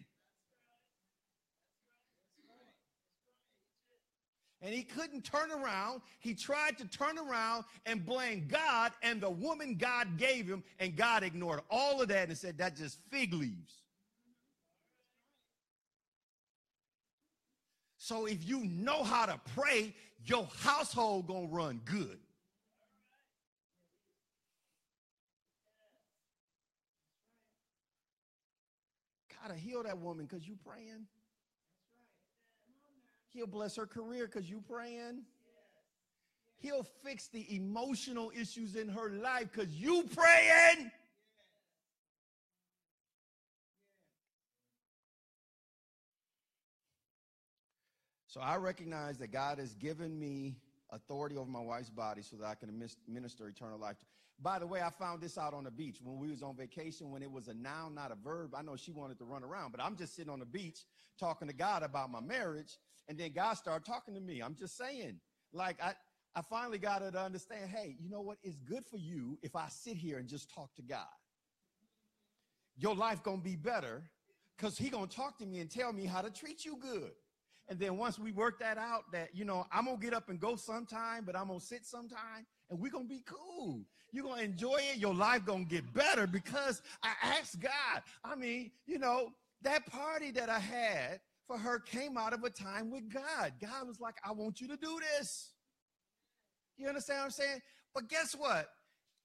And 4.61 4.71
he 4.71 4.83
couldn't 4.83 5.23
turn 5.23 5.51
around. 5.51 6.01
He 6.19 6.35
tried 6.35 6.77
to 6.77 6.87
turn 6.87 7.17
around 7.17 7.65
and 7.87 8.05
blame 8.05 8.47
God 8.47 8.91
and 9.01 9.19
the 9.21 9.29
woman 9.31 9.75
God 9.75 10.17
gave 10.17 10.47
him, 10.47 10.63
and 10.79 10.95
God 10.95 11.23
ignored 11.23 11.61
all 11.71 11.99
of 11.99 12.09
that 12.09 12.29
and 12.29 12.37
said, 12.37 12.59
That's 12.59 12.79
just 12.79 12.99
fig 13.09 13.33
leaves. 13.33 13.84
So 18.05 18.27
if 18.27 18.47
you 18.47 18.63
know 18.65 19.03
how 19.03 19.25
to 19.25 19.39
pray, 19.55 19.95
your 20.25 20.47
household 20.59 21.25
gonna 21.25 21.47
run 21.47 21.81
good. 21.85 22.19
Gotta 29.41 29.55
heal 29.55 29.81
that 29.81 29.97
woman 29.97 30.27
because 30.27 30.47
you 30.47 30.55
praying. 30.63 31.07
He'll 33.33 33.47
bless 33.47 33.75
her 33.77 33.87
career 33.87 34.27
because 34.27 34.47
you 34.47 34.61
praying. 34.69 35.23
He'll 36.57 36.85
fix 37.03 37.27
the 37.29 37.55
emotional 37.55 38.31
issues 38.39 38.75
in 38.75 38.87
her 38.87 39.09
life 39.09 39.49
because 39.51 39.73
you 39.73 40.03
praying. 40.13 40.91
So 48.35 48.41
I 48.41 48.57
recognize 48.57 49.17
that 49.19 49.31
God 49.31 49.59
has 49.59 49.75
given 49.75 50.19
me 50.19 50.57
authority 50.91 51.37
over 51.37 51.49
my 51.49 51.61
wife's 51.61 51.89
body 51.89 52.21
so 52.21 52.35
that 52.35 52.45
I 52.45 52.53
can 52.53 52.69
minister 53.07 53.47
eternal 53.47 53.79
life. 53.79 53.95
By 54.41 54.59
the 54.59 54.67
way, 54.67 54.81
I 54.81 54.89
found 54.89 55.21
this 55.21 55.37
out 55.37 55.53
on 55.53 55.63
the 55.63 55.71
beach 55.71 55.99
when 56.03 56.19
we 56.19 56.29
was 56.29 56.43
on 56.43 56.53
vacation 56.53 57.11
when 57.11 57.23
it 57.23 57.31
was 57.31 57.47
a 57.47 57.53
noun, 57.53 57.95
not 57.95 58.11
a 58.11 58.15
verb. 58.15 58.53
I 58.53 58.61
know 58.61 58.75
she 58.75 58.91
wanted 58.91 59.19
to 59.19 59.23
run 59.23 59.45
around, 59.45 59.71
but 59.71 59.81
I'm 59.81 59.95
just 59.95 60.17
sitting 60.17 60.29
on 60.29 60.39
the 60.39 60.45
beach 60.45 60.79
talking 61.17 61.47
to 61.47 61.53
God 61.53 61.81
about 61.81 62.11
my 62.11 62.19
marriage. 62.19 62.77
And 63.07 63.17
then 63.17 63.31
God 63.31 63.53
started 63.53 63.85
talking 63.85 64.13
to 64.15 64.19
me. 64.19 64.41
I'm 64.41 64.55
just 64.55 64.77
saying, 64.77 65.21
like, 65.53 65.81
I, 65.81 65.93
I 66.35 66.41
finally 66.41 66.77
got 66.77 67.03
her 67.03 67.11
to 67.11 67.21
understand, 67.21 67.69
hey, 67.69 67.95
you 68.01 68.09
know 68.09 68.19
what? 68.19 68.35
It's 68.43 68.57
good 68.57 68.83
for 68.85 68.97
you 68.97 69.39
if 69.43 69.55
I 69.55 69.67
sit 69.69 69.95
here 69.95 70.17
and 70.17 70.27
just 70.27 70.53
talk 70.53 70.75
to 70.75 70.81
God. 70.81 71.05
Your 72.75 72.95
life 72.95 73.23
gonna 73.23 73.37
be 73.37 73.55
better 73.55 74.03
because 74.57 74.77
he 74.77 74.89
gonna 74.89 75.07
talk 75.07 75.37
to 75.37 75.45
me 75.45 75.61
and 75.61 75.71
tell 75.71 75.93
me 75.93 76.05
how 76.05 76.21
to 76.21 76.29
treat 76.29 76.65
you 76.65 76.75
good. 76.81 77.13
And 77.67 77.79
then 77.79 77.97
once 77.97 78.19
we 78.19 78.31
work 78.31 78.59
that 78.59 78.77
out, 78.77 79.11
that, 79.11 79.29
you 79.33 79.43
know, 79.43 79.65
I'm 79.71 79.85
to 79.97 80.03
get 80.03 80.13
up 80.13 80.29
and 80.29 80.39
go 80.39 80.55
sometime, 80.55 81.23
but 81.25 81.35
I'm 81.35 81.47
to 81.59 81.65
sit 81.65 81.85
sometime 81.85 82.45
and 82.69 82.79
we're 82.79 82.91
to 83.07 83.09
be 83.09 83.23
cool. 83.25 83.81
You're 84.11 84.23
to 84.39 84.45
enjoy 84.45 84.77
it. 84.93 84.97
Your 84.97 85.13
life 85.13 85.45
to 85.45 85.65
get 85.65 85.91
better 85.93 86.27
because 86.27 86.81
I 87.03 87.11
asked 87.23 87.59
God. 87.59 88.03
I 88.23 88.35
mean, 88.35 88.71
you 88.85 88.99
know, 88.99 89.29
that 89.63 89.85
party 89.87 90.31
that 90.31 90.49
I 90.49 90.59
had 90.59 91.19
for 91.47 91.57
her 91.57 91.79
came 91.79 92.17
out 92.17 92.33
of 92.33 92.43
a 92.43 92.49
time 92.49 92.91
with 92.91 93.11
God. 93.11 93.53
God 93.59 93.87
was 93.87 93.99
like, 93.99 94.15
I 94.23 94.31
want 94.31 94.61
you 94.61 94.67
to 94.67 94.77
do 94.77 94.99
this. 95.17 95.51
You 96.77 96.87
understand 96.87 97.19
what 97.19 97.25
I'm 97.25 97.31
saying? 97.31 97.61
But 97.93 98.09
guess 98.09 98.35
what? 98.35 98.67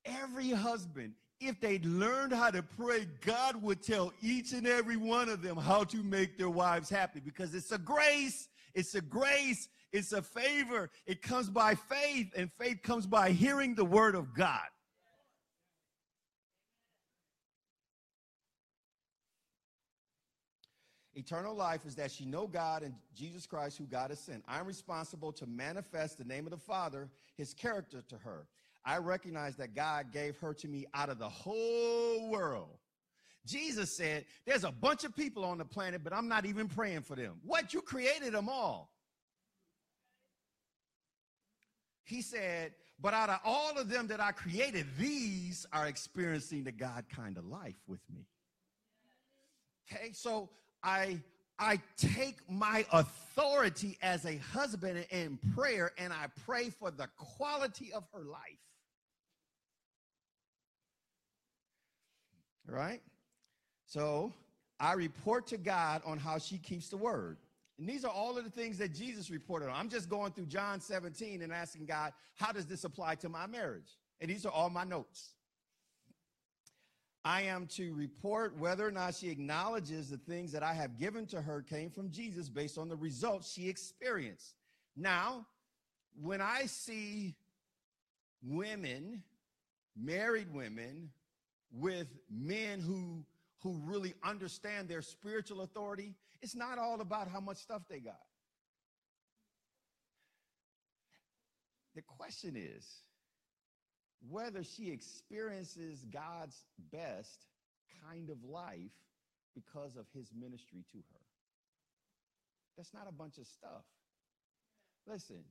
Every 0.05 0.51
husband, 0.51 1.12
if 1.41 1.59
they'd 1.61 1.84
learned 1.86 2.32
how 2.32 2.51
to 2.51 2.62
pray, 2.62 3.07
God 3.24 3.61
would 3.62 3.82
tell 3.82 4.12
each 4.20 4.53
and 4.53 4.66
every 4.66 4.97
one 4.97 5.28
of 5.28 5.43
them 5.43 5.57
how 5.57 5.84
to 5.84 6.03
make 6.03 6.36
their 6.36 6.51
wives 6.51 6.91
happy 6.91 7.20
because 7.20 7.55
it's 7.55 7.72
a 7.72 7.78
grace. 7.78 8.49
It's 8.74 8.95
a 8.95 9.01
grace. 9.01 9.68
It's 9.93 10.12
a 10.12 10.22
favor. 10.22 10.91
It 11.07 11.22
comes 11.22 11.49
by 11.51 11.74
faith, 11.74 12.28
and 12.36 12.51
faith 12.53 12.82
comes 12.82 13.07
by 13.07 13.32
hearing 13.32 13.74
the 13.74 13.84
word 13.84 14.14
of 14.14 14.34
God. 14.34 14.61
Eternal 21.14 21.55
life 21.55 21.84
is 21.84 21.97
that 21.97 22.11
she 22.11 22.24
know 22.24 22.47
God 22.47 22.82
and 22.82 22.95
Jesus 23.14 23.47
Christ, 23.47 23.76
who 23.76 23.84
God 23.84 24.11
has 24.11 24.20
sent. 24.20 24.45
I'm 24.47 24.66
responsible 24.66 25.32
to 25.32 25.47
manifest 25.47 26.18
the 26.18 26.24
name 26.24 26.47
of 26.47 26.51
the 26.51 26.57
Father, 26.57 27.11
his 27.36 27.53
character 27.53 28.03
to 28.09 28.16
her. 28.18 28.47
I 28.85 28.99
recognize 28.99 29.57
that 29.57 29.74
God 29.74 30.12
gave 30.12 30.37
her 30.39 30.55
to 30.55 30.68
me 30.68 30.87
out 30.95 31.11
of 31.11 31.18
the 31.18 31.28
whole 31.28 32.28
world. 32.28 32.78
Jesus 33.47 33.95
said, 33.97 34.24
There's 34.47 34.64
a 34.64 34.72
bunch 34.72 35.05
of 35.05 35.14
people 35.14 35.45
on 35.45 35.59
the 35.59 35.64
planet, 35.64 36.03
but 36.03 36.12
I'm 36.12 36.28
not 36.28 36.47
even 36.47 36.68
praying 36.68 37.03
for 37.03 37.16
them. 37.16 37.41
What? 37.45 37.74
You 37.74 37.83
created 37.83 38.33
them 38.33 38.49
all. 38.49 38.91
He 42.05 42.22
said, 42.22 42.72
But 43.01 43.14
out 43.14 43.28
of 43.28 43.41
all 43.45 43.78
of 43.78 43.89
them 43.89 44.09
that 44.09 44.20
I 44.20 44.33
created, 44.33 44.87
these 44.99 45.66
are 45.72 45.87
experiencing 45.87 46.64
the 46.64 46.72
God 46.72 47.05
kind 47.14 47.37
of 47.37 47.47
life 47.47 47.76
with 47.87 48.01
me. 48.12 48.26
Okay, 49.93 50.12
so 50.12 50.49
I 50.83 51.20
I 51.59 51.78
take 51.99 52.37
my 52.49 52.87
authority 52.91 53.99
as 54.01 54.24
a 54.24 54.39
husband 54.39 55.05
in 55.11 55.39
prayer 55.55 55.93
and 55.99 56.11
I 56.11 56.28
pray 56.47 56.70
for 56.70 56.91
the 56.91 57.09
quality 57.18 57.93
of 57.93 58.05
her 58.14 58.22
life. 58.22 58.59
Right? 62.70 63.02
So 63.86 64.32
I 64.78 64.94
report 64.94 65.46
to 65.48 65.58
God 65.58 66.02
on 66.04 66.18
how 66.18 66.38
she 66.38 66.58
keeps 66.58 66.88
the 66.88 66.96
word. 66.96 67.36
And 67.78 67.88
these 67.88 68.04
are 68.04 68.10
all 68.10 68.36
of 68.36 68.44
the 68.44 68.50
things 68.50 68.78
that 68.78 68.94
Jesus 68.94 69.30
reported 69.30 69.68
on. 69.68 69.74
I'm 69.74 69.88
just 69.88 70.08
going 70.08 70.32
through 70.32 70.46
John 70.46 70.80
17 70.80 71.42
and 71.42 71.52
asking 71.52 71.86
God, 71.86 72.12
how 72.36 72.52
does 72.52 72.66
this 72.66 72.84
apply 72.84 73.16
to 73.16 73.28
my 73.28 73.46
marriage? 73.46 73.98
And 74.20 74.30
these 74.30 74.44
are 74.44 74.52
all 74.52 74.70
my 74.70 74.84
notes. 74.84 75.30
I 77.24 77.42
am 77.42 77.66
to 77.68 77.92
report 77.94 78.56
whether 78.58 78.86
or 78.86 78.90
not 78.90 79.14
she 79.14 79.28
acknowledges 79.28 80.08
the 80.08 80.16
things 80.16 80.52
that 80.52 80.62
I 80.62 80.72
have 80.72 80.98
given 80.98 81.26
to 81.26 81.42
her 81.42 81.62
came 81.62 81.90
from 81.90 82.10
Jesus 82.10 82.48
based 82.48 82.78
on 82.78 82.88
the 82.88 82.96
results 82.96 83.52
she 83.52 83.68
experienced. 83.68 84.54
Now, 84.96 85.46
when 86.20 86.40
I 86.40 86.66
see 86.66 87.34
women, 88.42 89.22
married 89.96 90.52
women, 90.52 91.10
with 91.72 92.08
men 92.30 92.80
who 92.80 93.24
who 93.62 93.78
really 93.84 94.14
understand 94.24 94.88
their 94.88 95.02
spiritual 95.02 95.60
authority, 95.60 96.14
it's 96.40 96.54
not 96.54 96.78
all 96.78 97.00
about 97.00 97.28
how 97.28 97.40
much 97.40 97.58
stuff 97.58 97.82
they 97.90 98.00
got. 98.00 98.20
The 101.94 102.02
question 102.02 102.54
is 102.56 102.86
whether 104.28 104.62
she 104.62 104.90
experiences 104.90 106.04
God's 106.10 106.64
best 106.92 107.46
kind 108.04 108.30
of 108.30 108.42
life 108.44 108.92
because 109.54 109.96
of 109.96 110.06
his 110.14 110.30
ministry 110.38 110.84
to 110.92 110.98
her. 110.98 111.20
That's 112.76 112.94
not 112.94 113.06
a 113.08 113.12
bunch 113.12 113.38
of 113.38 113.46
stuff. 113.46 113.84
Listen, 115.06 115.44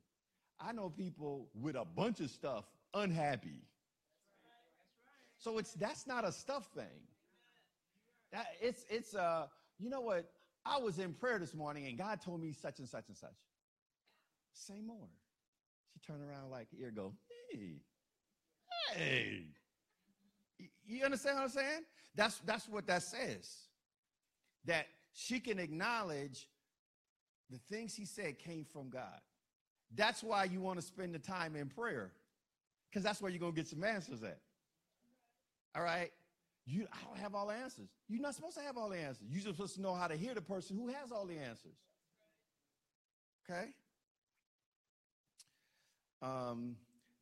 I 0.59 0.71
know 0.71 0.89
people 0.89 1.47
with 1.53 1.75
a 1.75 1.85
bunch 1.85 2.19
of 2.21 2.29
stuff 2.29 2.65
unhappy. 2.93 3.61
So 5.39 5.57
it's 5.57 5.73
that's 5.73 6.05
not 6.05 6.25
a 6.25 6.31
stuff 6.31 6.67
thing. 6.75 7.07
That 8.31 8.47
it's 8.61 8.85
it's 8.89 9.15
uh 9.15 9.47
you 9.79 9.89
know 9.89 10.01
what? 10.01 10.29
I 10.65 10.77
was 10.77 10.99
in 10.99 11.13
prayer 11.13 11.39
this 11.39 11.55
morning 11.55 11.87
and 11.87 11.97
God 11.97 12.19
told 12.21 12.41
me 12.41 12.51
such 12.51 12.79
and 12.79 12.87
such 12.87 13.07
and 13.07 13.17
such. 13.17 13.29
Say 14.53 14.81
more. 14.85 15.07
She 15.93 15.99
turned 15.99 16.21
around 16.21 16.51
like, 16.51 16.67
here 16.77 16.91
go. 16.91 17.13
Hey, 17.49 17.81
hey. 18.93 19.43
You 20.85 21.05
understand 21.05 21.37
what 21.37 21.43
I'm 21.43 21.49
saying? 21.49 21.81
That's 22.15 22.39
that's 22.39 22.67
what 22.67 22.85
that 22.87 23.03
says. 23.03 23.49
That 24.65 24.87
she 25.13 25.39
can 25.39 25.57
acknowledge 25.57 26.49
the 27.49 27.59
things 27.73 27.95
he 27.95 28.05
said 28.05 28.37
came 28.39 28.65
from 28.65 28.89
God. 28.89 29.21
That's 29.95 30.21
why 30.21 30.43
you 30.43 30.59
want 30.59 30.79
to 30.79 30.85
spend 30.85 31.15
the 31.15 31.19
time 31.19 31.55
in 31.55 31.67
prayer. 31.67 32.11
Because 32.89 33.03
that's 33.03 33.21
where 33.21 33.31
you're 33.31 33.39
gonna 33.39 33.53
get 33.53 33.67
some 33.67 33.83
answers 33.83 34.21
at. 34.23 34.39
All 35.75 35.83
right. 35.83 36.11
You, 36.65 36.87
I 36.91 36.97
don't 37.07 37.17
have 37.17 37.33
all 37.33 37.47
the 37.47 37.55
answers. 37.55 37.89
You're 38.07 38.21
not 38.21 38.35
supposed 38.35 38.57
to 38.57 38.63
have 38.63 38.77
all 38.77 38.89
the 38.89 38.97
answers. 38.97 39.27
You're 39.31 39.41
supposed 39.41 39.75
to 39.75 39.81
know 39.81 39.95
how 39.95 40.07
to 40.07 40.15
hear 40.15 40.35
the 40.35 40.41
person 40.41 40.75
who 40.75 40.87
has 40.87 41.11
all 41.11 41.25
the 41.25 41.37
answers. 41.37 41.77
Okay? 43.49 43.69
Um, 46.21 46.75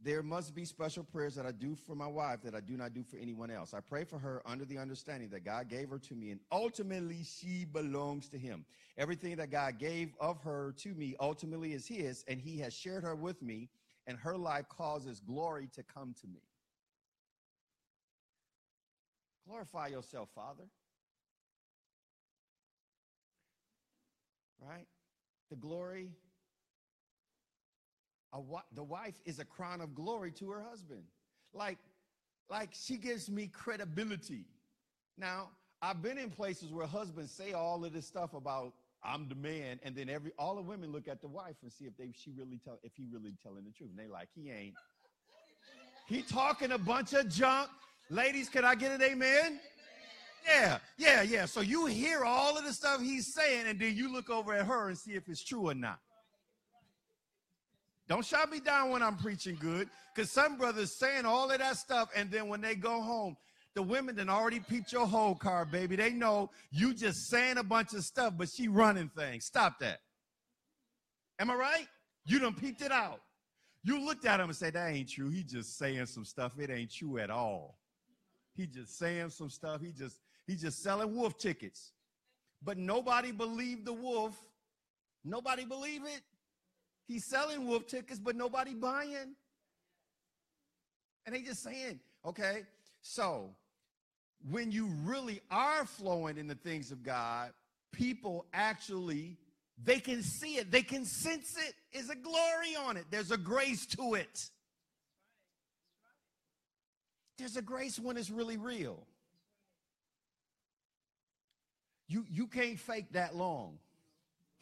there 0.04 0.22
must 0.22 0.54
be 0.54 0.66
special 0.66 1.04
prayers 1.04 1.36
that 1.36 1.46
I 1.46 1.52
do 1.52 1.76
for 1.76 1.96
my 1.96 2.08
wife 2.08 2.42
that 2.44 2.54
I 2.54 2.60
do 2.60 2.78
not 2.78 2.94
do 2.94 3.04
for 3.04 3.18
anyone 3.18 3.50
else. 3.50 3.74
I 3.74 3.80
pray 3.80 4.04
for 4.04 4.20
her 4.20 4.42
under 4.46 4.66
the 4.66 4.78
understanding 4.78 5.30
that 5.30 5.44
God 5.44 5.70
gave 5.70 5.90
her 5.90 5.98
to 6.00 6.16
me 6.16 6.32
and 6.32 6.40
ultimately 6.52 7.24
she 7.24 7.66
belongs 7.66 8.30
to 8.30 8.38
him. 8.38 8.66
Everything 8.98 9.36
that 9.38 9.50
God 9.50 9.80
gave 9.80 10.14
of 10.20 10.40
her 10.44 10.74
to 10.78 10.90
me 10.94 11.16
ultimately 11.20 11.74
is 11.74 11.88
his 11.88 12.24
and 12.28 12.40
he 12.40 12.60
has 12.60 12.74
shared 12.74 13.04
her 13.04 13.16
with 13.16 13.42
me 13.42 13.70
and 14.06 14.18
her 14.20 14.38
life 14.38 14.68
causes 14.70 15.20
glory 15.20 15.68
to 15.76 15.84
come 15.84 16.14
to 16.22 16.28
me. 16.28 16.42
Glorify 19.48 19.88
yourself, 19.88 20.30
Father. 20.36 20.64
Right? 24.62 24.88
The 25.50 25.56
glory. 25.56 26.10
A, 28.34 28.40
the 28.74 28.84
wife 28.84 29.16
is 29.26 29.40
a 29.40 29.46
crown 29.46 29.80
of 29.80 29.96
glory 29.96 30.32
to 30.32 30.50
her 30.52 30.62
husband. 30.62 31.04
Like, 31.54 31.78
like 32.50 32.70
she 32.74 32.98
gives 32.98 33.30
me 33.30 33.48
credibility. 33.48 34.46
Now, 35.18 35.50
I've 35.82 36.02
been 36.02 36.18
in 36.18 36.30
places 36.30 36.72
where 36.72 36.88
husbands 36.88 37.32
say 37.32 37.54
all 37.54 37.86
of 37.86 37.94
this 37.94 38.06
stuff 38.06 38.34
about 38.34 38.74
I'm 39.04 39.30
the 39.30 39.36
man, 39.36 39.80
and 39.84 39.96
then 39.96 40.10
every 40.10 40.32
all 40.38 40.56
the 40.56 40.62
women 40.62 40.92
look 40.92 41.08
at 41.08 41.22
the 41.22 41.28
wife 41.28 41.56
and 41.62 41.72
see 41.72 41.86
if 41.86 41.96
they 41.98 42.12
she 42.14 42.32
really 42.32 42.60
tell 42.64 42.80
if 42.84 42.92
he 42.96 43.06
really 43.12 43.34
telling 43.44 43.64
the 43.64 43.72
truth. 43.72 43.92
And 43.92 44.00
they 44.00 44.12
like, 44.12 44.28
he 44.36 44.50
ain't. 44.50 44.74
He 46.08 46.24
talking 46.24 46.72
a 46.72 46.78
bunch 46.78 47.14
of 47.14 47.30
junk. 47.30 47.70
Ladies, 48.10 48.50
can 48.50 48.64
I 48.64 48.76
get 48.76 48.92
an 48.92 49.02
amen? 49.02 49.60
Yeah, 50.46 50.78
yeah, 50.98 51.22
yeah. 51.24 51.46
So 51.46 51.60
you 51.60 51.88
hear 51.88 52.24
all 52.24 52.58
of 52.58 52.64
the 52.64 52.72
stuff 52.72 53.02
he's 53.02 53.34
saying, 53.34 53.68
and 53.68 53.80
then 53.80 53.96
you 53.96 54.12
look 54.12 54.30
over 54.30 54.54
at 54.54 54.66
her 54.66 54.88
and 54.88 54.98
see 54.98 55.12
if 55.12 55.28
it's 55.28 55.44
true 55.44 55.70
or 55.70 55.74
not. 55.74 56.00
Don't 58.08 58.26
shut 58.26 58.50
me 58.50 58.62
down 58.62 58.92
when 58.92 59.04
I'm 59.04 59.18
preaching 59.18 59.58
good, 59.60 59.90
because 60.16 60.32
some 60.32 60.58
brothers 60.58 60.98
saying 60.98 61.26
all 61.26 61.52
of 61.52 61.60
that 61.60 61.76
stuff, 61.76 62.10
and 62.16 62.32
then 62.32 62.48
when 62.48 62.62
they 62.62 62.76
go 62.76 63.02
home, 63.02 63.36
the 63.74 63.84
women 63.84 64.16
that 64.16 64.30
already 64.30 64.62
peeped 64.62 64.92
your 64.92 65.06
whole 65.06 65.36
car, 65.36 65.66
baby. 65.66 65.96
They 65.96 66.12
know 66.12 66.50
you 66.72 66.96
just 66.96 67.30
saying 67.30 67.58
a 67.58 67.64
bunch 67.64 67.94
of 67.94 68.04
stuff, 68.04 68.34
but 68.36 68.50
she 68.50 68.68
running 68.70 69.12
things. 69.16 69.46
Stop 69.46 69.80
that. 69.82 70.00
Am 71.38 71.52
I 71.52 71.56
right? 71.56 71.88
You 72.26 72.40
done 72.40 72.56
peeped 72.56 72.82
it 72.82 72.92
out. 72.92 73.22
You 73.84 74.04
looked 74.04 74.26
at 74.26 74.40
him 74.40 74.48
and 74.48 74.56
said, 74.56 74.74
That 74.74 74.90
ain't 74.90 75.10
true. 75.10 75.30
He 75.30 75.44
just 75.44 75.78
saying 75.78 76.08
some 76.08 76.26
stuff. 76.26 76.54
It 76.58 76.72
ain't 76.72 76.92
true 76.92 77.20
at 77.20 77.30
all. 77.30 77.78
He 78.58 78.66
just 78.66 78.98
saying 78.98 79.30
some 79.30 79.50
stuff. 79.50 79.82
He 79.82 79.92
just 79.92 80.20
he 80.48 80.56
just 80.56 80.82
selling 80.82 81.16
wolf 81.16 81.38
tickets. 81.38 81.92
But 82.64 82.78
nobody 82.78 83.32
believed 83.32 83.86
the 83.86 83.94
wolf. 83.94 84.36
Nobody 85.24 85.64
believe 85.64 86.02
it. 86.04 86.22
He's 87.08 87.26
selling 87.26 87.68
wolf 87.68 87.88
tickets, 87.88 88.20
but 88.20 88.36
nobody 88.36 88.74
buying. 88.74 89.36
And 91.26 91.36
they 91.36 91.42
just 91.42 91.62
saying, 91.64 92.00
okay, 92.26 92.64
so 93.02 93.52
when 94.50 94.72
you 94.72 94.88
really 95.04 95.42
are 95.52 95.86
flowing 95.86 96.38
in 96.38 96.48
the 96.48 96.56
things 96.56 96.92
of 96.92 97.04
God, 97.04 97.52
people 97.94 98.46
actually 98.54 99.38
they 99.84 100.00
can 100.00 100.24
see 100.24 100.56
it, 100.56 100.72
they 100.72 100.82
can 100.82 101.06
sense 101.06 101.56
it. 101.58 101.76
There's 101.94 102.10
a 102.10 102.16
glory 102.16 102.76
on 102.76 102.98
it, 102.98 103.06
there's 103.12 103.32
a 103.32 103.38
grace 103.38 103.86
to 103.98 104.16
it. 104.16 104.50
There's 107.38 107.58
a 107.58 107.62
grace 107.62 108.00
when 108.00 108.18
it's 108.18 108.30
really 108.30 108.58
real. 108.58 109.06
You 112.08 112.26
you 112.30 112.48
can't 112.48 112.80
fake 112.80 113.12
that 113.12 113.36
long. 113.36 113.80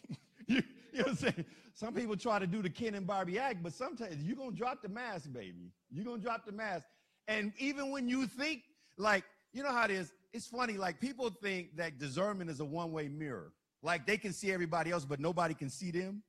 you, 0.48 0.64
you 0.92 1.00
know 1.00 1.04
what 1.04 1.08
I'm 1.10 1.16
saying? 1.16 1.46
Some 1.76 1.94
people 1.94 2.16
try 2.16 2.40
to 2.40 2.48
do 2.48 2.62
the 2.62 2.70
Ken 2.70 2.96
and 2.96 3.06
Barbie 3.06 3.38
act, 3.38 3.62
but 3.62 3.74
sometimes 3.74 4.16
you're 4.24 4.38
gonna 4.38 4.52
drop 4.52 4.82
the 4.82 4.90
mask, 4.90 5.32
baby. 5.32 5.72
You're 5.92 6.06
gonna 6.06 6.22
drop 6.22 6.46
the 6.46 6.52
mask. 6.52 6.88
And 7.28 7.54
even 7.58 7.92
when 7.92 8.08
you 8.08 8.28
think 8.28 8.64
like, 8.98 9.24
you 9.54 9.64
know 9.64 9.72
how 9.72 9.86
it 9.86 9.92
is, 9.92 10.14
it's 10.34 10.48
funny, 10.48 10.74
like 10.74 11.00
people 11.00 11.30
think 11.30 11.76
that 11.78 11.98
discernment 11.98 12.50
is 12.50 12.60
a 12.60 12.66
one-way 12.66 13.08
mirror. 13.08 13.52
Like 13.82 14.06
they 14.06 14.18
can 14.18 14.34
see 14.34 14.52
everybody 14.52 14.92
else, 14.92 15.06
but 15.06 15.20
nobody 15.20 15.54
can 15.54 15.70
see 15.70 15.92
them. 15.92 16.24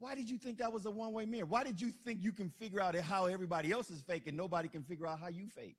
Why 0.00 0.14
did 0.14 0.28
you 0.28 0.38
think 0.38 0.58
that 0.58 0.72
was 0.72 0.86
a 0.86 0.90
one-way 0.90 1.26
mirror? 1.26 1.46
Why 1.46 1.62
did 1.62 1.80
you 1.80 1.92
think 2.04 2.20
you 2.22 2.32
can 2.32 2.48
figure 2.48 2.80
out 2.80 2.96
how 2.96 3.26
everybody 3.26 3.70
else 3.70 3.90
is 3.90 4.00
fake 4.00 4.26
and 4.26 4.36
nobody 4.36 4.66
can 4.66 4.82
figure 4.82 5.06
out 5.06 5.20
how 5.20 5.28
you 5.28 5.46
fake? 5.46 5.76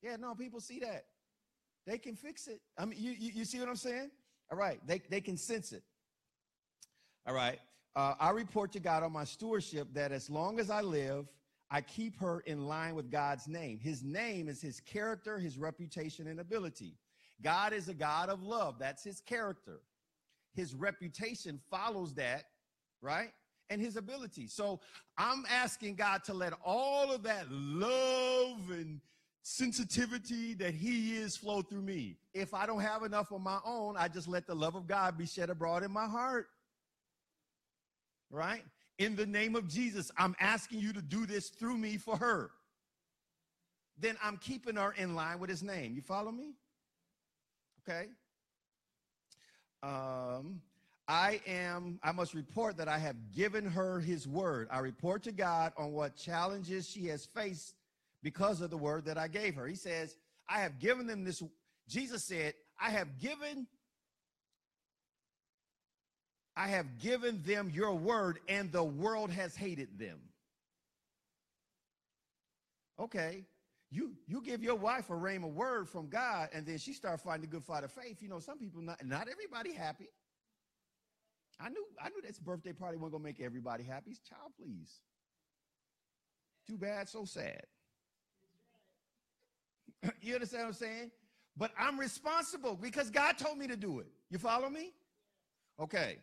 Yeah, 0.00 0.16
no, 0.16 0.34
people 0.34 0.60
see 0.60 0.78
that. 0.78 1.04
They 1.86 1.98
can 1.98 2.14
fix 2.14 2.46
it. 2.46 2.60
I 2.78 2.84
mean, 2.84 2.98
you, 3.00 3.10
you, 3.18 3.32
you 3.34 3.44
see 3.44 3.58
what 3.58 3.68
I'm 3.68 3.76
saying? 3.76 4.10
All 4.50 4.56
right, 4.56 4.80
they, 4.86 5.02
they 5.10 5.20
can 5.20 5.36
sense 5.36 5.72
it. 5.72 5.82
All 7.26 7.34
right. 7.34 7.58
Uh, 7.96 8.14
I 8.20 8.30
report 8.30 8.70
to 8.72 8.80
God 8.80 9.02
on 9.02 9.12
my 9.12 9.24
stewardship 9.24 9.88
that 9.94 10.12
as 10.12 10.30
long 10.30 10.60
as 10.60 10.70
I 10.70 10.80
live, 10.80 11.26
I 11.70 11.80
keep 11.80 12.18
her 12.20 12.40
in 12.46 12.66
line 12.66 12.94
with 12.94 13.10
God's 13.10 13.48
name. 13.48 13.80
His 13.80 14.04
name 14.04 14.48
is 14.48 14.62
his 14.62 14.80
character, 14.80 15.38
his 15.38 15.58
reputation, 15.58 16.28
and 16.28 16.38
ability. 16.38 16.96
God 17.42 17.72
is 17.72 17.88
a 17.88 17.94
God 17.94 18.28
of 18.28 18.42
love. 18.42 18.76
That's 18.78 19.02
his 19.02 19.20
character. 19.20 19.80
His 20.54 20.74
reputation 20.74 21.60
follows 21.70 22.14
that, 22.14 22.44
right? 23.00 23.30
And 23.70 23.80
his 23.80 23.96
ability. 23.96 24.46
So 24.46 24.80
I'm 25.16 25.44
asking 25.50 25.96
God 25.96 26.24
to 26.24 26.34
let 26.34 26.52
all 26.64 27.12
of 27.12 27.22
that 27.24 27.50
love 27.50 28.70
and 28.70 29.00
sensitivity 29.42 30.54
that 30.54 30.74
he 30.74 31.16
is 31.16 31.36
flow 31.36 31.62
through 31.62 31.82
me. 31.82 32.16
If 32.34 32.54
I 32.54 32.66
don't 32.66 32.80
have 32.80 33.02
enough 33.02 33.30
of 33.30 33.40
my 33.40 33.58
own, 33.64 33.96
I 33.96 34.08
just 34.08 34.28
let 34.28 34.46
the 34.46 34.54
love 34.54 34.74
of 34.74 34.86
God 34.86 35.16
be 35.16 35.26
shed 35.26 35.50
abroad 35.50 35.82
in 35.82 35.90
my 35.90 36.06
heart. 36.06 36.48
Right? 38.30 38.62
In 38.98 39.16
the 39.16 39.26
name 39.26 39.54
of 39.54 39.68
Jesus, 39.68 40.10
I'm 40.18 40.34
asking 40.40 40.80
you 40.80 40.92
to 40.92 41.00
do 41.00 41.24
this 41.24 41.48
through 41.48 41.78
me 41.78 41.96
for 41.96 42.16
her. 42.16 42.50
Then 43.98 44.16
I'm 44.22 44.36
keeping 44.36 44.76
her 44.76 44.92
in 44.92 45.14
line 45.14 45.40
with 45.40 45.50
his 45.50 45.62
name. 45.62 45.94
You 45.94 46.02
follow 46.02 46.30
me? 46.30 46.54
Okay. 47.88 48.08
Um, 49.82 50.60
I 51.08 51.40
am, 51.46 51.98
I 52.02 52.12
must 52.12 52.34
report 52.34 52.76
that 52.76 52.86
I 52.86 52.98
have 52.98 53.16
given 53.34 53.64
her 53.64 53.98
his 53.98 54.28
word. 54.28 54.68
I 54.70 54.80
report 54.80 55.22
to 55.22 55.32
God 55.32 55.72
on 55.78 55.92
what 55.92 56.16
challenges 56.16 56.86
she 56.86 57.06
has 57.06 57.24
faced 57.24 57.74
because 58.22 58.60
of 58.60 58.68
the 58.68 58.76
word 58.76 59.06
that 59.06 59.16
I 59.16 59.26
gave 59.26 59.54
her. 59.54 59.66
He 59.66 59.74
says, 59.74 60.14
I 60.48 60.60
have 60.60 60.78
given 60.78 61.06
them 61.06 61.24
this. 61.24 61.42
Jesus 61.88 62.24
said, 62.24 62.52
I 62.78 62.90
have 62.90 63.18
given 63.18 63.66
I 66.54 66.66
have 66.66 66.98
given 66.98 67.40
them 67.46 67.70
your 67.72 67.94
word 67.94 68.40
and 68.48 68.72
the 68.72 68.82
world 68.82 69.30
has 69.30 69.54
hated 69.54 69.96
them. 69.96 70.18
Okay. 72.98 73.44
You 73.90 74.12
you 74.26 74.42
give 74.42 74.62
your 74.62 74.74
wife 74.74 75.08
a 75.08 75.14
rhema 75.14 75.50
word 75.50 75.88
from 75.88 76.08
God 76.08 76.48
and 76.52 76.66
then 76.66 76.78
she 76.78 76.92
start 76.92 77.20
fighting 77.20 77.42
the 77.42 77.46
good 77.46 77.64
fight 77.64 77.84
of 77.84 77.92
faith. 77.92 78.20
You 78.20 78.28
know, 78.28 78.40
some 78.40 78.58
people 78.58 78.82
not 78.82 79.02
not 79.06 79.28
everybody 79.28 79.72
happy. 79.72 80.08
I 81.60 81.68
knew 81.68 81.84
I 82.02 82.08
knew 82.10 82.22
this 82.22 82.38
birthday 82.38 82.72
party 82.72 82.96
wasn't 82.96 83.12
gonna 83.12 83.24
make 83.24 83.40
everybody 83.40 83.84
happy. 83.84 84.16
Child, 84.28 84.52
please. 84.58 85.00
Too 86.66 86.76
bad, 86.76 87.08
so 87.08 87.24
sad. 87.24 87.62
you 90.20 90.34
understand 90.34 90.64
what 90.64 90.68
I'm 90.68 90.74
saying? 90.74 91.10
But 91.56 91.72
I'm 91.78 91.98
responsible 91.98 92.76
because 92.76 93.10
God 93.10 93.38
told 93.38 93.58
me 93.58 93.66
to 93.66 93.76
do 93.76 93.98
it. 93.98 94.06
You 94.30 94.38
follow 94.38 94.68
me? 94.68 94.92
Okay. 95.80 96.18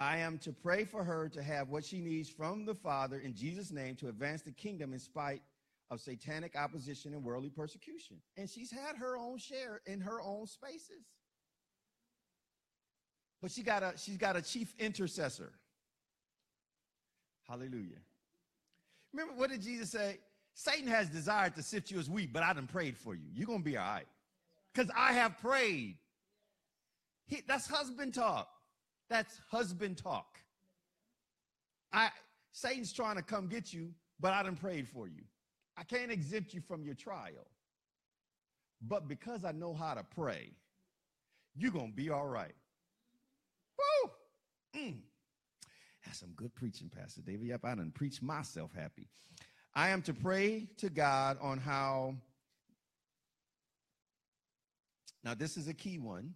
I 0.00 0.16
am 0.16 0.38
to 0.38 0.52
pray 0.52 0.84
for 0.84 1.04
her 1.04 1.28
to 1.28 1.42
have 1.42 1.68
what 1.68 1.84
she 1.84 2.00
needs 2.00 2.28
from 2.30 2.64
the 2.64 2.74
Father 2.74 3.18
in 3.18 3.34
Jesus' 3.34 3.70
name 3.70 3.96
to 3.96 4.08
advance 4.08 4.42
the 4.42 4.50
kingdom 4.50 4.94
in 4.94 4.98
spite 4.98 5.42
of 5.90 6.00
satanic 6.00 6.56
opposition 6.56 7.12
and 7.12 7.22
worldly 7.22 7.50
persecution. 7.50 8.16
And 8.36 8.48
she's 8.48 8.70
had 8.70 8.96
her 8.96 9.16
own 9.16 9.36
share 9.38 9.82
in 9.86 10.00
her 10.00 10.22
own 10.22 10.46
spaces. 10.46 11.04
But 13.40 13.50
she 13.50 13.62
got 13.62 13.82
a 13.82 13.92
she's 13.96 14.16
got 14.16 14.36
a 14.36 14.42
chief 14.42 14.74
intercessor. 14.78 15.52
Hallelujah. 17.48 17.98
Remember 19.12 19.34
what 19.34 19.50
did 19.50 19.62
Jesus 19.62 19.90
say? 19.90 20.18
Satan 20.54 20.88
has 20.88 21.08
desired 21.08 21.54
to 21.56 21.62
sift 21.62 21.90
you 21.90 21.98
as 21.98 22.10
wheat, 22.10 22.32
but 22.32 22.42
I 22.42 22.52
done 22.52 22.66
prayed 22.66 22.96
for 22.96 23.14
you. 23.14 23.24
You're 23.32 23.46
going 23.46 23.60
to 23.60 23.64
be 23.64 23.76
all 23.76 23.84
right. 23.84 24.06
Because 24.72 24.90
I 24.96 25.12
have 25.14 25.38
prayed. 25.38 25.96
He, 27.26 27.42
that's 27.46 27.66
husband 27.66 28.14
talk. 28.14 28.48
That's 29.08 29.40
husband 29.50 29.98
talk. 29.98 30.38
I 31.92 32.10
Satan's 32.52 32.92
trying 32.92 33.16
to 33.16 33.22
come 33.22 33.48
get 33.48 33.72
you, 33.72 33.92
but 34.20 34.32
I 34.32 34.42
done 34.42 34.56
prayed 34.56 34.88
for 34.88 35.08
you. 35.08 35.22
I 35.76 35.82
can't 35.82 36.10
exempt 36.10 36.52
you 36.52 36.60
from 36.60 36.84
your 36.84 36.94
trial. 36.94 37.46
But 38.86 39.08
because 39.08 39.44
I 39.44 39.52
know 39.52 39.74
how 39.74 39.94
to 39.94 40.04
pray, 40.04 40.50
you're 41.56 41.72
going 41.72 41.90
to 41.90 41.96
be 41.96 42.10
all 42.10 42.26
right. 42.26 42.54
Woo! 43.80 44.10
Mm. 44.80 44.96
That's 46.04 46.20
some 46.20 46.32
good 46.36 46.54
preaching, 46.54 46.90
Pastor 46.94 47.22
David. 47.22 47.46
Yep, 47.46 47.60
I 47.64 47.74
done 47.74 47.92
preached 47.94 48.22
myself 48.22 48.70
happy. 48.74 49.08
I 49.74 49.90
am 49.90 50.02
to 50.02 50.14
pray 50.14 50.68
to 50.78 50.90
God 50.90 51.38
on 51.40 51.58
how. 51.58 52.16
Now, 55.22 55.34
this 55.34 55.56
is 55.56 55.68
a 55.68 55.74
key 55.74 55.98
one. 55.98 56.34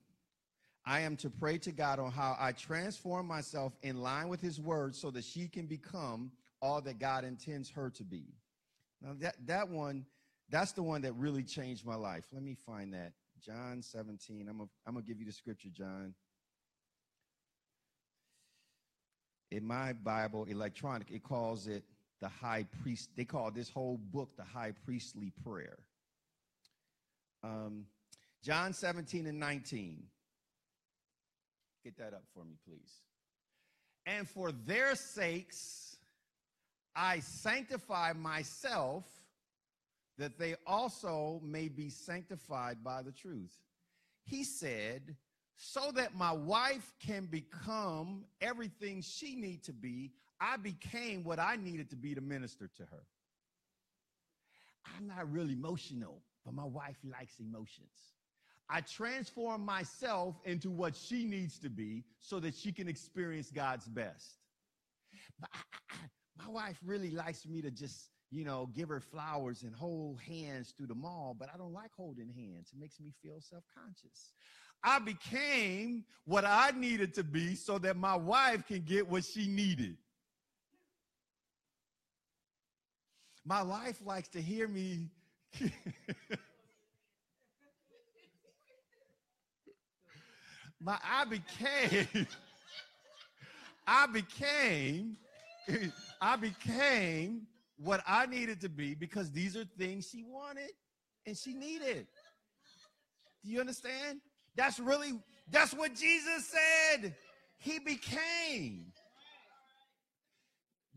I 0.87 1.01
am 1.01 1.17
to 1.17 1.31
pray 1.31 1.57
to 1.59 1.73
God 1.73 1.99
on 1.99 2.13
how 2.13 2.37
I 2.39 2.53
transform 2.53 3.27
myself 3.27 3.73
in 3.83 4.03
line 4.03 4.29
with 4.29 4.43
His 4.43 4.61
word 4.61 4.95
so 4.95 5.11
that 5.13 5.25
she 5.25 5.49
can 5.49 5.67
become 5.67 6.31
all 6.61 6.83
that 6.83 6.99
God 6.99 7.25
intends 7.25 7.71
her 7.71 7.91
to 7.91 8.05
be. 8.05 8.35
Now, 9.01 9.15
that, 9.21 9.37
that 9.47 9.69
one, 9.69 10.05
that's 10.51 10.73
the 10.73 10.83
one 10.83 11.03
that 11.03 11.15
really 11.15 11.43
changed 11.43 11.87
my 11.87 11.95
life. 11.95 12.27
Let 12.33 12.43
me 12.43 12.55
find 12.67 12.93
that. 12.93 13.13
John 13.45 13.83
17. 13.83 14.49
I'm 14.49 14.57
going 14.59 14.69
to 14.97 15.03
give 15.03 15.21
you 15.21 15.27
the 15.27 15.33
scripture, 15.33 15.69
John. 15.71 16.15
In 19.55 19.65
my 19.65 19.93
Bible, 19.93 20.47
electronic, 20.47 21.13
it 21.13 21.23
calls 21.23 21.69
it 21.69 21.85
the 22.21 22.27
high 22.27 22.67
priest. 22.83 23.11
They 23.17 23.25
call 23.25 23.53
this 23.53 23.71
whole 23.71 23.99
book 23.99 24.31
the 24.37 24.43
high 24.43 24.73
priestly 24.85 25.33
prayer. 25.45 25.79
Um, 27.45 27.87
John 28.43 28.73
17 28.73 29.29
and 29.29 29.39
19. 29.39 30.03
Get 31.85 31.97
that 31.99 32.15
up 32.15 32.25
for 32.35 32.45
me, 32.45 32.57
please. 32.67 32.91
And 34.07 34.29
for 34.29 34.51
their 34.51 34.97
sakes, 34.97 35.99
I 36.97 37.21
sanctify 37.21 38.13
myself 38.15 39.05
that 40.19 40.37
they 40.37 40.57
also 40.67 41.41
may 41.45 41.69
be 41.69 41.91
sanctified 41.91 42.83
by 42.83 43.03
the 43.03 43.13
truth. 43.13 43.55
He 44.25 44.43
said, 44.43 45.15
so 45.57 45.93
that 45.95 46.15
my 46.15 46.33
wife 46.33 46.93
can 47.05 47.27
become 47.27 48.25
everything 48.41 49.03
she 49.03 49.37
need 49.37 49.63
to 49.65 49.73
be, 49.73 50.13
I 50.41 50.57
became 50.57 51.25
what 51.25 51.39
I 51.39 51.57
needed 51.57 51.91
to 51.91 51.97
be 51.97 52.15
to 52.15 52.21
minister 52.21 52.69
to 52.77 52.83
her. 52.83 53.07
I'm 54.97 55.07
not 55.07 55.31
really 55.31 55.55
emotional, 55.55 56.21
but 56.45 56.55
my 56.55 56.65
wife 56.65 56.99
likes 57.05 57.39
emotions. 57.41 58.13
I 58.69 58.81
transform 58.81 59.65
myself 59.65 60.37
into 60.45 60.71
what 60.71 60.97
she 60.97 61.25
needs 61.25 61.59
to 61.61 61.71
be 61.71 62.05
so 62.19 62.41
that 62.41 62.55
she 62.55 62.73
can 62.73 62.89
experience 62.89 63.51
God's 63.51 63.87
best. 63.87 64.39
But 65.39 65.51
I, 65.55 65.59
I, 65.91 65.97
my 66.47 66.53
wife 66.53 66.79
really 66.85 67.11
likes 67.11 67.47
me 67.47 67.63
to 67.63 67.71
just, 67.71 68.11
you 68.31 68.45
know, 68.45 68.71
give 68.75 68.89
her 68.89 69.01
flowers 69.01 69.63
and 69.63 69.75
hold 69.75 70.21
hands 70.21 70.73
through 70.77 70.89
the 70.89 70.95
mall, 70.95 71.37
but 71.39 71.49
I 71.53 71.57
don't 71.57 71.73
like 71.73 71.91
holding 71.97 72.29
hands. 72.29 72.71
It 72.73 72.81
makes 72.81 72.99
me 73.01 73.13
feel 73.23 73.41
self 73.41 73.65
conscious. 73.75 74.33
I 74.83 74.99
became 74.99 76.05
what 76.25 76.45
I 76.45 76.73
needed 76.73 77.15
to 77.15 77.25
be 77.25 77.55
so 77.55 77.79
that 77.79 77.97
my 77.97 78.17
wife 78.17 78.67
can 78.67 78.83
get 78.83 79.09
what 79.09 79.25
she 79.25 79.47
needed. 79.47 79.97
My 83.45 83.63
wife 83.63 84.01
likes 84.05 84.29
to 84.29 84.41
hear 84.41 84.67
me. 84.69 85.11
my 90.81 90.99
I 91.05 91.25
became 91.27 92.27
I 93.87 94.07
became 94.07 95.17
I 96.21 96.37
became 96.37 97.47
what 97.77 98.03
I 98.07 98.27
needed 98.27 98.61
to 98.63 98.69
be 98.69 98.95
because 98.95 99.31
these 99.31 99.57
are 99.57 99.65
things 99.79 100.09
she 100.11 100.25
wanted 100.27 100.71
and 101.27 101.37
she 101.37 101.55
needed. 101.55 102.07
Do 103.45 103.51
you 103.51 103.61
understand? 103.61 104.21
That's 104.57 104.79
really 104.79 105.13
that's 105.51 105.75
what 105.75 105.95
Jesus 105.95 106.49
said. 106.49 107.15
He 107.59 107.79
became. 107.79 108.93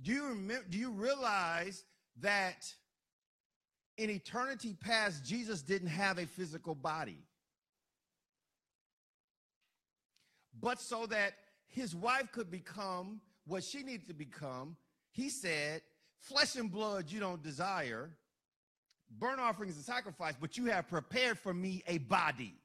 Do 0.01 0.11
you 0.11 0.27
remember 0.27 0.65
do 0.69 0.77
you 0.77 0.91
realize 0.91 1.83
that 2.19 2.65
in 3.97 4.09
eternity 4.09 4.75
past 4.79 5.25
Jesus 5.25 5.61
didn't 5.61 5.89
have 5.89 6.17
a 6.19 6.25
physical 6.25 6.75
body? 6.75 7.17
But 10.59 10.79
so 10.79 11.05
that 11.07 11.33
his 11.67 11.95
wife 11.95 12.31
could 12.31 12.49
become 12.49 13.21
what 13.45 13.63
she 13.63 13.83
needed 13.83 14.07
to 14.07 14.13
become, 14.13 14.75
he 15.11 15.29
said, 15.29 15.81
Flesh 16.19 16.55
and 16.55 16.71
blood 16.71 17.11
you 17.11 17.19
don't 17.19 17.41
desire, 17.43 18.09
burnt 19.19 19.39
offerings 19.39 19.75
and 19.75 19.85
sacrifice, 19.85 20.33
but 20.39 20.57
you 20.57 20.65
have 20.65 20.87
prepared 20.87 21.37
for 21.37 21.53
me 21.53 21.83
a 21.87 21.99
body. 21.99 22.55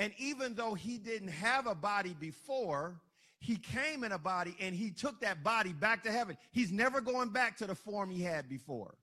And 0.00 0.14
even 0.16 0.54
though 0.54 0.72
he 0.72 0.96
didn't 0.96 1.28
have 1.28 1.66
a 1.66 1.74
body 1.74 2.16
before, 2.18 2.98
he 3.38 3.56
came 3.56 4.02
in 4.02 4.12
a 4.12 4.18
body 4.18 4.56
and 4.58 4.74
he 4.74 4.90
took 4.90 5.20
that 5.20 5.44
body 5.44 5.74
back 5.74 6.02
to 6.04 6.10
heaven. 6.10 6.38
He's 6.52 6.72
never 6.72 7.02
going 7.02 7.28
back 7.28 7.58
to 7.58 7.66
the 7.66 7.74
form 7.74 8.10
he 8.10 8.22
had 8.22 8.48
before. 8.48 8.94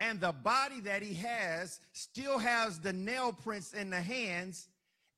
And 0.00 0.18
the 0.18 0.32
body 0.32 0.80
that 0.80 1.02
he 1.02 1.12
has 1.14 1.80
still 1.92 2.38
has 2.38 2.80
the 2.80 2.94
nail 2.94 3.30
prints 3.30 3.74
in 3.74 3.90
the 3.90 4.00
hands 4.00 4.68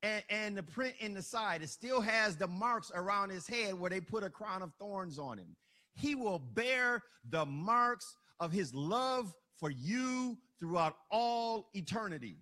and, 0.02 0.24
and 0.28 0.56
the 0.56 0.64
print 0.64 0.94
in 0.98 1.14
the 1.14 1.22
side. 1.22 1.62
It 1.62 1.68
still 1.68 2.00
has 2.00 2.36
the 2.36 2.48
marks 2.48 2.90
around 2.92 3.30
his 3.30 3.46
head 3.46 3.78
where 3.78 3.90
they 3.90 4.00
put 4.00 4.24
a 4.24 4.30
crown 4.30 4.62
of 4.62 4.72
thorns 4.80 5.16
on 5.16 5.38
him. 5.38 5.54
He 5.94 6.16
will 6.16 6.40
bear 6.40 7.04
the 7.28 7.46
marks 7.46 8.16
of 8.40 8.50
his 8.50 8.74
love 8.74 9.32
for 9.60 9.70
you 9.70 10.38
throughout 10.58 10.96
all 11.08 11.68
eternity. 11.72 12.38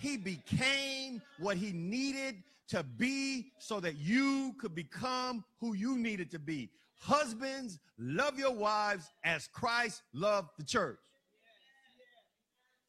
He 0.00 0.16
became 0.16 1.20
what 1.38 1.58
he 1.58 1.72
needed 1.72 2.42
to 2.68 2.82
be 2.82 3.52
so 3.58 3.80
that 3.80 3.98
you 3.98 4.54
could 4.58 4.74
become 4.74 5.44
who 5.60 5.74
you 5.74 5.98
needed 5.98 6.30
to 6.30 6.38
be. 6.38 6.70
Husbands, 6.98 7.78
love 7.98 8.38
your 8.38 8.54
wives 8.54 9.10
as 9.24 9.46
Christ 9.48 10.00
loved 10.14 10.48
the 10.56 10.64
church. 10.64 10.98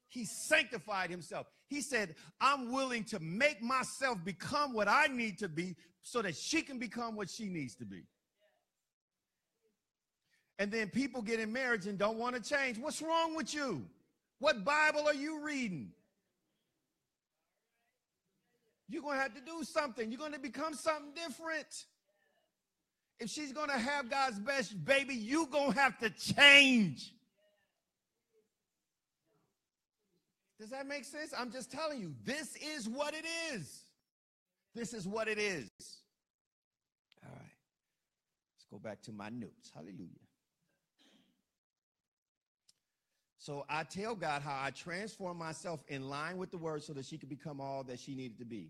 He 0.07 0.23
sanctified 0.23 1.09
himself. 1.09 1.47
He 1.67 1.81
said, 1.81 2.15
I'm 2.39 2.71
willing 2.71 3.03
to 3.05 3.19
make 3.19 3.61
myself 3.61 4.17
become 4.23 4.73
what 4.73 4.87
I 4.87 5.07
need 5.07 5.37
to 5.39 5.49
be 5.49 5.75
so 6.03 6.21
that 6.21 6.37
she 6.37 6.61
can 6.61 6.79
become 6.79 7.17
what 7.17 7.29
she 7.29 7.49
needs 7.49 7.75
to 7.75 7.85
be. 7.85 8.03
And 10.59 10.71
then 10.71 10.89
people 10.89 11.21
get 11.21 11.41
in 11.41 11.51
marriage 11.51 11.87
and 11.87 11.97
don't 11.97 12.17
want 12.17 12.41
to 12.41 12.41
change. 12.41 12.77
What's 12.77 13.01
wrong 13.01 13.35
with 13.35 13.53
you? 13.53 13.85
What 14.39 14.63
Bible 14.63 15.07
are 15.07 15.13
you 15.13 15.43
reading? 15.43 15.91
You're 18.91 19.01
going 19.01 19.15
to 19.15 19.21
have 19.21 19.33
to 19.35 19.41
do 19.41 19.63
something. 19.63 20.11
You're 20.11 20.19
going 20.19 20.33
to 20.33 20.39
become 20.39 20.73
something 20.73 21.13
different. 21.15 21.85
If 23.19 23.29
she's 23.29 23.53
going 23.53 23.69
to 23.69 23.77
have 23.77 24.09
God's 24.09 24.39
best 24.39 24.83
baby, 24.83 25.15
you're 25.15 25.47
going 25.47 25.71
to 25.71 25.79
have 25.79 25.97
to 25.99 26.09
change. 26.09 27.13
Does 30.59 30.71
that 30.71 30.85
make 30.85 31.05
sense? 31.05 31.33
I'm 31.37 31.51
just 31.51 31.71
telling 31.71 32.01
you, 32.01 32.13
this 32.25 32.55
is 32.57 32.89
what 32.89 33.13
it 33.13 33.25
is. 33.53 33.85
This 34.75 34.93
is 34.93 35.07
what 35.07 35.27
it 35.27 35.39
is. 35.39 35.69
All 37.23 37.31
right. 37.31 37.39
Let's 37.39 38.65
go 38.69 38.77
back 38.77 39.01
to 39.03 39.13
my 39.13 39.29
notes. 39.29 39.71
Hallelujah. 39.73 40.09
So 43.37 43.65
I 43.69 43.83
tell 43.83 44.15
God 44.15 44.43
how 44.43 44.59
I 44.61 44.69
transform 44.69 45.37
myself 45.37 45.83
in 45.87 46.09
line 46.09 46.37
with 46.37 46.51
the 46.51 46.59
word 46.59 46.83
so 46.83 46.93
that 46.93 47.05
she 47.05 47.17
could 47.17 47.29
become 47.29 47.59
all 47.59 47.83
that 47.85 47.99
she 47.99 48.13
needed 48.13 48.37
to 48.37 48.45
be. 48.45 48.69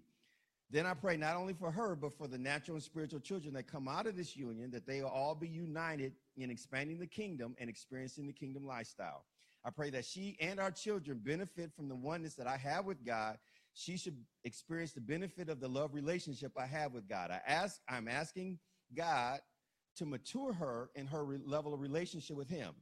Then 0.72 0.86
I 0.86 0.94
pray 0.94 1.18
not 1.18 1.36
only 1.36 1.54
for 1.54 1.70
her, 1.70 1.96
but 1.96 2.14
for 2.14 2.28
the 2.28 2.38
natural 2.38 2.76
and 2.76 2.84
spiritual 2.84 3.20
children 3.20 3.54
that 3.56 3.68
come 3.68 3.90
out 3.90 4.08
of 4.08 4.16
this 4.16 4.38
union, 4.38 4.72
that 4.72 4.88
they 4.88 5.02
will 5.02 5.10
all 5.10 5.36
be 5.36 5.48
united 5.48 6.14
in 6.38 6.50
expanding 6.50 6.98
the 6.98 7.08
kingdom 7.08 7.56
and 7.60 7.70
experiencing 7.70 8.26
the 8.26 8.32
kingdom 8.32 8.66
lifestyle. 8.66 9.26
I 9.66 9.70
pray 9.70 9.90
that 9.90 10.06
she 10.06 10.38
and 10.40 10.62
our 10.62 10.72
children 10.72 11.20
benefit 11.22 11.74
from 11.76 11.90
the 11.90 11.96
oneness 11.96 12.36
that 12.36 12.48
I 12.48 12.56
have 12.56 12.86
with 12.86 13.06
God. 13.06 13.38
She 13.74 13.98
should 13.98 14.16
experience 14.46 14.94
the 14.94 15.02
benefit 15.02 15.50
of 15.50 15.60
the 15.60 15.68
love 15.68 15.94
relationship 15.94 16.54
I 16.58 16.68
have 16.68 16.94
with 16.94 17.08
God. 17.08 17.32
I 17.32 17.42
ask, 17.46 17.82
I'm 17.90 18.08
asking 18.08 18.58
God 18.96 19.42
to 19.98 20.06
mature 20.06 20.54
her 20.54 20.90
in 20.96 21.06
her 21.08 21.26
re- 21.26 21.40
level 21.46 21.74
of 21.74 21.82
relationship 21.82 22.38
with 22.38 22.50
Him. 22.50 22.74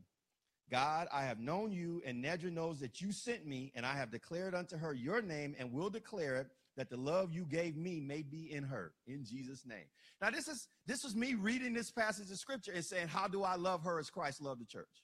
God, 0.69 1.07
I 1.11 1.23
have 1.23 1.39
known 1.39 1.71
you, 1.71 2.03
and 2.05 2.23
Nedra 2.23 2.51
knows 2.51 2.79
that 2.81 3.01
you 3.01 3.11
sent 3.11 3.47
me, 3.47 3.71
and 3.75 3.83
I 3.83 3.93
have 3.93 4.11
declared 4.11 4.53
unto 4.53 4.77
her 4.77 4.93
your 4.93 5.21
name, 5.21 5.55
and 5.57 5.73
will 5.73 5.89
declare 5.89 6.35
it 6.35 6.47
that 6.79 6.89
the 6.89 6.95
love 6.95 7.33
you 7.33 7.43
gave 7.43 7.75
me 7.75 7.99
may 7.99 8.21
be 8.21 8.53
in 8.53 8.63
her 8.63 8.93
in 9.05 9.25
Jesus 9.25 9.65
name. 9.65 9.83
Now 10.21 10.29
this 10.29 10.47
is 10.47 10.69
this 10.87 11.03
was 11.03 11.13
me 11.13 11.33
reading 11.33 11.73
this 11.73 11.91
passage 11.91 12.31
of 12.31 12.37
scripture 12.37 12.71
and 12.73 12.85
saying 12.85 13.09
how 13.09 13.27
do 13.27 13.43
I 13.43 13.55
love 13.55 13.83
her 13.83 13.99
as 13.99 14.09
Christ 14.09 14.41
loved 14.41 14.61
the 14.61 14.65
church? 14.65 15.03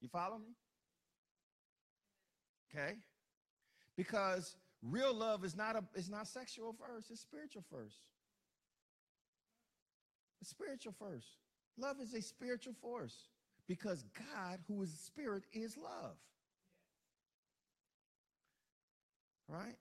You 0.00 0.08
follow 0.08 0.38
me? 0.38 0.56
Okay? 2.74 2.94
Because 3.96 4.56
real 4.82 5.14
love 5.14 5.44
is 5.44 5.56
not 5.56 5.76
a 5.76 5.84
is 5.94 6.10
not 6.10 6.26
sexual 6.26 6.74
first, 6.74 7.12
it's 7.12 7.20
spiritual 7.20 7.62
first. 7.70 8.00
It's 10.40 10.50
spiritual 10.50 10.94
first. 10.98 11.28
Love 11.78 12.00
is 12.02 12.14
a 12.14 12.20
spiritual 12.20 12.74
force 12.82 13.28
because 13.68 14.04
God, 14.34 14.58
who 14.66 14.82
is 14.82 14.90
spirit, 14.90 15.44
is 15.52 15.76
love. 15.76 16.16
Right? 19.48 19.76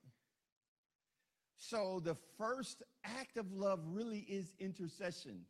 So 1.69 1.99
the 2.03 2.15
first 2.37 2.83
act 3.03 3.37
of 3.37 3.51
love 3.51 3.79
really 3.87 4.19
is 4.19 4.53
intercession. 4.59 5.41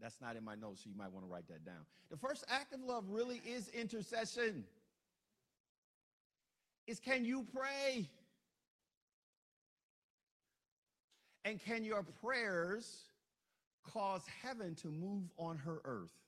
That's 0.00 0.20
not 0.20 0.36
in 0.36 0.44
my 0.44 0.56
notes, 0.56 0.82
so 0.82 0.90
you 0.90 0.96
might 0.96 1.12
want 1.12 1.24
to 1.24 1.32
write 1.32 1.46
that 1.48 1.64
down. 1.64 1.86
The 2.10 2.16
first 2.16 2.44
act 2.48 2.72
of 2.72 2.80
love 2.80 3.04
really 3.08 3.40
is 3.46 3.68
intercession. 3.68 4.64
Is 6.88 6.98
can 6.98 7.24
you 7.24 7.46
pray? 7.54 8.08
And 11.44 11.60
can 11.60 11.84
your 11.84 12.02
prayers 12.22 13.04
cause 13.92 14.22
heaven 14.42 14.74
to 14.76 14.88
move 14.88 15.22
on 15.38 15.56
her 15.58 15.78
earth? 15.84 16.23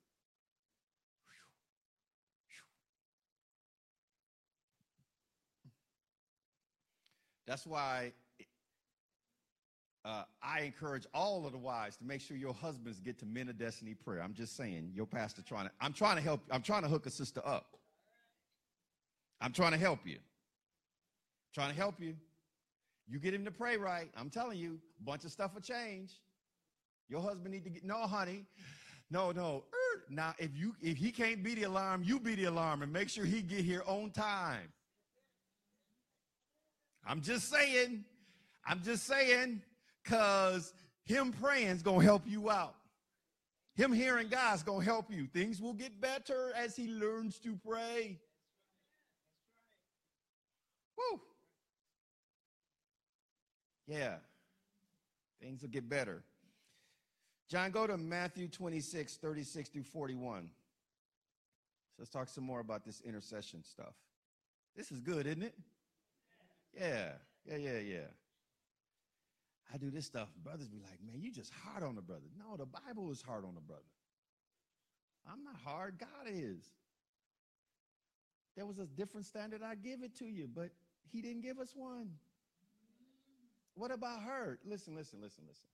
That's 7.46 7.66
why 7.66 8.12
uh, 10.04 10.22
I 10.42 10.60
encourage 10.60 11.06
all 11.12 11.46
of 11.46 11.52
the 11.52 11.58
wives 11.58 11.96
to 11.96 12.04
make 12.04 12.20
sure 12.20 12.36
your 12.36 12.54
husbands 12.54 13.00
get 13.00 13.18
to 13.20 13.26
Men 13.26 13.48
of 13.48 13.58
Destiny 13.58 13.94
prayer. 13.94 14.22
I'm 14.22 14.34
just 14.34 14.56
saying, 14.56 14.92
your 14.94 15.06
pastor 15.06 15.42
trying 15.42 15.66
to, 15.66 15.72
I'm 15.80 15.92
trying 15.92 16.16
to 16.16 16.22
help, 16.22 16.40
I'm 16.50 16.62
trying 16.62 16.82
to 16.82 16.88
hook 16.88 17.06
a 17.06 17.10
sister 17.10 17.40
up. 17.44 17.76
I'm 19.40 19.52
trying 19.52 19.72
to 19.72 19.78
help 19.78 20.00
you. 20.04 20.18
trying 21.52 21.70
to 21.70 21.76
help 21.76 22.00
you. 22.00 22.14
You 23.08 23.18
get 23.18 23.34
him 23.34 23.44
to 23.44 23.50
pray 23.50 23.76
right. 23.76 24.10
I'm 24.16 24.30
telling 24.30 24.58
you, 24.58 24.78
a 25.00 25.04
bunch 25.04 25.24
of 25.24 25.30
stuff 25.30 25.54
will 25.54 25.60
change. 25.60 26.12
Your 27.08 27.20
husband 27.20 27.52
need 27.52 27.64
to 27.64 27.70
get, 27.70 27.84
no, 27.84 27.98
honey. 28.06 28.44
No, 29.10 29.30
no. 29.30 29.64
Er, 29.72 30.02
now, 30.10 30.34
if 30.38 30.50
you 30.56 30.74
if 30.82 30.96
he 30.96 31.12
can't 31.12 31.42
be 31.42 31.54
the 31.54 31.64
alarm, 31.64 32.02
you 32.04 32.18
be 32.18 32.34
the 32.34 32.44
alarm 32.44 32.82
and 32.82 32.92
make 32.92 33.08
sure 33.08 33.24
he 33.24 33.42
get 33.42 33.64
here 33.64 33.82
on 33.86 34.10
time. 34.10 34.72
I'm 37.06 37.20
just 37.20 37.48
saying. 37.50 38.04
I'm 38.66 38.82
just 38.82 39.06
saying 39.06 39.62
because 40.02 40.74
him 41.04 41.32
praying 41.40 41.68
is 41.68 41.82
going 41.82 42.00
to 42.00 42.04
help 42.04 42.22
you 42.26 42.50
out. 42.50 42.74
Him 43.76 43.92
hearing 43.92 44.28
God's 44.28 44.62
going 44.62 44.80
to 44.80 44.84
help 44.84 45.10
you. 45.10 45.26
Things 45.26 45.60
will 45.60 45.74
get 45.74 46.00
better 46.00 46.52
as 46.56 46.74
he 46.74 46.88
learns 46.88 47.38
to 47.40 47.58
pray. 47.64 48.18
Woo. 50.96 51.20
Yeah. 53.86 54.16
Things 55.40 55.62
will 55.62 55.68
get 55.68 55.88
better. 55.88 56.24
John, 57.48 57.70
go 57.70 57.86
to 57.86 57.96
Matthew 57.96 58.48
26, 58.48 59.16
36 59.16 59.68
through 59.68 59.82
41. 59.84 60.42
So 60.42 60.48
let's 61.98 62.10
talk 62.10 62.28
some 62.28 62.44
more 62.44 62.60
about 62.60 62.84
this 62.84 63.00
intercession 63.02 63.62
stuff. 63.62 63.94
This 64.74 64.90
is 64.90 65.00
good, 65.00 65.26
isn't 65.26 65.42
it? 65.42 65.54
Yeah, 66.78 67.12
yeah, 67.48 67.56
yeah, 67.56 67.78
yeah. 67.78 68.08
I 69.72 69.78
do 69.78 69.90
this 69.90 70.06
stuff. 70.06 70.28
Brothers 70.44 70.68
be 70.68 70.78
like, 70.78 70.98
man, 71.04 71.20
you 71.20 71.32
just 71.32 71.52
hard 71.64 71.82
on 71.82 71.94
the 71.96 72.02
brother. 72.02 72.26
No, 72.38 72.56
the 72.56 72.66
Bible 72.66 73.10
is 73.10 73.20
hard 73.20 73.44
on 73.44 73.54
the 73.54 73.60
brother. 73.60 73.82
I'm 75.30 75.42
not 75.42 75.56
hard. 75.64 75.98
God 75.98 76.28
is. 76.28 76.62
There 78.56 78.64
was 78.64 78.78
a 78.78 78.86
different 78.86 79.26
standard. 79.26 79.62
I 79.62 79.74
give 79.74 80.02
it 80.02 80.16
to 80.18 80.24
you, 80.24 80.48
but 80.52 80.70
he 81.12 81.20
didn't 81.20 81.42
give 81.42 81.58
us 81.58 81.72
one. 81.74 82.10
What 83.74 83.90
about 83.90 84.22
her? 84.22 84.58
Listen, 84.64 84.94
listen, 84.94 85.20
listen, 85.20 85.44
listen. 85.46 85.66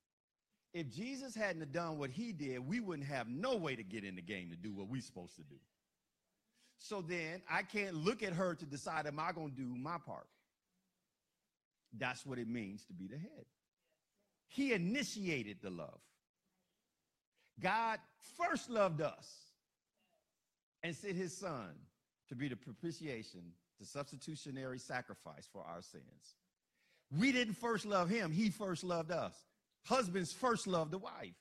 If 0.72 0.90
Jesus 0.90 1.34
hadn't 1.34 1.70
done 1.72 1.98
what 1.98 2.10
he 2.10 2.32
did, 2.32 2.66
we 2.66 2.80
wouldn't 2.80 3.06
have 3.06 3.28
no 3.28 3.56
way 3.56 3.76
to 3.76 3.82
get 3.82 4.04
in 4.04 4.16
the 4.16 4.22
game 4.22 4.50
to 4.50 4.56
do 4.56 4.72
what 4.72 4.88
we're 4.88 5.02
supposed 5.02 5.36
to 5.36 5.42
do. 5.42 5.56
So 6.78 7.02
then 7.02 7.42
I 7.48 7.62
can't 7.62 7.94
look 7.94 8.22
at 8.22 8.32
her 8.32 8.54
to 8.54 8.64
decide, 8.64 9.06
am 9.06 9.20
I 9.20 9.32
going 9.32 9.50
to 9.50 9.56
do 9.56 9.76
my 9.76 9.98
part? 10.04 10.26
That's 11.98 12.24
what 12.24 12.38
it 12.38 12.48
means 12.48 12.84
to 12.86 12.92
be 12.92 13.06
the 13.06 13.18
head. 13.18 13.46
He 14.48 14.72
initiated 14.72 15.58
the 15.62 15.70
love. 15.70 16.00
God 17.60 17.98
first 18.38 18.70
loved 18.70 19.00
us 19.00 19.28
and 20.82 20.94
sent 20.94 21.16
his 21.16 21.36
son 21.36 21.70
to 22.28 22.34
be 22.34 22.48
the 22.48 22.56
propitiation, 22.56 23.40
the 23.78 23.86
substitutionary 23.86 24.78
sacrifice 24.78 25.48
for 25.52 25.62
our 25.62 25.82
sins. 25.82 26.36
We 27.18 27.32
didn't 27.32 27.54
first 27.54 27.84
love 27.84 28.08
him, 28.08 28.32
he 28.32 28.50
first 28.50 28.84
loved 28.84 29.10
us. 29.10 29.34
Husbands 29.84 30.32
first 30.32 30.66
love 30.66 30.90
the 30.90 30.98
wife. 30.98 31.34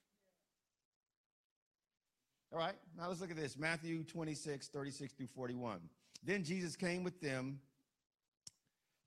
All 2.51 2.59
right, 2.59 2.75
now 2.97 3.07
let's 3.07 3.21
look 3.21 3.31
at 3.31 3.37
this 3.37 3.57
Matthew 3.57 4.03
26, 4.03 4.67
36 4.67 5.13
through 5.13 5.27
41. 5.27 5.79
Then 6.23 6.43
Jesus 6.43 6.75
came 6.75 7.03
with 7.03 7.21
them 7.21 7.59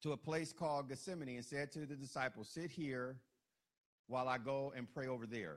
to 0.05 0.13
a 0.13 0.17
place 0.19 0.53
called 0.53 0.87
Gethsemane 0.91 1.37
and 1.37 1.45
said 1.45 1.73
to 1.73 1.87
the 1.87 1.97
disciples, 1.97 2.51
Sit 2.51 2.71
here 2.71 3.17
while 4.07 4.29
I 4.29 4.37
go 4.37 4.71
and 4.77 4.87
pray 4.93 5.07
over 5.07 5.27
there. 5.27 5.57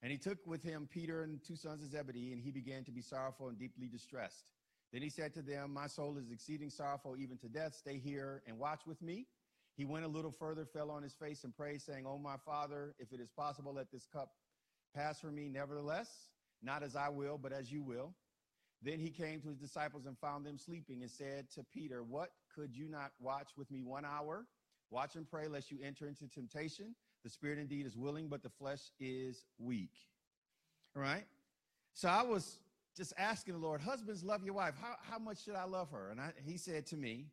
And 0.00 0.12
he 0.12 0.16
took 0.16 0.38
with 0.46 0.62
him 0.62 0.88
Peter 0.88 1.24
and 1.24 1.40
two 1.44 1.56
sons 1.56 1.82
of 1.82 1.90
Zebedee, 1.90 2.32
and 2.32 2.40
he 2.40 2.52
began 2.52 2.84
to 2.84 2.92
be 2.92 3.02
sorrowful 3.02 3.48
and 3.48 3.58
deeply 3.58 3.88
distressed. 3.88 4.44
Then 4.92 5.02
he 5.02 5.10
said 5.10 5.34
to 5.34 5.42
them, 5.42 5.74
My 5.74 5.88
soul 5.88 6.18
is 6.18 6.30
exceeding 6.30 6.70
sorrowful 6.70 7.16
even 7.18 7.36
to 7.38 7.48
death. 7.48 7.74
Stay 7.74 7.98
here 7.98 8.44
and 8.46 8.56
watch 8.60 8.82
with 8.86 9.02
me. 9.02 9.26
He 9.74 9.84
went 9.84 10.04
a 10.04 10.08
little 10.08 10.30
further, 10.30 10.64
fell 10.64 10.92
on 10.92 11.02
his 11.02 11.14
face, 11.14 11.42
and 11.42 11.52
prayed, 11.52 11.82
saying, 11.82 12.04
Oh, 12.06 12.16
my 12.16 12.36
Father, 12.46 12.94
if 13.00 13.12
it 13.12 13.18
is 13.18 13.28
possible, 13.36 13.74
let 13.74 13.90
this 13.90 14.06
cup 14.06 14.30
pass 14.94 15.18
from 15.18 15.34
me. 15.34 15.48
Nevertheless, 15.48 16.08
not 16.62 16.84
as 16.84 16.94
I 16.94 17.08
will, 17.08 17.38
but 17.38 17.52
as 17.52 17.72
you 17.72 17.82
will. 17.82 18.14
Then 18.82 19.00
he 19.00 19.10
came 19.10 19.40
to 19.40 19.48
his 19.48 19.58
disciples 19.58 20.06
and 20.06 20.16
found 20.16 20.46
them 20.46 20.58
sleeping 20.58 21.02
and 21.02 21.10
said 21.10 21.50
to 21.56 21.64
Peter, 21.74 22.04
What 22.04 22.30
could 22.58 22.74
you 22.74 22.88
not 22.88 23.12
watch 23.20 23.50
with 23.56 23.70
me 23.70 23.82
one 23.82 24.04
hour? 24.04 24.44
Watch 24.90 25.14
and 25.16 25.28
pray 25.28 25.46
lest 25.48 25.70
you 25.70 25.78
enter 25.84 26.08
into 26.08 26.26
temptation. 26.26 26.94
The 27.22 27.30
spirit 27.30 27.58
indeed 27.58 27.86
is 27.86 27.96
willing, 27.96 28.28
but 28.28 28.42
the 28.42 28.48
flesh 28.48 28.90
is 28.98 29.44
weak. 29.58 29.92
All 30.96 31.02
right? 31.02 31.24
So 31.94 32.08
I 32.08 32.22
was 32.22 32.58
just 32.96 33.12
asking 33.18 33.54
the 33.54 33.60
Lord, 33.60 33.80
husbands, 33.80 34.24
love 34.24 34.42
your 34.44 34.54
wife. 34.54 34.74
How, 34.80 34.94
how 35.10 35.18
much 35.18 35.44
should 35.44 35.54
I 35.54 35.64
love 35.64 35.90
her? 35.90 36.10
And 36.10 36.20
I, 36.20 36.32
he 36.44 36.56
said 36.56 36.86
to 36.86 36.96
me, 36.96 37.26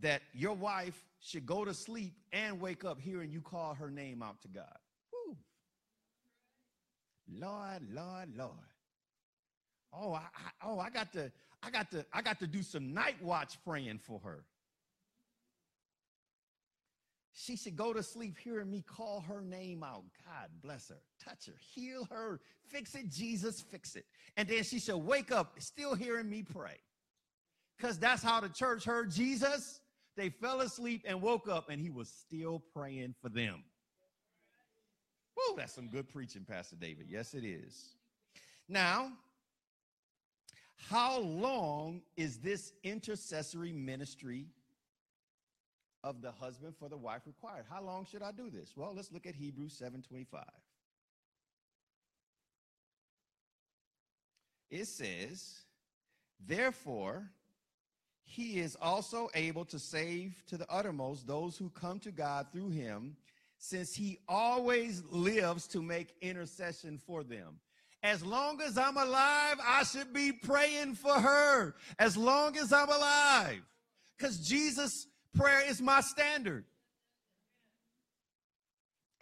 that 0.00 0.22
your 0.32 0.54
wife 0.54 1.04
should 1.20 1.46
go 1.46 1.64
to 1.64 1.72
sleep 1.72 2.14
and 2.32 2.60
wake 2.60 2.84
up 2.84 3.00
hearing 3.00 3.30
you 3.30 3.40
call 3.40 3.74
her 3.74 3.90
name 3.90 4.22
out 4.22 4.40
to 4.42 4.48
God. 4.48 4.78
Woo. 5.12 5.36
Lord, 7.32 7.82
Lord, 7.92 8.36
Lord. 8.36 8.73
Oh, 9.96 10.12
I, 10.14 10.18
I, 10.18 10.66
oh, 10.66 10.78
I 10.78 10.90
got 10.90 11.12
to, 11.12 11.30
I 11.62 11.70
got 11.70 11.90
to, 11.92 12.04
I 12.12 12.22
got 12.22 12.38
to 12.40 12.46
do 12.46 12.62
some 12.62 12.92
night 12.92 13.22
watch 13.22 13.58
praying 13.64 13.98
for 13.98 14.20
her. 14.24 14.44
She 17.36 17.56
should 17.56 17.74
go 17.74 17.92
to 17.92 18.02
sleep 18.02 18.38
hearing 18.38 18.70
me 18.70 18.82
call 18.86 19.20
her 19.28 19.40
name 19.40 19.82
out. 19.82 20.04
God 20.24 20.50
bless 20.62 20.88
her, 20.88 21.00
touch 21.22 21.46
her, 21.46 21.54
heal 21.74 22.06
her, 22.10 22.40
fix 22.68 22.94
it, 22.94 23.10
Jesus, 23.10 23.60
fix 23.60 23.96
it. 23.96 24.06
And 24.36 24.48
then 24.48 24.62
she 24.62 24.78
should 24.78 24.98
wake 24.98 25.32
up 25.32 25.54
still 25.58 25.94
hearing 25.94 26.30
me 26.30 26.44
pray. 26.44 26.78
Because 27.76 27.98
that's 27.98 28.22
how 28.22 28.40
the 28.40 28.48
church 28.48 28.84
heard 28.84 29.10
Jesus. 29.10 29.80
They 30.16 30.28
fell 30.28 30.60
asleep 30.60 31.02
and 31.06 31.20
woke 31.20 31.48
up, 31.48 31.70
and 31.70 31.80
he 31.80 31.90
was 31.90 32.08
still 32.08 32.62
praying 32.72 33.16
for 33.20 33.28
them. 33.28 33.64
Whoa, 35.34 35.56
that's 35.56 35.74
some 35.74 35.88
good 35.88 36.08
preaching, 36.08 36.44
Pastor 36.48 36.76
David. 36.76 37.06
Yes, 37.08 37.34
it 37.34 37.44
is. 37.44 37.96
Now, 38.68 39.10
how 40.76 41.18
long 41.20 42.02
is 42.16 42.38
this 42.38 42.72
intercessory 42.82 43.72
ministry 43.72 44.46
of 46.02 46.20
the 46.20 46.30
husband 46.30 46.74
for 46.78 46.88
the 46.88 46.96
wife 46.96 47.22
required? 47.26 47.64
How 47.70 47.82
long 47.82 48.04
should 48.04 48.22
I 48.22 48.32
do 48.32 48.50
this? 48.50 48.76
Well, 48.76 48.92
let's 48.94 49.10
look 49.10 49.26
at 49.26 49.34
Hebrews 49.34 49.72
7:25. 49.72 50.44
It 54.70 54.86
says, 54.86 55.64
"Therefore, 56.40 57.32
he 58.24 58.58
is 58.58 58.76
also 58.76 59.30
able 59.34 59.64
to 59.66 59.78
save 59.78 60.44
to 60.46 60.56
the 60.56 60.68
uttermost 60.70 61.26
those 61.26 61.56
who 61.56 61.70
come 61.70 62.00
to 62.00 62.10
God 62.10 62.50
through 62.52 62.70
him, 62.70 63.16
since 63.58 63.94
he 63.94 64.18
always 64.28 65.02
lives 65.04 65.66
to 65.68 65.80
make 65.80 66.14
intercession 66.20 66.98
for 66.98 67.22
them. 67.22 67.60
As 68.04 68.22
long 68.22 68.60
as 68.60 68.76
I'm 68.76 68.98
alive, 68.98 69.56
I 69.66 69.82
should 69.82 70.12
be 70.12 70.30
praying 70.30 70.94
for 70.96 71.14
her. 71.14 71.74
As 71.98 72.18
long 72.18 72.54
as 72.58 72.70
I'm 72.70 72.90
alive. 72.90 73.62
Because 74.18 74.46
Jesus' 74.46 75.06
prayer 75.34 75.62
is 75.66 75.80
my 75.80 76.02
standard. 76.02 76.66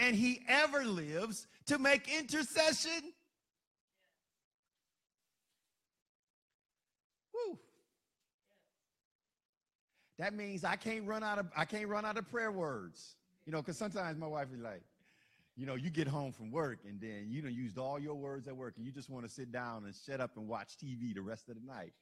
And 0.01 0.17
he 0.17 0.43
ever 0.49 0.85
lives 0.85 1.47
to 1.67 1.79
make 1.79 2.09
intercession. 2.09 3.13
Woo. 7.33 7.57
That 10.19 10.35
means 10.35 10.65
I 10.65 10.75
can't 10.75 11.07
run 11.07 11.23
out 11.23 11.39
of 11.39 11.47
I 11.57 11.67
can't 11.67 11.87
run 11.87 12.05
out 12.05 12.19
of 12.19 12.29
prayer 12.29 12.51
words. 12.51 13.15
You 13.47 13.53
know, 13.53 13.59
because 13.63 13.79
sometimes 13.79 14.19
my 14.19 14.27
wife 14.27 14.49
is 14.53 14.61
like, 14.61 14.83
you 15.57 15.67
know, 15.67 15.75
you 15.75 15.91
get 15.91 16.09
home 16.09 16.33
from 16.33 16.51
work 16.51 16.81
and 16.89 17.01
then 17.01 17.27
you 17.29 17.43
don't 17.43 17.53
used 17.53 17.77
all 17.77 17.99
your 17.99 18.15
words 18.15 18.49
at 18.49 18.57
work 18.57 18.75
and 18.77 18.87
you 18.87 18.93
just 18.93 19.11
want 19.11 19.27
to 19.27 19.31
sit 19.31 19.53
down 19.53 19.85
and 19.85 19.95
shut 20.07 20.21
up 20.21 20.37
and 20.37 20.49
watch 20.49 20.77
TV 20.83 21.15
the 21.15 21.21
rest 21.21 21.49
of 21.49 21.57
the 21.57 21.67
night. 21.67 21.93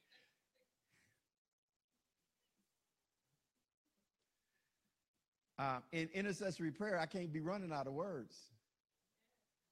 Uh, 5.59 5.79
in 5.91 6.09
intercessory 6.13 6.71
prayer, 6.71 6.99
I 6.99 7.05
can't 7.05 7.31
be 7.31 7.39
running 7.39 7.71
out 7.71 7.85
of 7.85 7.93
words 7.93 8.35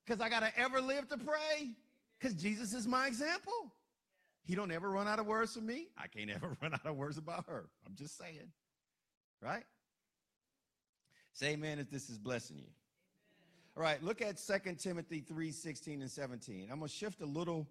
because 0.06 0.22
I 0.22 0.30
got 0.30 0.42
to 0.42 0.60
ever 0.60 0.82
live 0.82 1.08
to 1.10 1.18
pray 1.18 1.72
because 2.20 2.36
Jesus 2.36 2.74
is 2.74 2.86
my 2.86 3.08
example. 3.08 3.72
He 4.44 4.56
don't 4.56 4.72
ever 4.72 4.90
run 4.90 5.08
out 5.08 5.20
of 5.20 5.26
words 5.26 5.54
for 5.54 5.62
me. 5.62 5.88
I 5.98 6.08
can't 6.08 6.30
ever 6.36 6.58
run 6.62 6.74
out 6.74 6.86
of 6.86 6.96
words 6.96 7.18
about 7.18 7.46
her. 7.48 7.70
I'm 7.88 7.96
just 7.96 8.18
saying. 8.18 8.52
Right? 9.42 9.64
Say 11.34 11.54
amen 11.54 11.80
if 11.80 11.90
this 11.90 12.10
is 12.10 12.18
blessing 12.18 12.58
you. 12.58 12.68
All 13.78 13.84
right, 13.84 14.04
look 14.04 14.22
at 14.22 14.40
Second 14.40 14.80
Timothy 14.80 15.22
3, 15.22 15.52
16 15.52 16.02
and 16.02 16.12
17. 16.12 16.70
I'm 16.72 16.80
gonna 16.80 16.90
shift 16.90 17.22
a 17.22 17.26
little, 17.26 17.68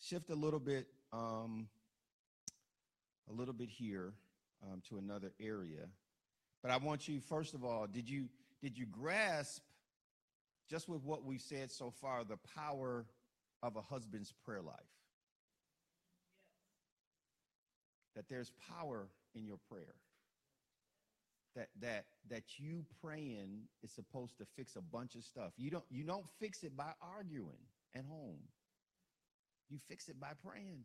shift 0.00 0.30
a 0.30 0.34
little 0.34 0.60
bit, 0.60 0.86
um, 1.12 1.68
a 3.28 3.32
little 3.32 3.54
bit 3.54 3.68
here 3.68 4.12
um, 4.62 4.82
to 4.88 4.98
another 4.98 5.32
area. 5.40 5.86
But 6.62 6.70
I 6.70 6.78
want 6.78 7.08
you, 7.08 7.20
first 7.20 7.54
of 7.54 7.64
all, 7.64 7.86
did 7.86 8.08
you 8.08 8.28
did 8.62 8.76
you 8.76 8.86
grasp 8.86 9.62
just 10.68 10.88
with 10.88 11.04
what 11.04 11.24
we've 11.24 11.40
said 11.40 11.70
so 11.70 11.90
far 11.90 12.24
the 12.24 12.38
power 12.56 13.06
of 13.62 13.76
a 13.76 13.82
husband's 13.82 14.32
prayer 14.44 14.62
life? 14.62 14.74
that 18.18 18.28
there's 18.28 18.50
power 18.68 19.06
in 19.36 19.46
your 19.46 19.58
prayer. 19.70 19.94
That 21.58 21.70
that 21.80 22.04
that 22.30 22.44
you 22.58 22.84
praying 23.02 23.62
is 23.82 23.90
supposed 23.90 24.38
to 24.38 24.46
fix 24.56 24.76
a 24.76 24.80
bunch 24.80 25.16
of 25.16 25.24
stuff. 25.24 25.50
You 25.56 25.70
don't 25.72 25.84
you 25.90 26.04
don't 26.04 26.24
fix 26.38 26.62
it 26.62 26.76
by 26.76 26.92
arguing 27.02 27.58
at 27.96 28.04
home. 28.04 28.38
You 29.68 29.78
fix 29.88 30.08
it 30.08 30.20
by 30.20 30.30
praying. 30.46 30.84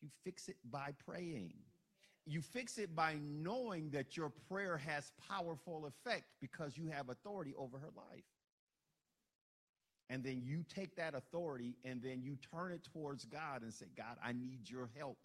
You 0.00 0.08
fix 0.24 0.48
it 0.48 0.56
by 0.70 0.94
praying. 1.06 1.52
You 2.24 2.40
fix 2.40 2.78
it 2.78 2.96
by 2.96 3.16
knowing 3.22 3.90
that 3.90 4.16
your 4.16 4.32
prayer 4.48 4.78
has 4.78 5.12
powerful 5.28 5.86
effect 5.86 6.24
because 6.40 6.78
you 6.78 6.86
have 6.86 7.10
authority 7.10 7.52
over 7.58 7.78
her 7.78 7.90
life. 7.94 8.24
And 10.08 10.24
then 10.24 10.40
you 10.42 10.64
take 10.74 10.96
that 10.96 11.14
authority 11.14 11.76
and 11.84 12.02
then 12.02 12.22
you 12.22 12.38
turn 12.50 12.72
it 12.72 12.88
towards 12.94 13.26
God 13.26 13.60
and 13.60 13.74
say, 13.74 13.86
God, 13.94 14.16
I 14.24 14.32
need 14.32 14.70
your 14.70 14.88
help. 14.96 15.18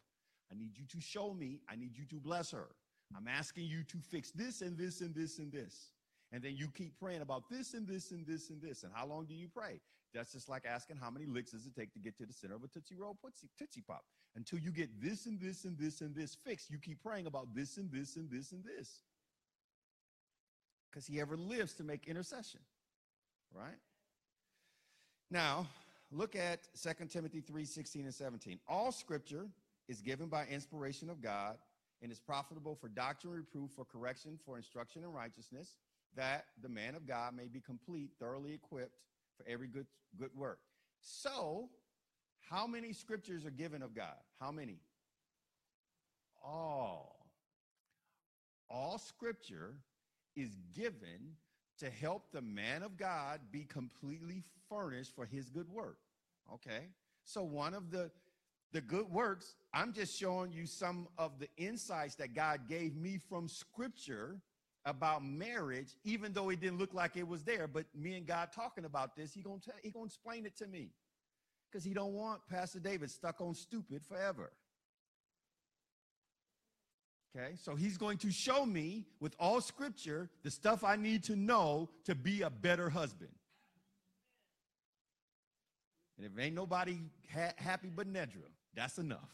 I 0.52 0.56
need 0.58 0.78
you 0.78 0.86
to 0.88 1.00
show 1.00 1.34
me. 1.34 1.62
I 1.70 1.78
need 1.78 1.98
you 1.98 2.04
to 2.10 2.16
bless 2.18 2.52
her. 2.52 2.68
I'm 3.16 3.28
asking 3.28 3.66
you 3.66 3.84
to 3.84 3.98
fix 3.98 4.32
this 4.32 4.62
and 4.62 4.78
this 4.78 5.02
and 5.02 5.14
this 5.16 5.40
and 5.40 5.52
this. 5.52 5.92
And 6.32 6.44
then 6.44 6.56
you 6.56 6.68
keep 6.70 7.00
praying 7.00 7.22
about 7.22 7.50
this 7.50 7.74
and 7.74 7.88
this 7.88 8.12
and 8.12 8.26
this 8.26 8.50
and 8.50 8.62
this. 8.62 8.84
And 8.84 8.92
how 8.94 9.08
long 9.08 9.26
do 9.26 9.34
you 9.34 9.48
pray? 9.48 9.80
That's 10.14 10.32
just 10.32 10.50
like 10.50 10.64
asking 10.66 10.98
how 10.98 11.10
many 11.10 11.26
licks 11.26 11.52
does 11.52 11.66
it 11.66 11.76
take 11.76 11.92
to 11.94 12.00
get 12.00 12.18
to 12.18 12.26
the 12.26 12.34
center 12.34 12.56
of 12.56 12.64
a 12.64 12.68
Tootsie 12.68 12.96
Roll 12.96 13.18
Tootsie, 13.58 13.82
Pop. 13.88 14.04
Until 14.36 14.60
you 14.60 14.72
get 14.72 15.02
this 15.02 15.26
and 15.26 15.40
this 15.40 15.66
and 15.66 15.78
this 15.78 16.02
and 16.02 16.16
this 16.16 16.36
fixed, 16.36 16.70
you 16.70 16.78
keep 16.78 17.02
praying 17.02 17.26
about 17.26 17.54
this 17.56 17.78
and 17.78 17.92
this 17.92 18.16
and 18.16 18.30
this 18.30 18.52
and 18.52 18.64
this. 18.64 19.02
because 20.90 21.06
he 21.06 21.20
ever 21.20 21.38
lives 21.38 21.74
to 21.76 21.84
make 21.84 22.08
intercession. 22.08 22.60
Right? 23.54 23.78
Now, 25.32 25.68
look 26.12 26.36
at 26.36 26.60
2 26.82 27.06
Timothy 27.08 27.42
3 27.42 27.66
16 27.66 28.06
and 28.06 28.14
17. 28.14 28.60
All 28.68 28.92
scripture 28.92 29.48
is 29.88 30.02
given 30.02 30.28
by 30.28 30.46
inspiration 30.46 31.10
of 31.10 31.22
God 31.22 31.58
and 32.02 32.12
is 32.12 32.20
profitable 32.20 32.76
for 32.76 32.88
doctrine, 32.88 33.34
reproof, 33.34 33.72
for 33.76 33.86
correction, 33.86 34.40
for 34.46 34.58
instruction 34.58 35.04
in 35.04 35.12
righteousness, 35.12 35.78
that 36.16 36.46
the 36.62 36.70
man 36.70 36.96
of 36.96 37.08
God 37.08 37.36
may 37.36 37.48
be 37.48 37.60
complete, 37.60 38.12
thoroughly 38.20 38.54
equipped 38.54 39.00
for 39.38 39.46
every 39.48 39.68
good, 39.68 39.86
good 40.18 40.32
work. 40.36 40.60
So, 41.02 41.70
how 42.50 42.66
many 42.66 42.94
scriptures 42.94 43.46
are 43.46 43.52
given 43.52 43.82
of 43.82 43.94
God? 43.94 44.18
How 44.40 44.52
many? 44.52 44.80
All. 46.44 47.28
All 48.70 48.98
scripture 48.98 49.76
is 50.36 50.56
given 50.76 51.36
to 51.80 51.90
help 51.90 52.32
the 52.32 52.42
man 52.42 52.84
of 52.84 52.98
God 52.98 53.42
be 53.52 53.64
completely 53.64 54.44
furnished 54.70 55.16
for 55.16 55.26
his 55.26 55.50
good 55.50 55.70
work. 55.70 55.98
Okay? 56.54 56.88
So 57.24 57.44
one 57.44 57.74
of 57.74 57.92
the 57.92 58.12
the 58.72 58.82
good 58.82 59.10
works, 59.10 59.56
I'm 59.74 59.94
just 59.94 60.18
showing 60.18 60.52
you 60.52 60.66
some 60.66 61.08
of 61.18 61.40
the 61.40 61.48
insights 61.58 62.16
that 62.16 62.34
God 62.34 62.62
gave 62.68 62.96
me 62.96 63.18
from 63.30 63.48
scripture 63.48 64.42
about 64.86 65.24
marriage, 65.24 65.96
even 66.04 66.34
though 66.34 66.50
it 66.50 66.60
didn't 66.60 66.78
look 66.80 66.94
like 66.94 67.18
it 67.18 67.28
was 67.28 67.44
there. 67.44 67.68
But 67.68 67.86
me 67.96 68.16
and 68.16 68.26
God 68.26 68.50
talking 68.54 68.86
about 68.86 69.16
this, 69.16 69.34
he 69.34 69.42
gonna 69.42 69.60
he 69.82 69.92
gonna 69.92 70.06
explain 70.06 70.46
it 70.46 70.58
to 70.58 70.68
me. 70.68 70.92
Because 71.72 71.84
he 71.84 71.94
don't 71.94 72.14
want 72.14 72.42
Pastor 72.50 72.80
David 72.80 73.12
stuck 73.12 73.42
on 73.42 73.54
stupid 73.54 74.04
forever. 74.04 74.52
Okay, 77.36 77.56
so 77.64 77.76
he's 77.76 77.98
going 77.98 78.18
to 78.20 78.32
show 78.32 78.66
me 78.66 79.06
with 79.20 79.36
all 79.40 79.62
scripture 79.62 80.30
the 80.44 80.50
stuff 80.50 80.84
I 80.84 80.96
need 80.96 81.24
to 81.26 81.36
know 81.36 81.90
to 82.06 82.16
be 82.16 82.42
a 82.42 82.50
better 82.50 82.90
husband. 82.90 83.30
And 86.18 86.26
if 86.26 86.44
ain't 86.44 86.56
nobody 86.56 86.98
ha- 87.32 87.54
happy 87.56 87.90
but 87.96 88.12
Nedra, 88.12 88.50
that's 88.76 88.98
enough. 88.98 89.30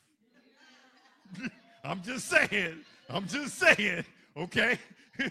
I'm 1.84 2.02
just 2.02 2.28
saying. 2.28 2.80
I'm 3.10 3.28
just 3.28 3.60
saying. 3.60 4.06
Okay. 4.36 4.80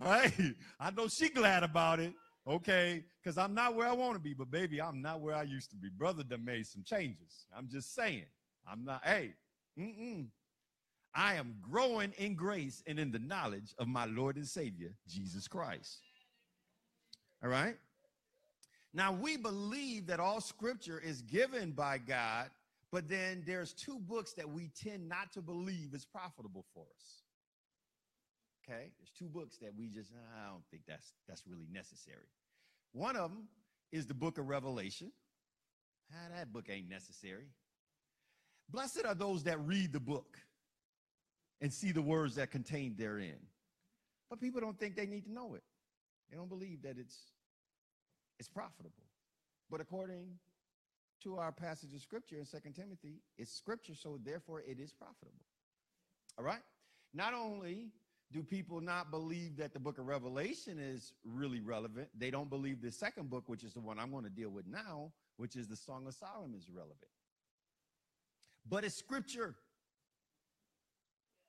All 0.00 0.10
right. 0.10 0.32
I 0.80 0.90
know 0.90 1.08
she 1.08 1.28
glad 1.28 1.62
about 1.62 2.00
it. 2.00 2.12
Okay. 2.46 3.04
Because 3.22 3.36
I'm 3.36 3.54
not 3.54 3.74
where 3.74 3.88
I 3.88 3.92
want 3.92 4.14
to 4.14 4.20
be, 4.20 4.34
but 4.34 4.50
baby, 4.50 4.80
I'm 4.80 5.02
not 5.02 5.20
where 5.20 5.34
I 5.34 5.42
used 5.42 5.70
to 5.70 5.76
be. 5.76 5.88
Brother 5.90 6.22
done 6.22 6.44
made 6.44 6.66
some 6.66 6.82
changes. 6.84 7.46
I'm 7.56 7.68
just 7.68 7.94
saying. 7.94 8.24
I'm 8.70 8.84
not, 8.84 9.04
hey, 9.04 9.34
mm-mm. 9.78 10.26
I 11.14 11.34
am 11.34 11.56
growing 11.60 12.12
in 12.18 12.34
grace 12.34 12.82
and 12.86 12.98
in 12.98 13.10
the 13.10 13.18
knowledge 13.18 13.74
of 13.78 13.88
my 13.88 14.04
Lord 14.04 14.36
and 14.36 14.46
Savior, 14.46 14.92
Jesus 15.08 15.48
Christ. 15.48 15.98
All 17.42 17.50
right? 17.50 17.76
Now, 18.94 19.12
we 19.12 19.36
believe 19.36 20.06
that 20.06 20.20
all 20.20 20.40
scripture 20.40 20.98
is 20.98 21.22
given 21.22 21.72
by 21.72 21.98
God, 21.98 22.50
but 22.90 23.08
then 23.08 23.42
there's 23.46 23.72
two 23.72 23.98
books 23.98 24.32
that 24.34 24.48
we 24.48 24.70
tend 24.82 25.08
not 25.08 25.32
to 25.32 25.42
believe 25.42 25.94
is 25.94 26.06
profitable 26.06 26.64
for 26.74 26.84
us. 26.96 27.22
Okay? 28.64 28.90
There's 28.98 29.10
two 29.18 29.28
books 29.28 29.58
that 29.58 29.72
we 29.76 29.88
just, 29.88 30.10
I 30.12 30.50
don't 30.50 30.64
think 30.70 30.82
that's 30.86 31.12
that's 31.26 31.46
really 31.46 31.68
necessary. 31.72 32.28
One 32.92 33.16
of 33.16 33.30
them 33.30 33.48
is 33.92 34.06
the 34.06 34.14
book 34.14 34.38
of 34.38 34.48
Revelation. 34.48 35.12
Ah, 36.12 36.28
that 36.36 36.52
book 36.52 36.66
ain't 36.70 36.88
necessary. 36.88 37.48
Blessed 38.70 39.04
are 39.06 39.14
those 39.14 39.44
that 39.44 39.60
read 39.66 39.92
the 39.92 40.00
book 40.00 40.38
and 41.60 41.72
see 41.72 41.92
the 41.92 42.02
words 42.02 42.34
that 42.36 42.50
contained 42.50 42.96
therein. 42.96 43.38
But 44.30 44.40
people 44.40 44.60
don't 44.60 44.78
think 44.78 44.96
they 44.96 45.06
need 45.06 45.24
to 45.24 45.32
know 45.32 45.54
it. 45.54 45.62
They 46.30 46.36
don't 46.36 46.48
believe 46.48 46.82
that 46.82 46.96
it's 46.98 47.18
it's 48.38 48.48
profitable. 48.48 48.92
But 49.70 49.80
according 49.80 50.26
to 51.22 51.36
our 51.36 51.52
passage 51.52 51.94
of 51.94 52.00
scripture 52.00 52.36
in 52.36 52.44
Second 52.44 52.74
Timothy, 52.74 53.20
it's 53.36 53.52
scripture, 53.52 53.94
so 53.94 54.18
therefore 54.24 54.60
it 54.60 54.78
is 54.78 54.92
profitable. 54.92 55.44
All 56.38 56.44
right? 56.44 56.62
Not 57.14 57.34
only 57.34 57.88
do 58.32 58.42
people 58.42 58.80
not 58.80 59.10
believe 59.10 59.56
that 59.56 59.72
the 59.72 59.80
book 59.80 59.98
of 59.98 60.06
Revelation 60.06 60.78
is 60.78 61.12
really 61.24 61.60
relevant, 61.60 62.08
they 62.16 62.30
don't 62.30 62.50
believe 62.50 62.82
the 62.82 62.92
second 62.92 63.30
book, 63.30 63.44
which 63.46 63.64
is 63.64 63.72
the 63.72 63.80
one 63.80 63.98
I'm 63.98 64.10
going 64.10 64.24
to 64.24 64.30
deal 64.30 64.50
with 64.50 64.66
now, 64.66 65.12
which 65.36 65.56
is 65.56 65.68
the 65.68 65.76
Song 65.76 66.06
of 66.06 66.14
Solomon, 66.14 66.54
is 66.56 66.68
relevant. 66.70 66.98
But 68.68 68.84
it's 68.84 68.94
scripture. 68.94 69.54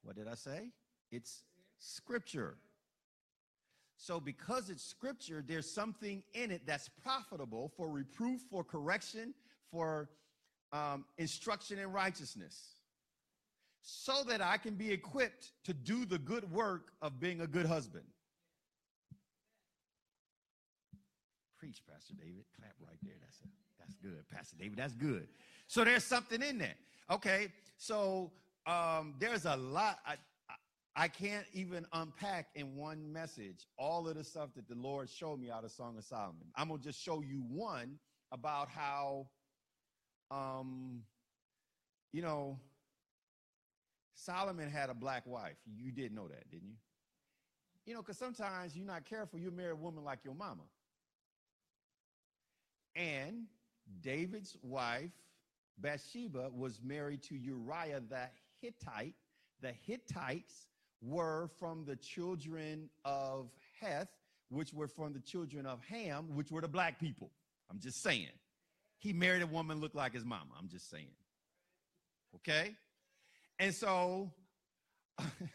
What 0.03 0.15
did 0.15 0.27
I 0.27 0.35
say? 0.35 0.71
It's 1.11 1.43
scripture. 1.77 2.55
So, 3.97 4.21
because 4.21 4.69
it's 4.69 4.83
scripture, 4.83 5.43
there's 5.45 5.69
something 5.69 6.23
in 6.33 6.51
it 6.51 6.61
that's 6.65 6.89
profitable 7.03 7.73
for 7.75 7.89
reproof, 7.89 8.39
for 8.49 8.63
correction, 8.63 9.33
for 9.71 10.09
um, 10.71 11.05
instruction 11.17 11.79
in 11.79 11.91
righteousness, 11.91 12.75
so 13.81 14.23
that 14.27 14.41
I 14.41 14.57
can 14.57 14.75
be 14.75 14.91
equipped 14.91 15.51
to 15.65 15.73
do 15.73 16.05
the 16.05 16.17
good 16.17 16.51
work 16.51 16.91
of 17.01 17.19
being 17.19 17.41
a 17.41 17.47
good 17.47 17.65
husband. 17.65 18.05
Preach, 21.59 21.81
Pastor 21.91 22.13
David. 22.13 22.45
Clap 22.57 22.73
right 22.79 22.97
there. 23.03 23.15
That's 23.21 23.41
a, 23.41 23.47
that's 23.79 23.95
good, 23.95 24.23
Pastor 24.33 24.55
David. 24.57 24.77
That's 24.77 24.93
good. 24.93 25.27
So 25.67 25.83
there's 25.83 26.03
something 26.03 26.41
in 26.41 26.57
there. 26.57 26.75
Okay, 27.11 27.47
so 27.77 28.31
um, 28.65 29.15
there's 29.19 29.45
a 29.45 29.55
lot. 29.55 29.99
I, 30.05 30.15
I, 30.95 31.07
can't 31.07 31.45
even 31.53 31.85
unpack 31.93 32.47
in 32.55 32.75
one 32.75 33.11
message 33.11 33.67
all 33.77 34.07
of 34.07 34.15
the 34.15 34.23
stuff 34.23 34.49
that 34.55 34.67
the 34.67 34.75
Lord 34.75 35.09
showed 35.09 35.39
me 35.39 35.49
out 35.49 35.63
of 35.63 35.71
Song 35.71 35.97
of 35.97 36.03
Solomon. 36.03 36.47
I'm 36.55 36.69
gonna 36.69 36.81
just 36.81 37.01
show 37.01 37.21
you 37.21 37.43
one 37.49 37.97
about 38.31 38.69
how, 38.69 39.27
um, 40.31 41.01
you 42.11 42.21
know, 42.21 42.57
Solomon 44.13 44.69
had 44.69 44.89
a 44.89 44.93
black 44.93 45.25
wife. 45.25 45.57
You 45.65 45.91
did 45.91 46.13
know 46.13 46.27
that, 46.27 46.49
didn't 46.51 46.69
you? 46.69 46.75
You 47.85 47.93
know, 47.93 48.01
because 48.01 48.17
sometimes 48.17 48.75
you're 48.75 48.85
not 48.85 49.05
careful, 49.05 49.39
you 49.39 49.51
marry 49.51 49.71
a 49.71 49.75
woman 49.75 50.03
like 50.03 50.19
your 50.23 50.35
mama. 50.35 50.63
And 52.95 53.45
David's 54.01 54.57
wife, 54.61 55.11
Bathsheba, 55.77 56.49
was 56.53 56.79
married 56.83 57.23
to 57.23 57.35
Uriah 57.35 58.01
the 58.07 58.27
Hittite. 58.61 59.15
The 59.61 59.71
Hittites 59.85 60.67
were 61.01 61.49
from 61.59 61.85
the 61.85 61.95
children 61.95 62.89
of 63.05 63.49
Heth, 63.79 64.09
which 64.49 64.73
were 64.73 64.87
from 64.87 65.13
the 65.13 65.19
children 65.19 65.65
of 65.65 65.81
Ham, 65.85 66.35
which 66.35 66.51
were 66.51 66.61
the 66.61 66.67
black 66.67 66.99
people. 66.99 67.31
I'm 67.71 67.79
just 67.79 68.03
saying. 68.03 68.27
He 68.99 69.13
married 69.13 69.41
a 69.41 69.47
woman 69.47 69.79
looked 69.79 69.95
like 69.95 70.13
his 70.13 70.23
mama. 70.23 70.51
I'm 70.59 70.69
just 70.69 70.89
saying. 70.89 71.11
Okay? 72.35 72.75
And 73.57 73.73
so, 73.73 74.31
Pastor 75.17 75.49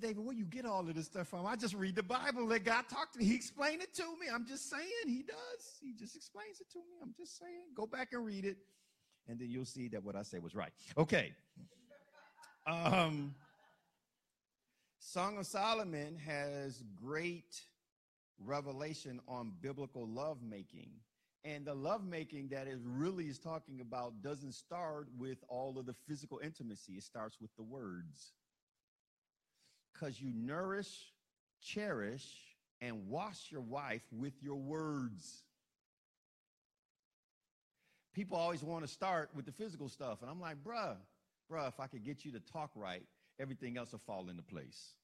David, 0.00 0.18
where 0.18 0.34
you 0.34 0.44
get 0.44 0.66
all 0.66 0.80
of 0.80 0.94
this 0.94 1.06
stuff 1.06 1.28
from? 1.28 1.46
I 1.46 1.56
just 1.56 1.74
read 1.74 1.94
the 1.94 2.02
Bible. 2.02 2.44
Let 2.44 2.64
God 2.64 2.84
talk 2.88 3.12
to 3.12 3.18
me. 3.18 3.24
He 3.24 3.34
explained 3.34 3.82
it 3.82 3.94
to 3.94 4.04
me. 4.20 4.26
I'm 4.32 4.46
just 4.46 4.68
saying. 4.68 5.06
He 5.06 5.22
does. 5.22 5.78
He 5.80 5.94
just 5.94 6.16
explains 6.16 6.60
it 6.60 6.70
to 6.72 6.78
me. 6.78 6.96
I'm 7.02 7.14
just 7.16 7.38
saying. 7.38 7.72
Go 7.74 7.86
back 7.86 8.08
and 8.12 8.24
read 8.24 8.44
it 8.44 8.58
and 9.28 9.38
then 9.38 9.50
you'll 9.50 9.64
see 9.64 9.88
that 9.88 10.02
what 10.02 10.16
I 10.16 10.22
say 10.22 10.38
was 10.38 10.54
right. 10.54 10.72
Okay. 10.96 11.32
Um, 12.66 13.34
Song 14.98 15.38
of 15.38 15.46
Solomon 15.46 16.16
has 16.16 16.82
great 16.94 17.60
revelation 18.44 19.20
on 19.28 19.52
biblical 19.60 20.06
lovemaking. 20.06 20.90
And 21.44 21.64
the 21.64 21.74
lovemaking 21.74 22.48
that 22.48 22.66
it 22.66 22.78
really 22.82 23.26
is 23.26 23.38
talking 23.38 23.80
about 23.80 24.20
doesn't 24.20 24.52
start 24.52 25.08
with 25.16 25.38
all 25.48 25.78
of 25.78 25.86
the 25.86 25.94
physical 26.08 26.40
intimacy, 26.42 26.94
it 26.94 27.04
starts 27.04 27.40
with 27.40 27.54
the 27.56 27.62
words. 27.62 28.32
Because 29.92 30.20
you 30.20 30.32
nourish, 30.34 31.12
cherish, 31.62 32.26
and 32.80 33.08
wash 33.08 33.50
your 33.50 33.60
wife 33.62 34.02
with 34.12 34.34
your 34.42 34.56
words 34.56 35.44
people 38.16 38.38
always 38.38 38.64
want 38.64 38.82
to 38.82 38.90
start 38.90 39.28
with 39.34 39.44
the 39.44 39.52
physical 39.52 39.90
stuff. 39.90 40.22
And 40.22 40.30
I'm 40.30 40.40
like, 40.40 40.56
bruh, 40.64 40.96
bruh, 41.52 41.68
if 41.68 41.78
I 41.78 41.86
could 41.86 42.02
get 42.02 42.24
you 42.24 42.32
to 42.32 42.40
talk 42.40 42.70
right, 42.74 43.02
everything 43.38 43.76
else 43.76 43.92
will 43.92 43.98
fall 43.98 44.30
into 44.30 44.42
place. 44.42 44.94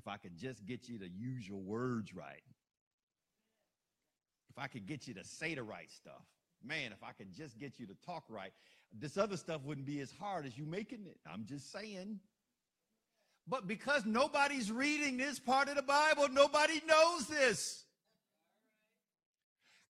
If 0.00 0.08
I 0.08 0.16
could 0.16 0.34
just 0.34 0.64
get 0.64 0.88
you 0.88 0.98
to 1.00 1.08
use 1.10 1.46
your 1.46 1.58
words 1.58 2.14
right. 2.14 2.42
If 4.48 4.58
I 4.58 4.66
could 4.66 4.86
get 4.86 5.06
you 5.06 5.12
to 5.12 5.24
say 5.24 5.54
the 5.54 5.62
right 5.62 5.90
stuff. 5.90 6.24
Man, 6.64 6.92
if 6.92 7.04
I 7.04 7.12
could 7.12 7.34
just 7.34 7.58
get 7.58 7.78
you 7.78 7.86
to 7.86 7.94
talk 8.06 8.24
right, 8.30 8.52
this 8.98 9.18
other 9.18 9.36
stuff 9.36 9.62
wouldn't 9.62 9.86
be 9.86 10.00
as 10.00 10.10
hard 10.10 10.46
as 10.46 10.56
you 10.56 10.64
making 10.64 11.04
it. 11.04 11.18
I'm 11.30 11.44
just 11.44 11.70
saying. 11.70 12.18
But 13.46 13.68
because 13.68 14.06
nobody's 14.06 14.72
reading 14.72 15.18
this 15.18 15.38
part 15.38 15.68
of 15.68 15.76
the 15.76 15.82
Bible, 15.82 16.28
nobody 16.30 16.80
knows 16.88 17.26
this. 17.26 17.84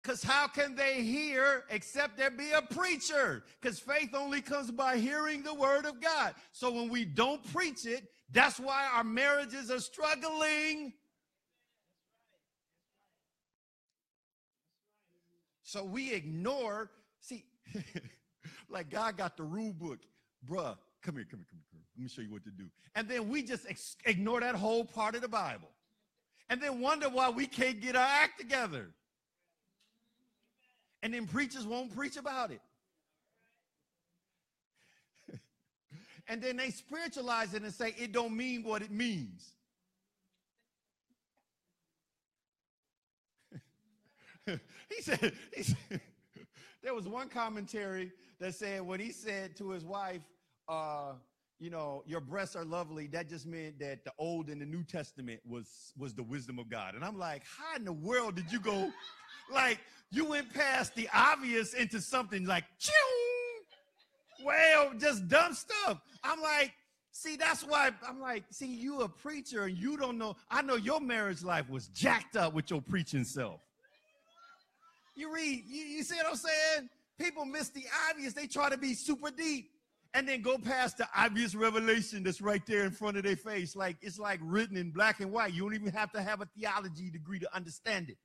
Because 0.02 0.22
how 0.22 0.46
can 0.46 0.74
they 0.74 1.02
hear 1.02 1.64
except 1.70 2.16
there 2.16 2.30
be 2.30 2.52
a 2.52 2.62
preacher? 2.62 3.44
Because 3.60 3.78
faith 3.78 4.14
only 4.14 4.40
comes 4.40 4.70
by 4.70 4.96
hearing 4.96 5.42
the 5.42 5.52
word 5.52 5.84
of 5.84 6.00
God. 6.00 6.34
So 6.52 6.70
when 6.72 6.88
we 6.88 7.04
don't 7.04 7.44
preach 7.52 7.84
it, 7.84 8.08
That's 8.32 8.60
why 8.60 8.88
our 8.94 9.04
marriages 9.04 9.70
are 9.70 9.80
struggling. 9.80 10.92
So 15.62 15.84
we 15.84 16.12
ignore, 16.12 16.90
see, 17.20 17.44
like 18.68 18.90
God 18.90 19.16
got 19.16 19.36
the 19.36 19.42
rule 19.42 19.72
book. 19.72 19.98
Bruh, 20.48 20.76
come 21.02 21.16
here, 21.16 21.26
come 21.28 21.40
here, 21.40 21.46
come 21.50 21.60
here. 21.72 21.80
Let 21.96 22.02
me 22.02 22.08
show 22.08 22.22
you 22.22 22.30
what 22.30 22.44
to 22.44 22.50
do. 22.50 22.64
And 22.94 23.08
then 23.08 23.28
we 23.28 23.42
just 23.42 23.66
ex- 23.68 23.96
ignore 24.04 24.40
that 24.40 24.54
whole 24.54 24.84
part 24.84 25.14
of 25.14 25.22
the 25.22 25.28
Bible. 25.28 25.68
And 26.48 26.60
then 26.60 26.80
wonder 26.80 27.08
why 27.08 27.30
we 27.30 27.46
can't 27.46 27.80
get 27.80 27.94
our 27.94 28.02
act 28.06 28.40
together. 28.40 28.90
And 31.02 31.14
then 31.14 31.26
preachers 31.26 31.66
won't 31.66 31.94
preach 31.94 32.16
about 32.16 32.50
it. 32.50 32.60
and 36.28 36.42
then 36.42 36.56
they 36.56 36.70
spiritualize 36.70 37.54
it 37.54 37.62
and 37.62 37.72
say 37.72 37.94
it 37.98 38.12
don't 38.12 38.36
mean 38.36 38.62
what 38.62 38.82
it 38.82 38.90
means. 38.90 39.52
he 44.90 45.02
said, 45.02 45.32
he 45.54 45.62
said 45.62 45.76
there 46.82 46.94
was 46.94 47.06
one 47.06 47.28
commentary 47.28 48.12
that 48.38 48.54
said 48.54 48.82
when 48.82 49.00
he 49.00 49.12
said 49.12 49.56
to 49.56 49.70
his 49.70 49.84
wife, 49.84 50.22
uh, 50.68 51.12
you 51.58 51.68
know, 51.68 52.02
your 52.06 52.20
breasts 52.20 52.56
are 52.56 52.64
lovely, 52.64 53.06
that 53.08 53.28
just 53.28 53.46
meant 53.46 53.78
that 53.78 54.02
the 54.04 54.12
Old 54.18 54.48
and 54.48 54.62
the 54.62 54.66
New 54.66 54.82
Testament 54.82 55.40
was 55.46 55.92
was 55.96 56.14
the 56.14 56.22
wisdom 56.22 56.58
of 56.58 56.70
God. 56.70 56.94
And 56.94 57.04
I'm 57.04 57.18
like, 57.18 57.42
how 57.44 57.76
in 57.76 57.84
the 57.84 57.92
world 57.92 58.34
did 58.34 58.50
you 58.50 58.60
go? 58.60 58.90
Like, 59.52 59.80
you 60.10 60.24
went 60.24 60.52
past 60.52 60.94
the 60.94 61.08
obvious 61.14 61.74
into 61.74 62.00
something 62.00 62.44
like, 62.44 62.64
well, 64.44 64.92
just 64.98 65.28
dumb 65.28 65.54
stuff. 65.54 66.00
I'm 66.24 66.40
like, 66.40 66.72
see, 67.12 67.36
that's 67.36 67.62
why 67.62 67.90
I'm 68.06 68.20
like, 68.20 68.44
see, 68.50 68.66
you 68.66 69.02
a 69.02 69.08
preacher 69.08 69.64
and 69.64 69.76
you 69.76 69.96
don't 69.96 70.18
know. 70.18 70.36
I 70.50 70.62
know 70.62 70.76
your 70.76 71.00
marriage 71.00 71.42
life 71.42 71.68
was 71.68 71.88
jacked 71.88 72.36
up 72.36 72.54
with 72.54 72.70
your 72.70 72.82
preaching 72.82 73.24
self. 73.24 73.60
You 75.14 75.32
read, 75.32 75.64
you, 75.68 75.82
you 75.84 76.02
see 76.02 76.16
what 76.16 76.26
I'm 76.26 76.36
saying? 76.36 76.88
People 77.18 77.44
miss 77.44 77.68
the 77.68 77.84
obvious. 78.08 78.32
They 78.32 78.46
try 78.46 78.70
to 78.70 78.78
be 78.78 78.94
super 78.94 79.30
deep 79.30 79.70
and 80.14 80.26
then 80.26 80.42
go 80.42 80.58
past 80.58 80.98
the 80.98 81.06
obvious 81.16 81.54
revelation 81.54 82.22
that's 82.22 82.40
right 82.40 82.62
there 82.66 82.84
in 82.84 82.90
front 82.90 83.16
of 83.16 83.22
their 83.22 83.36
face. 83.36 83.76
Like 83.76 83.96
it's 84.00 84.18
like 84.18 84.40
written 84.42 84.76
in 84.76 84.90
black 84.90 85.20
and 85.20 85.30
white. 85.30 85.52
You 85.52 85.62
don't 85.62 85.74
even 85.74 85.92
have 85.92 86.10
to 86.12 86.22
have 86.22 86.40
a 86.40 86.48
theology 86.58 87.10
degree 87.10 87.38
to 87.38 87.54
understand 87.54 88.10
it. 88.10 88.16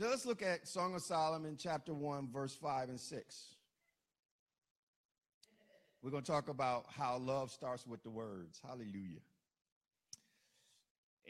So 0.00 0.08
let's 0.08 0.24
look 0.24 0.40
at 0.40 0.66
Song 0.66 0.94
of 0.94 1.02
Solomon, 1.02 1.58
chapter 1.58 1.92
1, 1.92 2.30
verse 2.32 2.54
5 2.54 2.88
and 2.88 2.98
6. 2.98 3.48
We're 6.00 6.10
going 6.10 6.22
to 6.22 6.32
talk 6.32 6.48
about 6.48 6.86
how 6.88 7.18
love 7.18 7.50
starts 7.50 7.86
with 7.86 8.02
the 8.02 8.08
words. 8.08 8.62
Hallelujah. 8.66 9.20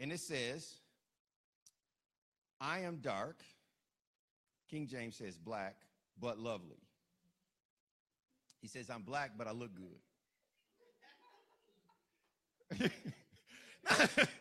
And 0.00 0.12
it 0.12 0.20
says, 0.20 0.72
I 2.60 2.82
am 2.82 2.98
dark. 2.98 3.42
King 4.70 4.86
James 4.86 5.16
says 5.16 5.36
black, 5.36 5.74
but 6.20 6.38
lovely. 6.38 6.78
He 8.60 8.68
says, 8.68 8.88
I'm 8.88 9.02
black, 9.02 9.32
but 9.36 9.48
I 9.48 9.50
look 9.50 9.72
good. 12.70 12.92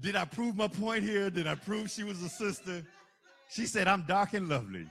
Did 0.00 0.16
I 0.16 0.24
prove 0.24 0.56
my 0.56 0.68
point 0.68 1.04
here? 1.04 1.30
Did 1.30 1.46
I 1.46 1.54
prove 1.54 1.90
she 1.90 2.04
was 2.04 2.22
a 2.22 2.28
sister? 2.28 2.82
She 3.50 3.66
said, 3.66 3.86
I'm 3.86 4.02
dark 4.02 4.32
and 4.34 4.48
lovely. 4.48 4.86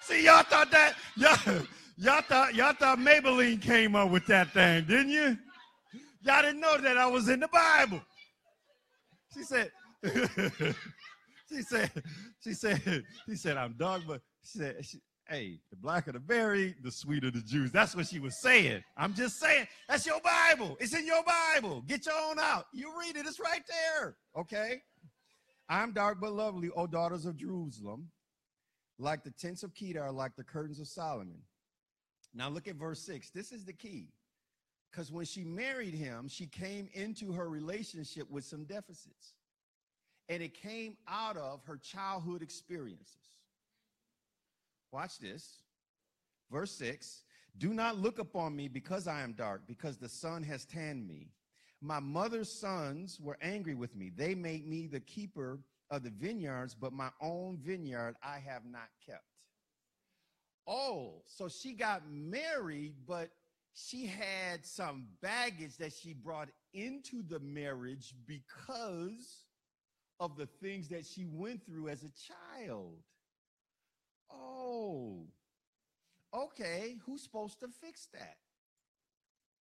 See, 0.00 0.24
y'all 0.24 0.42
thought 0.44 0.70
that, 0.70 0.94
y'all, 1.16 1.62
y'all 1.96 2.22
thought, 2.22 2.54
y'all 2.54 2.72
thought 2.72 2.98
Maybelline 2.98 3.60
came 3.60 3.94
up 3.94 4.10
with 4.10 4.26
that 4.26 4.50
thing, 4.52 4.84
didn't 4.84 5.10
you? 5.10 5.36
Y'all 6.22 6.42
didn't 6.42 6.60
know 6.60 6.78
that 6.78 6.96
I 6.96 7.06
was 7.06 7.28
in 7.28 7.40
the 7.40 7.48
Bible. 7.48 8.00
She 9.34 9.42
said, 9.42 9.70
she 11.48 11.62
said, 11.62 11.90
she 12.42 12.54
said, 12.54 13.04
she 13.26 13.36
said, 13.36 13.56
I'm 13.56 13.74
dark, 13.78 14.02
but 14.06 14.20
she 14.42 14.58
said, 14.58 14.84
she, 14.84 14.98
hey, 15.28 15.58
the 15.70 15.76
blacker 15.76 16.12
the 16.12 16.20
berry, 16.20 16.74
the 16.82 16.90
sweeter 16.90 17.30
the 17.30 17.40
juice. 17.40 17.70
That's 17.70 17.94
what 17.96 18.06
she 18.06 18.18
was 18.18 18.40
saying. 18.40 18.82
I'm 18.96 19.14
just 19.14 19.38
saying, 19.38 19.66
that's 19.88 20.06
your 20.06 20.20
Bible. 20.20 20.76
It's 20.80 20.94
in 20.94 21.06
your 21.06 21.22
Bible. 21.24 21.82
Get 21.82 22.06
your 22.06 22.14
own 22.28 22.38
out. 22.38 22.66
You 22.72 22.92
read 22.98 23.16
it, 23.16 23.26
it's 23.26 23.40
right 23.40 23.62
there. 23.68 24.16
Okay? 24.36 24.82
I'm 25.68 25.92
dark 25.92 26.20
but 26.20 26.32
lovely, 26.32 26.70
O 26.76 26.86
daughters 26.86 27.24
of 27.24 27.36
Jerusalem, 27.36 28.10
like 28.98 29.24
the 29.24 29.30
tents 29.30 29.62
of 29.62 29.74
Kedar, 29.74 30.10
like 30.12 30.36
the 30.36 30.44
curtains 30.44 30.80
of 30.80 30.88
Solomon. 30.88 31.38
Now 32.34 32.48
look 32.48 32.68
at 32.68 32.76
verse 32.76 33.00
6. 33.04 33.30
This 33.30 33.52
is 33.52 33.64
the 33.64 33.72
key. 33.72 34.08
Because 34.90 35.10
when 35.10 35.24
she 35.24 35.44
married 35.44 35.94
him, 35.94 36.28
she 36.28 36.46
came 36.46 36.88
into 36.92 37.32
her 37.32 37.48
relationship 37.48 38.30
with 38.30 38.44
some 38.44 38.64
deficits. 38.64 39.34
And 40.28 40.42
it 40.42 40.54
came 40.54 40.96
out 41.08 41.36
of 41.36 41.62
her 41.64 41.78
childhood 41.78 42.42
experiences. 42.42 43.16
Watch 44.92 45.18
this. 45.18 45.62
Verse 46.50 46.70
6 46.72 47.22
Do 47.58 47.72
not 47.72 47.98
look 47.98 48.18
upon 48.18 48.54
me 48.54 48.68
because 48.68 49.08
I 49.08 49.22
am 49.22 49.32
dark, 49.32 49.62
because 49.66 49.96
the 49.96 50.08
sun 50.08 50.42
has 50.44 50.66
tanned 50.66 51.08
me. 51.08 51.30
My 51.80 51.98
mother's 51.98 52.52
sons 52.52 53.18
were 53.20 53.38
angry 53.42 53.74
with 53.74 53.96
me. 53.96 54.12
They 54.14 54.34
made 54.34 54.68
me 54.68 54.86
the 54.86 55.00
keeper 55.00 55.58
of 55.90 56.04
the 56.04 56.10
vineyards, 56.10 56.74
but 56.74 56.92
my 56.92 57.10
own 57.20 57.58
vineyard 57.58 58.14
I 58.22 58.38
have 58.38 58.64
not 58.64 58.88
kept. 59.04 59.24
Oh, 60.66 61.22
so 61.26 61.48
she 61.48 61.72
got 61.72 62.02
married, 62.08 62.94
but 63.06 63.30
she 63.74 64.06
had 64.06 64.64
some 64.64 65.06
baggage 65.20 65.76
that 65.78 65.92
she 65.92 66.12
brought 66.12 66.50
into 66.72 67.22
the 67.28 67.40
marriage 67.40 68.14
because 68.26 69.44
of 70.20 70.36
the 70.36 70.46
things 70.62 70.88
that 70.88 71.04
she 71.04 71.24
went 71.24 71.66
through 71.66 71.88
as 71.88 72.04
a 72.04 72.12
child. 72.66 72.98
Oh, 74.34 75.26
okay. 76.34 76.96
Who's 77.06 77.22
supposed 77.22 77.60
to 77.60 77.68
fix 77.68 78.08
that? 78.12 78.36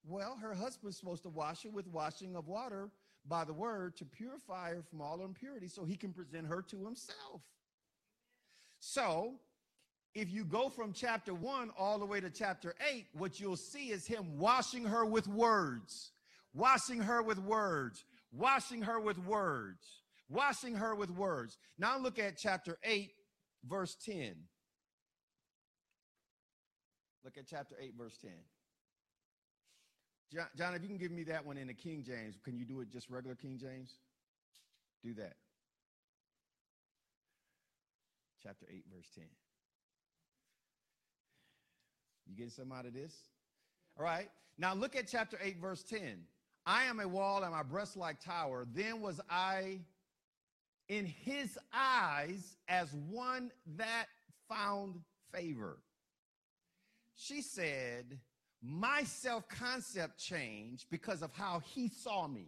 Well, 0.04 0.38
her 0.42 0.54
husband's 0.54 0.98
supposed 0.98 1.24
to 1.24 1.30
wash 1.30 1.64
her 1.64 1.70
with 1.70 1.88
washing 1.88 2.36
of 2.36 2.48
water 2.48 2.90
by 3.28 3.44
the 3.44 3.54
word 3.54 3.96
to 3.98 4.06
purify 4.06 4.72
her 4.72 4.84
from 4.90 5.02
all 5.02 5.24
impurity 5.24 5.68
so 5.68 5.86
he 5.86 5.96
can 5.96 6.12
present 6.12 6.48
her 6.48 6.62
to 6.64 6.84
himself. 6.84 7.42
So, 8.80 9.36
if 10.16 10.32
you 10.32 10.44
go 10.44 10.70
from 10.70 10.92
chapter 10.92 11.34
1 11.34 11.72
all 11.78 12.00
the 12.00 12.06
way 12.06 12.20
to 12.20 12.30
chapter 12.30 12.74
8, 12.92 13.06
what 13.14 13.40
you'll 13.40 13.56
see 13.56 13.92
is 13.92 14.08
him 14.08 14.38
washing 14.38 14.84
her 14.86 15.06
with 15.06 15.28
words, 15.28 16.12
washing 16.54 17.00
her 17.00 17.22
with 17.22 17.38
words, 17.40 18.04
washing 18.32 18.82
her 18.82 19.00
with 19.00 19.20
words, 19.20 20.02
washing 20.30 20.76
her 20.76 20.96
with 20.96 21.12
words. 21.12 21.58
Now 21.78 21.98
look 21.98 22.18
at 22.18 22.38
chapter 22.38 22.78
8, 22.84 23.12
verse 23.70 23.96
10. 24.04 24.36
Look 27.24 27.38
at 27.38 27.46
chapter 27.48 27.76
8, 27.80 27.94
verse 27.98 28.18
10. 28.18 28.32
John, 30.34 30.48
John, 30.58 30.74
if 30.74 30.82
you 30.82 30.88
can 30.88 30.98
give 30.98 31.12
me 31.12 31.24
that 31.26 31.46
one 31.46 31.58
in 31.58 31.68
the 31.68 31.74
King 31.74 32.04
James, 32.06 32.36
can 32.44 32.58
you 32.58 32.66
do 32.66 32.80
it 32.82 32.92
just 32.92 33.10
regular 33.10 33.36
King 33.36 33.58
James? 33.60 33.92
Do 35.04 35.14
that. 35.16 35.34
Chapter 38.42 38.66
8, 38.72 38.84
verse 38.96 39.08
10. 39.14 39.26
You 42.28 42.36
getting 42.36 42.52
some 42.52 42.72
out 42.72 42.86
of 42.86 42.94
this? 42.94 43.14
All 43.98 44.06
right. 44.06 44.30
Now 44.58 44.74
look 44.74 44.96
at 44.96 45.08
chapter 45.08 45.38
8, 45.42 45.60
verse 45.60 45.84
10. 45.84 46.24
I 46.66 46.84
am 46.84 47.00
a 47.00 47.08
wall 47.08 47.44
and 47.44 47.52
my 47.52 47.64
breast 47.64 47.98
like 47.98 48.20
tower. 48.24 48.66
Then 48.74 49.02
was 49.02 49.20
I 49.30 49.80
in 50.88 51.06
his 51.06 51.58
eyes 51.74 52.56
as 52.68 52.94
one 53.10 53.52
that 53.78 54.06
found 54.48 55.00
favor. 55.34 55.78
She 57.22 57.44
said, 57.44 58.20
My 58.64 59.04
self 59.04 59.48
concept 59.48 60.18
changed 60.18 60.88
because 60.90 61.22
of 61.22 61.32
how 61.34 61.62
he 61.64 61.88
saw 61.88 62.28
me. 62.28 62.48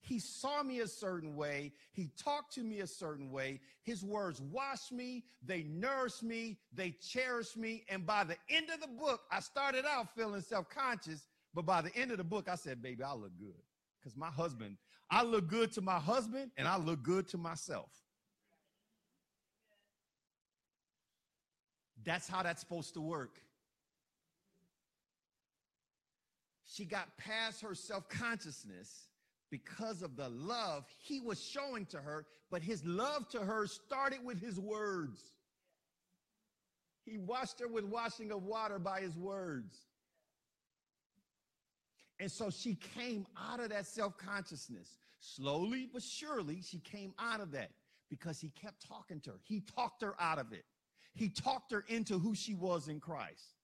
He 0.00 0.20
saw 0.20 0.62
me 0.62 0.78
a 0.78 0.86
certain 0.86 1.34
way. 1.34 1.72
He 1.92 2.10
talked 2.16 2.54
to 2.54 2.62
me 2.62 2.80
a 2.80 2.86
certain 2.86 3.32
way. 3.32 3.60
His 3.82 4.04
words 4.04 4.40
washed 4.40 4.92
me. 4.92 5.24
They 5.44 5.64
nourished 5.64 6.22
me. 6.22 6.58
They 6.72 6.90
cherished 7.00 7.56
me. 7.56 7.84
And 7.88 8.06
by 8.06 8.22
the 8.22 8.36
end 8.48 8.70
of 8.70 8.80
the 8.80 8.86
book, 8.86 9.22
I 9.30 9.40
started 9.40 9.84
out 9.86 10.14
feeling 10.14 10.40
self 10.40 10.68
conscious. 10.68 11.26
But 11.52 11.66
by 11.66 11.82
the 11.82 11.94
end 11.96 12.12
of 12.12 12.18
the 12.18 12.24
book, 12.24 12.48
I 12.48 12.54
said, 12.54 12.80
baby, 12.80 13.02
I 13.02 13.12
look 13.14 13.36
good. 13.38 13.62
Because 13.98 14.16
my 14.16 14.30
husband, 14.30 14.76
I 15.10 15.24
look 15.24 15.48
good 15.48 15.72
to 15.72 15.80
my 15.80 15.98
husband 15.98 16.52
and 16.56 16.68
I 16.68 16.76
look 16.76 17.02
good 17.02 17.26
to 17.28 17.38
myself. 17.38 17.90
That's 22.04 22.28
how 22.28 22.42
that's 22.42 22.60
supposed 22.60 22.94
to 22.94 23.00
work. 23.00 23.40
She 26.64 26.84
got 26.84 27.16
past 27.18 27.60
her 27.62 27.74
self 27.74 28.08
consciousness 28.08 29.08
because 29.50 30.02
of 30.02 30.16
the 30.16 30.30
love 30.30 30.84
he 30.98 31.20
was 31.20 31.42
showing 31.42 31.84
to 31.86 31.98
her, 31.98 32.24
but 32.50 32.62
his 32.62 32.82
love 32.84 33.28
to 33.30 33.40
her 33.40 33.66
started 33.66 34.20
with 34.24 34.40
his 34.40 34.58
words. 34.58 35.20
He 37.04 37.18
washed 37.18 37.60
her 37.60 37.68
with 37.68 37.84
washing 37.84 38.32
of 38.32 38.44
water 38.44 38.78
by 38.78 39.00
his 39.00 39.16
words. 39.16 39.76
And 42.18 42.30
so 42.30 42.50
she 42.50 42.76
came 42.94 43.26
out 43.36 43.60
of 43.60 43.70
that 43.70 43.86
self 43.86 44.16
consciousness. 44.16 44.96
Slowly 45.20 45.88
but 45.92 46.02
surely, 46.02 46.62
she 46.62 46.78
came 46.78 47.12
out 47.18 47.40
of 47.40 47.52
that 47.52 47.70
because 48.08 48.40
he 48.40 48.50
kept 48.50 48.86
talking 48.86 49.20
to 49.20 49.30
her. 49.30 49.40
He 49.44 49.60
talked 49.60 50.02
her 50.02 50.14
out 50.20 50.38
of 50.38 50.52
it. 50.52 50.64
He 51.14 51.28
talked 51.28 51.72
her 51.72 51.84
into 51.88 52.18
who 52.18 52.34
she 52.34 52.54
was 52.54 52.88
in 52.88 53.00
Christ. 53.00 53.56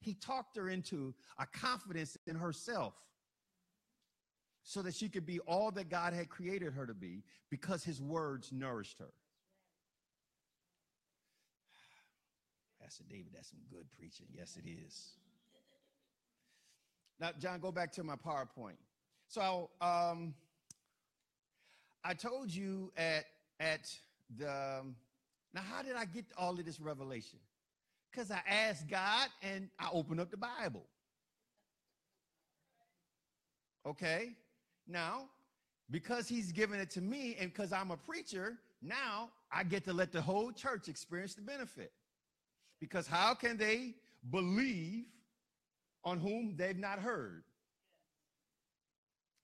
He 0.00 0.14
talked 0.14 0.56
her 0.56 0.68
into 0.68 1.14
a 1.38 1.46
confidence 1.46 2.18
in 2.26 2.36
herself 2.36 2.94
so 4.64 4.82
that 4.82 4.94
she 4.94 5.08
could 5.08 5.26
be 5.26 5.40
all 5.40 5.70
that 5.72 5.88
God 5.88 6.12
had 6.12 6.28
created 6.28 6.72
her 6.74 6.86
to 6.86 6.94
be 6.94 7.22
because 7.50 7.82
his 7.84 8.00
words 8.00 8.52
nourished 8.52 8.98
her. 8.98 9.12
Pastor 12.82 13.04
David, 13.08 13.28
that's 13.34 13.50
some 13.50 13.60
good 13.70 13.86
preaching. 13.96 14.26
Yes, 14.32 14.56
it 14.56 14.68
is. 14.68 15.12
Now, 17.20 17.30
John, 17.38 17.60
go 17.60 17.70
back 17.70 17.92
to 17.92 18.02
my 18.02 18.16
PowerPoint. 18.16 18.78
So, 19.28 19.70
um, 19.80 20.34
I 22.04 22.14
told 22.14 22.52
you 22.52 22.92
at 22.96 23.26
at 23.60 23.88
the 24.36 24.82
now, 25.54 25.60
how 25.60 25.82
did 25.82 25.96
I 25.96 26.04
get 26.04 26.24
all 26.36 26.58
of 26.58 26.64
this 26.64 26.80
revelation? 26.80 27.38
Because 28.10 28.30
I 28.30 28.40
asked 28.48 28.88
God 28.88 29.28
and 29.42 29.68
I 29.78 29.88
opened 29.92 30.20
up 30.20 30.30
the 30.30 30.36
Bible. 30.36 30.84
Okay, 33.86 34.30
now 34.86 35.28
because 35.90 36.26
He's 36.26 36.50
given 36.50 36.80
it 36.80 36.90
to 36.90 37.00
me 37.00 37.36
and 37.38 37.52
because 37.52 37.72
I'm 37.72 37.90
a 37.90 37.96
preacher, 37.96 38.58
now 38.80 39.30
I 39.52 39.62
get 39.62 39.84
to 39.84 39.92
let 39.92 40.10
the 40.10 40.22
whole 40.22 40.50
church 40.50 40.88
experience 40.88 41.34
the 41.34 41.42
benefit. 41.42 41.92
Because 42.80 43.06
how 43.06 43.34
can 43.34 43.56
they 43.56 43.94
believe 44.30 45.04
on 46.04 46.18
whom 46.18 46.54
they've 46.56 46.78
not 46.78 46.98
heard? 46.98 47.44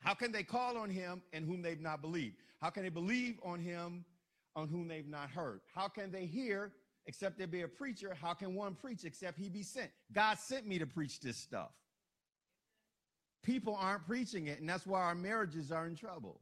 How 0.00 0.14
can 0.14 0.32
they 0.32 0.42
call 0.42 0.76
on 0.76 0.90
him 0.90 1.22
and 1.32 1.44
whom 1.44 1.60
they've 1.60 1.80
not 1.80 2.00
believed? 2.00 2.36
How 2.60 2.70
can 2.70 2.82
they 2.82 2.88
believe 2.88 3.38
on 3.44 3.60
him 3.60 4.04
on 4.58 4.68
whom 4.68 4.88
they've 4.88 5.08
not 5.08 5.30
heard? 5.30 5.60
How 5.74 5.88
can 5.88 6.10
they 6.10 6.26
hear 6.26 6.72
except 7.06 7.38
there 7.38 7.46
be 7.46 7.62
a 7.62 7.68
preacher? 7.68 8.16
How 8.20 8.34
can 8.34 8.54
one 8.54 8.74
preach 8.74 9.04
except 9.04 9.38
he 9.38 9.48
be 9.48 9.62
sent? 9.62 9.90
God 10.12 10.38
sent 10.38 10.66
me 10.66 10.78
to 10.78 10.86
preach 10.86 11.20
this 11.20 11.36
stuff. 11.36 11.70
People 13.42 13.76
aren't 13.80 14.06
preaching 14.06 14.48
it, 14.48 14.60
and 14.60 14.68
that's 14.68 14.86
why 14.86 15.00
our 15.00 15.14
marriages 15.14 15.72
are 15.72 15.86
in 15.86 15.94
trouble. 15.94 16.40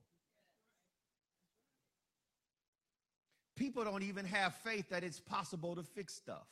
People 3.55 3.84
don't 3.84 4.02
even 4.02 4.24
have 4.24 4.55
faith 4.56 4.88
that 4.90 5.05
it's 5.05 5.20
possible 5.20 5.76
to 5.76 5.82
fix 5.82 6.14
stuff. 6.14 6.47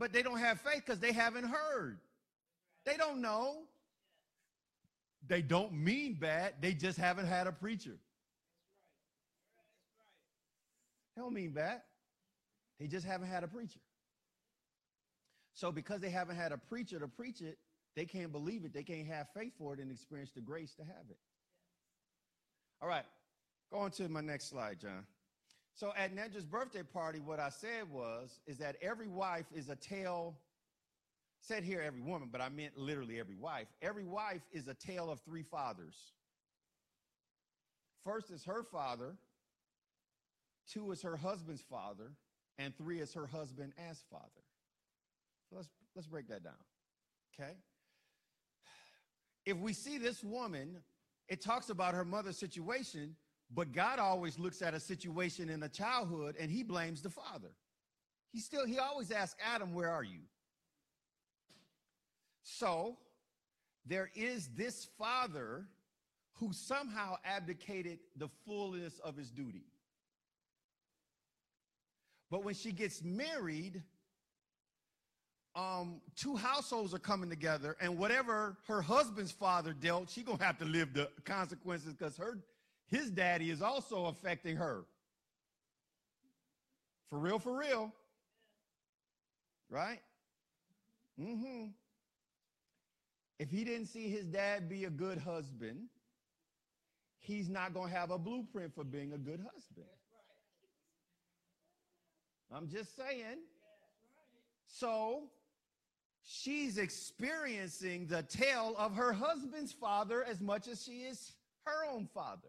but 0.00 0.14
they 0.14 0.22
don't 0.22 0.38
have 0.38 0.58
faith 0.62 0.82
because 0.84 0.98
they 0.98 1.12
haven't 1.12 1.44
heard. 1.44 1.98
They 2.86 2.96
don't 2.96 3.20
know. 3.20 3.64
They 5.26 5.42
don't 5.42 5.72
mean 5.72 6.14
bad. 6.14 6.54
They 6.60 6.72
just 6.72 6.98
haven't 6.98 7.26
had 7.26 7.46
a 7.46 7.52
preacher. 7.52 7.96
They 11.14 11.22
don't 11.22 11.34
mean 11.34 11.52
bad. 11.52 11.82
They 12.78 12.86
just 12.86 13.06
haven't 13.06 13.28
had 13.28 13.44
a 13.44 13.48
preacher. 13.48 13.80
So 15.52 15.70
because 15.70 16.00
they 16.00 16.10
haven't 16.10 16.36
had 16.36 16.52
a 16.52 16.56
preacher 16.56 16.98
to 16.98 17.08
preach 17.08 17.42
it, 17.42 17.58
they 17.96 18.06
can't 18.06 18.32
believe 18.32 18.64
it. 18.64 18.72
They 18.72 18.82
can't 18.82 19.06
have 19.08 19.26
faith 19.34 19.52
for 19.58 19.74
it 19.74 19.80
and 19.80 19.90
experience 19.90 20.30
the 20.34 20.40
grace 20.40 20.74
to 20.76 20.82
have 20.82 21.04
it. 21.10 21.18
All 22.80 22.88
right. 22.88 23.04
Go 23.72 23.78
on 23.80 23.90
to 23.92 24.08
my 24.08 24.20
next 24.20 24.48
slide, 24.48 24.80
John. 24.80 25.04
So 25.74 25.92
at 25.96 26.14
Nedra's 26.14 26.44
birthday 26.44 26.82
party, 26.82 27.20
what 27.20 27.38
I 27.38 27.48
said 27.48 27.90
was, 27.90 28.40
is 28.46 28.58
that 28.58 28.76
every 28.82 29.08
wife 29.08 29.46
is 29.54 29.68
a 29.68 29.76
tale, 29.76 30.34
said 31.40 31.64
here 31.64 31.80
every 31.80 32.00
woman, 32.00 32.28
but 32.30 32.40
I 32.40 32.48
meant 32.48 32.76
literally 32.76 33.18
every 33.18 33.36
wife. 33.36 33.66
Every 33.82 34.04
wife 34.04 34.42
is 34.52 34.68
a 34.68 34.74
tale 34.74 35.10
of 35.10 35.20
three 35.20 35.42
fathers. 35.42 35.96
First 38.04 38.30
is 38.30 38.44
her 38.44 38.62
father, 38.62 39.16
two 40.70 40.90
is 40.92 41.02
her 41.02 41.16
husband's 41.16 41.62
father, 41.62 42.12
and 42.58 42.76
three 42.76 43.00
is 43.00 43.12
her 43.14 43.26
husband 43.26 43.72
as 43.90 44.02
father. 44.10 44.24
So 45.48 45.56
let's 45.56 45.68
let's 45.94 46.08
break 46.08 46.28
that 46.28 46.44
down. 46.44 46.52
Okay? 47.34 47.52
If 49.46 49.56
we 49.56 49.72
see 49.72 49.98
this 49.98 50.22
woman, 50.22 50.78
it 51.28 51.40
talks 51.40 51.70
about 51.70 51.94
her 51.94 52.04
mother's 52.04 52.38
situation, 52.38 53.16
but 53.52 53.72
God 53.72 53.98
always 53.98 54.38
looks 54.38 54.62
at 54.62 54.74
a 54.74 54.80
situation 54.80 55.48
in 55.48 55.62
a 55.62 55.68
childhood 55.68 56.36
and 56.38 56.50
he 56.50 56.62
blames 56.62 57.02
the 57.02 57.10
father. 57.10 57.50
He 58.32 58.40
still, 58.40 58.66
he 58.66 58.78
always 58.78 59.10
asks 59.10 59.36
Adam, 59.44 59.74
Where 59.74 59.90
are 59.90 60.04
you? 60.04 60.20
So 62.42 62.96
there 63.86 64.10
is 64.14 64.48
this 64.56 64.88
father 64.98 65.66
who 66.34 66.52
somehow 66.52 67.16
abdicated 67.24 67.98
the 68.16 68.28
fullness 68.46 68.98
of 69.00 69.16
his 69.16 69.30
duty. 69.30 69.64
But 72.30 72.44
when 72.44 72.54
she 72.54 72.72
gets 72.72 73.02
married, 73.02 73.82
um, 75.54 76.00
two 76.16 76.36
households 76.36 76.94
are 76.94 76.98
coming 76.98 77.28
together, 77.28 77.76
and 77.80 77.98
whatever 77.98 78.56
her 78.68 78.80
husband's 78.80 79.32
father 79.32 79.72
dealt, 79.72 80.08
she's 80.08 80.24
gonna 80.24 80.42
have 80.42 80.58
to 80.58 80.64
live 80.64 80.94
the 80.94 81.10
consequences 81.24 81.92
because 81.92 82.16
her 82.16 82.38
his 82.86 83.10
daddy 83.10 83.50
is 83.50 83.62
also 83.62 84.06
affecting 84.06 84.56
her. 84.56 84.84
For 87.08 87.18
real, 87.18 87.38
for 87.38 87.56
real. 87.56 87.92
Right? 89.68 90.00
Mm-hmm. 91.20 91.66
If 93.40 93.50
he 93.50 93.64
didn't 93.64 93.86
see 93.86 94.10
his 94.10 94.26
dad 94.26 94.68
be 94.68 94.84
a 94.84 94.90
good 94.90 95.16
husband, 95.16 95.88
he's 97.20 97.48
not 97.48 97.72
going 97.72 97.90
to 97.90 97.96
have 97.96 98.10
a 98.10 98.18
blueprint 98.18 98.74
for 98.74 98.84
being 98.84 99.14
a 99.14 99.18
good 99.18 99.40
husband. 99.40 99.86
I'm 102.52 102.68
just 102.68 102.94
saying. 102.94 103.38
So 104.66 105.22
she's 106.22 106.76
experiencing 106.76 108.08
the 108.08 108.24
tale 108.24 108.74
of 108.76 108.94
her 108.96 109.10
husband's 109.10 109.72
father 109.72 110.22
as 110.22 110.42
much 110.42 110.68
as 110.68 110.84
she 110.84 111.04
is 111.04 111.32
her 111.64 111.86
own 111.90 112.10
father. 112.12 112.42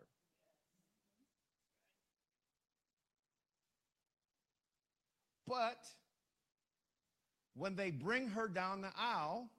But 5.48 5.86
when 7.54 7.78
they 7.78 7.92
bring 7.92 8.28
her 8.28 8.50
down 8.50 8.82
the 8.82 8.92
aisle, 8.98 9.50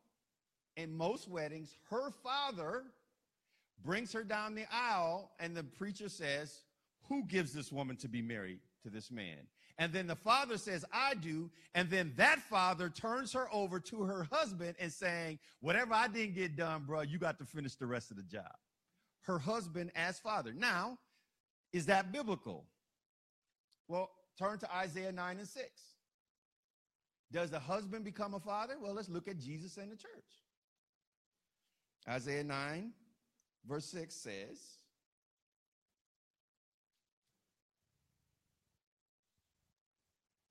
in 0.76 0.96
most 0.96 1.28
weddings, 1.28 1.76
her 1.90 2.10
father 2.22 2.84
brings 3.84 4.12
her 4.12 4.22
down 4.22 4.54
the 4.54 4.66
aisle, 4.72 5.32
and 5.38 5.56
the 5.56 5.64
preacher 5.64 6.08
says, 6.08 6.64
Who 7.08 7.24
gives 7.26 7.52
this 7.52 7.72
woman 7.72 7.96
to 7.98 8.08
be 8.08 8.22
married 8.22 8.60
to 8.82 8.90
this 8.90 9.10
man? 9.10 9.38
And 9.78 9.92
then 9.92 10.06
the 10.06 10.16
father 10.16 10.58
says, 10.58 10.84
I 10.92 11.14
do. 11.14 11.50
And 11.74 11.90
then 11.90 12.12
that 12.16 12.40
father 12.42 12.90
turns 12.90 13.32
her 13.32 13.48
over 13.52 13.80
to 13.80 14.02
her 14.02 14.28
husband 14.30 14.76
and 14.78 14.92
saying, 14.92 15.38
Whatever 15.60 15.94
I 15.94 16.08
didn't 16.08 16.34
get 16.34 16.56
done, 16.56 16.84
bro, 16.86 17.02
you 17.02 17.18
got 17.18 17.38
to 17.38 17.44
finish 17.44 17.74
the 17.76 17.86
rest 17.86 18.10
of 18.10 18.16
the 18.16 18.22
job. 18.22 18.52
Her 19.22 19.38
husband 19.38 19.90
as 19.94 20.18
father. 20.18 20.52
Now, 20.52 20.98
is 21.72 21.86
that 21.86 22.12
biblical? 22.12 22.66
Well, 23.88 24.10
Turn 24.38 24.58
to 24.58 24.74
Isaiah 24.74 25.12
9 25.12 25.38
and 25.38 25.48
6. 25.48 25.66
Does 27.30 27.50
the 27.50 27.58
husband 27.58 28.04
become 28.04 28.34
a 28.34 28.40
father? 28.40 28.74
Well, 28.80 28.94
let's 28.94 29.08
look 29.08 29.28
at 29.28 29.38
Jesus 29.38 29.76
and 29.76 29.90
the 29.90 29.96
church. 29.96 30.10
Isaiah 32.08 32.44
9, 32.44 32.92
verse 33.66 33.86
6 33.86 34.14
says, 34.14 34.58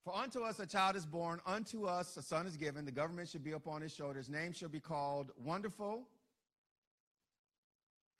For 0.03 0.15
unto 0.15 0.41
us 0.41 0.59
a 0.59 0.65
child 0.65 0.95
is 0.95 1.05
born, 1.05 1.39
unto 1.45 1.85
us 1.85 2.17
a 2.17 2.23
son 2.23 2.47
is 2.47 2.57
given, 2.57 2.85
the 2.85 2.91
government 2.91 3.29
should 3.29 3.43
be 3.43 3.51
upon 3.51 3.81
his 3.81 3.93
shoulders. 3.93 4.29
Name 4.29 4.51
shall 4.51 4.69
be 4.69 4.79
called 4.79 5.31
Wonderful, 5.37 6.07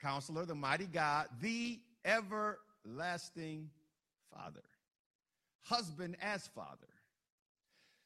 Counselor, 0.00 0.46
the 0.46 0.54
Mighty 0.54 0.86
God, 0.86 1.26
the 1.40 1.80
Everlasting 2.04 3.70
Father 4.32 4.62
husband 5.62 6.16
as 6.20 6.46
father. 6.48 6.88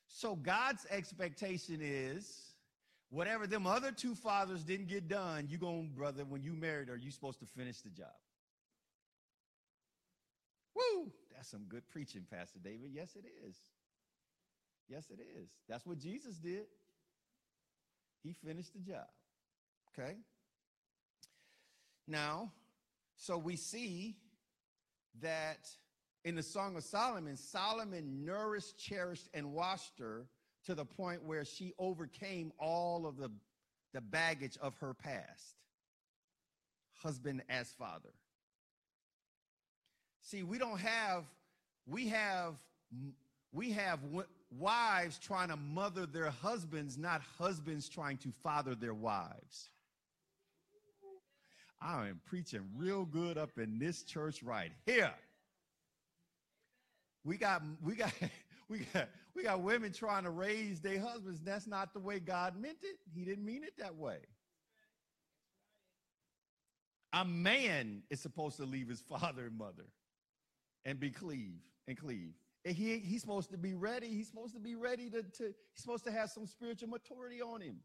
So 0.09 0.37
God's 0.37 0.87
expectation 0.91 1.81
is 1.83 2.46
whatever 3.11 3.47
them 3.47 3.67
other 3.67 3.93
two 3.93 4.15
fathers 4.15 4.65
didn't 4.65 4.89
get 4.89 5.09
done, 5.09 5.47
you 5.49 5.59
going, 5.59 5.93
brother, 5.95 6.25
when 6.25 6.43
you 6.43 6.53
married 6.53 6.89
are 6.91 6.97
you 6.97 7.11
supposed 7.11 7.41
to 7.41 7.47
finish 7.47 7.81
the 7.81 7.91
job. 7.91 8.09
Woo! 10.75 11.11
That's 11.35 11.51
some 11.51 11.65
good 11.69 11.89
preaching, 11.89 12.27
Pastor 12.31 12.59
David. 12.63 12.91
Yes, 12.93 13.17
it 13.17 13.25
is. 13.47 13.57
Yes, 14.89 15.07
it 15.11 15.21
is. 15.21 15.49
That's 15.69 15.87
what 15.87 15.99
Jesus 15.99 16.37
did. 16.37 16.67
He 18.23 18.33
finished 18.33 18.73
the 18.73 18.81
job. 18.81 19.07
Okay? 19.99 20.17
Now, 22.07 22.53
so 23.17 23.39
we 23.39 23.57
see 23.57 24.17
that 25.23 25.69
in 26.25 26.35
the 26.35 26.43
Song 26.43 26.77
of 26.77 26.85
Solomon, 26.85 27.37
Solomon 27.37 28.25
nourished, 28.25 28.79
cherished, 28.79 29.29
and 29.33 29.53
washed 29.53 29.99
her 29.99 30.27
to 30.67 30.75
the 30.75 30.85
point 30.85 31.25
where 31.25 31.45
she 31.45 31.73
overcame 31.79 32.53
all 32.59 33.07
of 33.07 33.17
the, 33.17 33.31
the 33.95 34.01
baggage 34.01 34.59
of 34.61 34.75
her 34.79 34.95
past. 34.95 35.55
Husband 37.03 37.43
as 37.49 37.69
father. 37.79 38.13
See, 40.23 40.43
we 40.43 40.59
don't 40.59 40.81
have, 40.81 41.25
we 41.87 42.09
have, 42.09 42.55
we 43.53 43.71
have 43.73 44.01
wives 44.59 45.19
trying 45.19 45.49
to 45.49 45.57
mother 45.57 46.05
their 46.05 46.31
husbands, 46.31 46.99
not 46.99 47.23
husbands 47.39 47.89
trying 47.89 48.17
to 48.19 48.33
father 48.43 48.75
their 48.75 48.95
wives. 48.95 49.71
I 51.81 52.09
am 52.09 52.21
preaching 52.25 52.63
real 52.77 53.05
good 53.05 53.39
up 53.39 53.59
in 53.59 53.79
this 53.79 54.03
church 54.03 54.43
right 54.43 54.73
here. 54.87 55.13
We 57.25 57.37
got, 57.37 57.63
we 57.85 57.95
got, 57.95 58.13
we 58.69 58.81
got, 58.93 59.09
we 59.35 59.43
got 59.45 59.63
women 59.63 59.93
trying 59.93 60.25
to 60.25 60.31
raise 60.31 60.81
their 60.81 61.01
husbands. 61.01 61.41
That's 61.43 61.67
not 61.67 61.93
the 61.93 62.01
way 62.01 62.19
God 62.19 62.61
meant 62.61 62.79
it. 62.83 62.99
He 63.15 63.25
didn't 63.25 63.45
mean 63.45 63.63
it 63.63 63.75
that 63.79 63.95
way. 63.97 64.19
A 67.13 67.25
man 67.25 68.03
is 68.11 68.21
supposed 68.21 68.57
to 68.59 68.65
leave 68.65 68.89
his 68.89 69.01
father 69.01 69.47
and 69.47 69.57
mother 69.57 69.87
and 70.85 70.99
be 70.99 71.11
cleave 71.11 71.61
and 71.87 71.97
cleave. 71.97 72.35
And 72.65 72.75
he, 72.75 72.99
he's 72.99 73.21
supposed 73.21 73.51
to 73.53 73.57
be 73.57 73.75
ready. 73.75 74.09
He's 74.09 74.27
supposed 74.27 74.55
to 74.55 74.61
be 74.61 74.75
ready 74.75 75.09
to, 75.11 75.23
to, 75.23 75.45
he's 75.45 75.55
supposed 75.83 76.05
to 76.05 76.13
have 76.13 76.31
some 76.31 76.47
spiritual 76.47 76.89
maturity 76.89 77.41
on 77.41 77.61
him. 77.61 77.77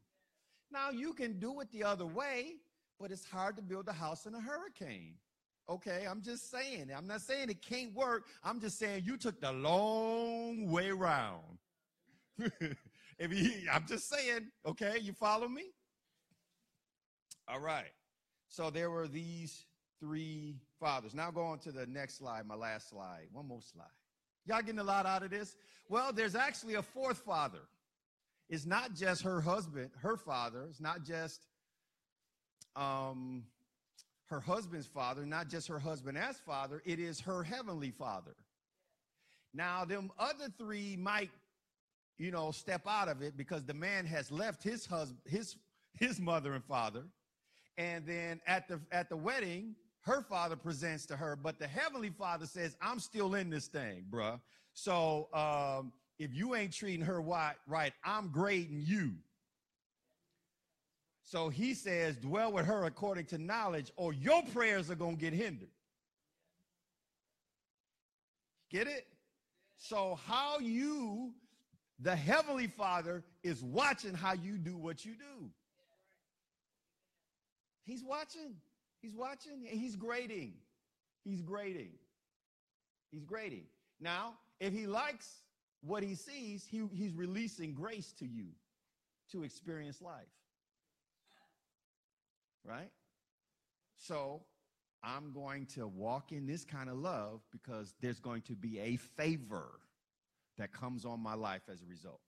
Now 0.72 0.90
you 0.90 1.12
can 1.12 1.38
do 1.38 1.60
it 1.60 1.70
the 1.70 1.84
other 1.84 2.06
way, 2.06 2.54
but 2.98 3.12
it's 3.12 3.24
hard 3.24 3.56
to 3.56 3.62
build 3.62 3.88
a 3.88 3.92
house 3.92 4.26
in 4.26 4.34
a 4.34 4.40
hurricane. 4.40 5.14
Okay, 5.68 6.06
I'm 6.10 6.22
just 6.22 6.50
saying. 6.50 6.90
I'm 6.96 7.06
not 7.06 7.20
saying 7.20 7.50
it 7.50 7.62
can't 7.62 7.94
work. 7.94 8.26
I'm 8.42 8.60
just 8.60 8.78
saying 8.78 9.04
you 9.04 9.16
took 9.16 9.40
the 9.40 9.52
long 9.52 10.70
way 10.70 10.90
around. 10.90 11.58
if 12.38 13.32
you, 13.32 13.52
I'm 13.72 13.86
just 13.86 14.08
saying, 14.08 14.48
okay, 14.66 14.98
you 15.00 15.12
follow 15.12 15.48
me? 15.48 15.70
All 17.48 17.60
right. 17.60 17.92
So 18.48 18.70
there 18.70 18.90
were 18.90 19.08
these 19.08 19.64
three 20.00 20.56
fathers. 20.80 21.14
Now 21.14 21.30
go 21.30 21.42
on 21.42 21.58
to 21.60 21.72
the 21.72 21.86
next 21.86 22.18
slide, 22.18 22.46
my 22.46 22.56
last 22.56 22.90
slide. 22.90 23.28
One 23.32 23.46
more 23.46 23.62
slide. 23.62 23.86
Y'all 24.44 24.60
getting 24.60 24.80
a 24.80 24.84
lot 24.84 25.06
out 25.06 25.22
of 25.22 25.30
this? 25.30 25.56
Well, 25.88 26.12
there's 26.12 26.34
actually 26.34 26.74
a 26.74 26.82
fourth 26.82 27.18
father. 27.18 27.60
It's 28.50 28.66
not 28.66 28.94
just 28.94 29.22
her 29.22 29.40
husband, 29.40 29.90
her 30.00 30.16
father. 30.16 30.66
It's 30.68 30.80
not 30.80 31.04
just 31.04 31.46
um, 32.74 33.44
her 34.32 34.40
husband's 34.40 34.86
father, 34.86 35.26
not 35.26 35.48
just 35.48 35.68
her 35.68 35.78
husband 35.78 36.16
as 36.16 36.38
father. 36.38 36.82
It 36.86 36.98
is 36.98 37.20
her 37.20 37.42
heavenly 37.42 37.90
father. 37.90 38.34
Now, 39.52 39.84
them 39.84 40.10
other 40.18 40.46
three 40.58 40.96
might, 40.96 41.30
you 42.16 42.30
know, 42.30 42.50
step 42.50 42.86
out 42.88 43.08
of 43.08 43.20
it 43.20 43.36
because 43.36 43.62
the 43.64 43.74
man 43.74 44.06
has 44.06 44.32
left 44.32 44.62
his 44.62 44.86
husband, 44.86 45.20
his 45.26 45.56
his 45.98 46.18
mother 46.18 46.54
and 46.54 46.64
father, 46.64 47.04
and 47.76 48.06
then 48.06 48.40
at 48.46 48.66
the 48.68 48.80
at 48.90 49.10
the 49.10 49.16
wedding, 49.16 49.76
her 50.00 50.22
father 50.22 50.56
presents 50.56 51.04
to 51.06 51.16
her, 51.16 51.36
but 51.36 51.58
the 51.58 51.66
heavenly 51.66 52.10
father 52.10 52.46
says, 52.46 52.74
I'm 52.80 53.00
still 53.00 53.34
in 53.34 53.50
this 53.50 53.66
thing, 53.66 54.06
bruh. 54.10 54.40
So 54.72 55.28
um, 55.34 55.92
if 56.18 56.34
you 56.34 56.54
ain't 56.54 56.72
treating 56.72 57.04
her 57.04 57.20
right, 57.20 57.54
right, 57.66 57.92
I'm 58.02 58.30
grading 58.30 58.82
you. 58.86 59.12
So 61.32 61.48
he 61.48 61.72
says, 61.72 62.18
dwell 62.18 62.52
with 62.52 62.66
her 62.66 62.84
according 62.84 63.24
to 63.26 63.38
knowledge, 63.38 63.90
or 63.96 64.12
your 64.12 64.42
prayers 64.52 64.90
are 64.90 64.94
going 64.94 65.16
to 65.16 65.18
get 65.18 65.32
hindered. 65.32 65.70
Get 68.70 68.86
it? 68.86 69.06
So, 69.78 70.18
how 70.26 70.58
you, 70.58 71.32
the 71.98 72.14
Heavenly 72.14 72.66
Father, 72.66 73.24
is 73.42 73.64
watching 73.64 74.12
how 74.12 74.34
you 74.34 74.58
do 74.58 74.76
what 74.76 75.06
you 75.06 75.12
do. 75.12 75.48
He's 77.84 78.04
watching. 78.04 78.56
He's 79.00 79.14
watching 79.16 79.64
he's 79.66 79.96
grading. 79.96 80.52
He's 81.24 81.40
grading. 81.40 81.92
He's 83.10 83.24
grading. 83.24 83.64
Now, 83.98 84.34
if 84.60 84.74
he 84.74 84.86
likes 84.86 85.40
what 85.80 86.02
he 86.02 86.14
sees, 86.14 86.66
he, 86.70 86.82
he's 86.92 87.14
releasing 87.14 87.72
grace 87.72 88.12
to 88.18 88.26
you 88.26 88.48
to 89.30 89.44
experience 89.44 90.02
life. 90.02 90.28
Right? 92.64 92.90
So 93.96 94.42
I'm 95.02 95.32
going 95.32 95.66
to 95.74 95.86
walk 95.86 96.32
in 96.32 96.46
this 96.46 96.64
kind 96.64 96.88
of 96.88 96.96
love 96.96 97.40
because 97.50 97.94
there's 98.00 98.20
going 98.20 98.42
to 98.42 98.54
be 98.54 98.78
a 98.78 98.96
favor 98.96 99.80
that 100.58 100.72
comes 100.72 101.04
on 101.04 101.20
my 101.20 101.34
life 101.34 101.62
as 101.70 101.82
a 101.82 101.86
result. 101.86 102.20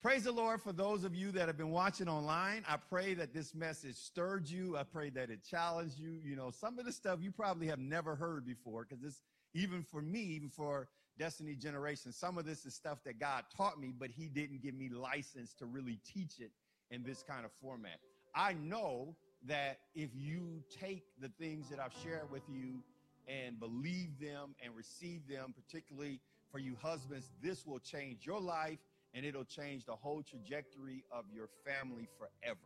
Praise 0.00 0.24
the 0.24 0.32
Lord 0.32 0.62
for 0.62 0.72
those 0.72 1.02
of 1.02 1.14
you 1.14 1.32
that 1.32 1.48
have 1.48 1.56
been 1.56 1.70
watching 1.70 2.08
online. 2.08 2.62
I 2.68 2.76
pray 2.76 3.14
that 3.14 3.34
this 3.34 3.52
message 3.52 3.96
stirred 3.96 4.48
you. 4.48 4.76
I 4.76 4.84
pray 4.84 5.10
that 5.10 5.28
it 5.28 5.40
challenged 5.42 5.98
you. 5.98 6.20
You 6.22 6.36
know, 6.36 6.50
some 6.50 6.78
of 6.78 6.84
the 6.84 6.92
stuff 6.92 7.18
you 7.20 7.32
probably 7.32 7.66
have 7.66 7.80
never 7.80 8.14
heard 8.14 8.46
before 8.46 8.86
because 8.88 9.02
it's 9.02 9.22
even 9.54 9.82
for 9.82 10.00
me, 10.00 10.20
even 10.20 10.50
for 10.50 10.88
Destiny 11.18 11.56
Generation, 11.56 12.12
some 12.12 12.38
of 12.38 12.46
this 12.46 12.64
is 12.64 12.74
stuff 12.74 12.98
that 13.04 13.18
God 13.18 13.44
taught 13.56 13.80
me, 13.80 13.92
but 13.98 14.10
He 14.10 14.28
didn't 14.28 14.62
give 14.62 14.74
me 14.74 14.88
license 14.88 15.52
to 15.54 15.66
really 15.66 15.98
teach 16.04 16.38
it 16.38 16.52
in 16.92 17.02
this 17.02 17.24
kind 17.24 17.44
of 17.44 17.50
format. 17.60 17.98
I 18.36 18.52
know 18.52 19.16
that 19.46 19.78
if 19.94 20.10
you 20.14 20.62
take 20.80 21.04
the 21.20 21.30
things 21.40 21.68
that 21.70 21.78
I've 21.78 21.94
shared 22.02 22.30
with 22.30 22.42
you 22.48 22.82
and 23.28 23.58
believe 23.60 24.18
them 24.20 24.54
and 24.64 24.74
receive 24.74 25.20
them, 25.28 25.54
particularly 25.54 26.20
for 26.50 26.58
you 26.58 26.76
husbands, 26.82 27.30
this 27.42 27.66
will 27.66 27.78
change 27.78 28.26
your 28.26 28.40
life 28.40 28.78
and 29.14 29.24
it'll 29.24 29.44
change 29.44 29.84
the 29.84 29.94
whole 29.94 30.22
trajectory 30.22 31.04
of 31.12 31.24
your 31.34 31.48
family 31.64 32.08
forever. 32.18 32.58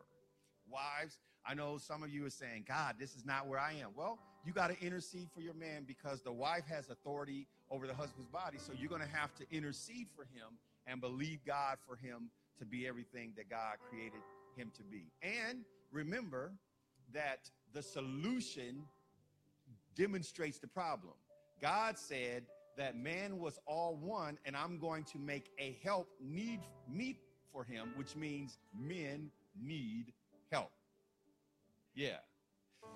Wives, 0.68 1.18
I 1.44 1.54
know 1.54 1.78
some 1.78 2.02
of 2.02 2.10
you 2.10 2.24
are 2.26 2.30
saying, 2.30 2.64
God, 2.68 2.96
this 2.98 3.14
is 3.14 3.24
not 3.24 3.48
where 3.48 3.58
I 3.58 3.72
am. 3.72 3.90
Well, 3.96 4.18
you 4.44 4.52
got 4.52 4.68
to 4.68 4.80
intercede 4.84 5.28
for 5.34 5.40
your 5.40 5.54
man 5.54 5.84
because 5.86 6.22
the 6.22 6.32
wife 6.32 6.64
has 6.68 6.88
authority 6.88 7.46
over 7.70 7.86
the 7.86 7.94
husband's 7.94 8.28
body. 8.28 8.58
So 8.58 8.72
you're 8.78 8.88
going 8.88 9.02
to 9.02 9.16
have 9.16 9.34
to 9.36 9.44
intercede 9.50 10.08
for 10.16 10.22
him 10.22 10.58
and 10.86 11.00
believe 11.00 11.40
God 11.46 11.78
for 11.86 11.96
him 11.96 12.30
to 12.58 12.64
be 12.64 12.86
everything 12.86 13.32
that 13.36 13.48
God 13.50 13.76
created 13.88 14.20
him 14.56 14.70
to 14.76 14.82
be. 14.84 15.04
And 15.22 15.64
remember 15.92 16.52
that 17.12 17.50
the 17.72 17.82
solution 17.82 18.82
demonstrates 19.94 20.58
the 20.58 20.66
problem. 20.66 21.14
God 21.60 21.98
said, 21.98 22.44
that 22.76 22.96
man 22.96 23.38
was 23.38 23.58
all 23.66 23.96
one, 23.96 24.38
and 24.44 24.56
I'm 24.56 24.78
going 24.78 25.04
to 25.04 25.18
make 25.18 25.50
a 25.58 25.76
help 25.82 26.08
need 26.20 26.60
meet 26.88 27.18
for 27.52 27.64
him, 27.64 27.92
which 27.96 28.16
means 28.16 28.58
men 28.78 29.30
need 29.60 30.12
help. 30.50 30.70
Yeah. 31.94 32.18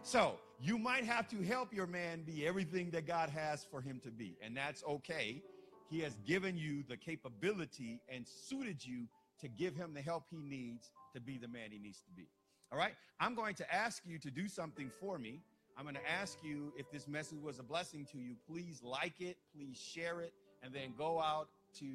So 0.03 0.39
you 0.61 0.79
might 0.79 1.05
have 1.05 1.29
to 1.29 1.43
help 1.43 1.73
your 1.73 1.87
man 1.87 2.23
be 2.23 2.47
everything 2.47 2.91
that 2.91 3.07
God 3.07 3.29
has 3.31 3.65
for 3.71 3.81
him 3.81 4.01
to 4.05 4.11
be, 4.11 4.37
and 4.43 4.57
that's 4.57 4.83
okay. 4.85 5.43
He 5.91 6.01
has 6.01 6.17
given 6.27 6.57
you 6.57 6.83
the 6.89 6.97
capability 6.97 8.01
and 8.09 8.27
suited 8.27 8.85
you 8.85 9.07
to 9.41 9.49
give 9.49 9.77
him 9.77 9.93
the 9.95 10.01
help 10.01 10.25
he 10.31 10.39
needs 10.39 10.91
to 11.15 11.21
be 11.21 11.39
the 11.39 11.49
man 11.49 11.71
he 11.71 11.79
needs 11.79 12.01
to 12.01 12.11
be. 12.17 12.27
All 12.73 12.79
right. 12.79 12.95
I'm 13.21 13.35
going 13.35 13.55
to 13.57 13.75
ask 13.75 14.03
you 14.05 14.19
to 14.19 14.31
do 14.31 14.49
something 14.49 14.91
for 15.01 15.19
me. 15.19 15.41
I'm 15.77 15.85
going 15.85 15.95
to 15.95 16.11
ask 16.11 16.39
you 16.43 16.73
if 16.77 16.91
this 16.91 17.07
message 17.07 17.41
was 17.43 17.59
a 17.59 17.63
blessing 17.63 18.07
to 18.13 18.19
you. 18.19 18.35
Please 18.49 18.81
like 18.83 19.21
it, 19.21 19.37
please 19.55 19.79
share 19.79 20.21
it, 20.21 20.33
and 20.63 20.73
then 20.73 20.95
go 20.97 21.21
out 21.21 21.49
to 21.79 21.87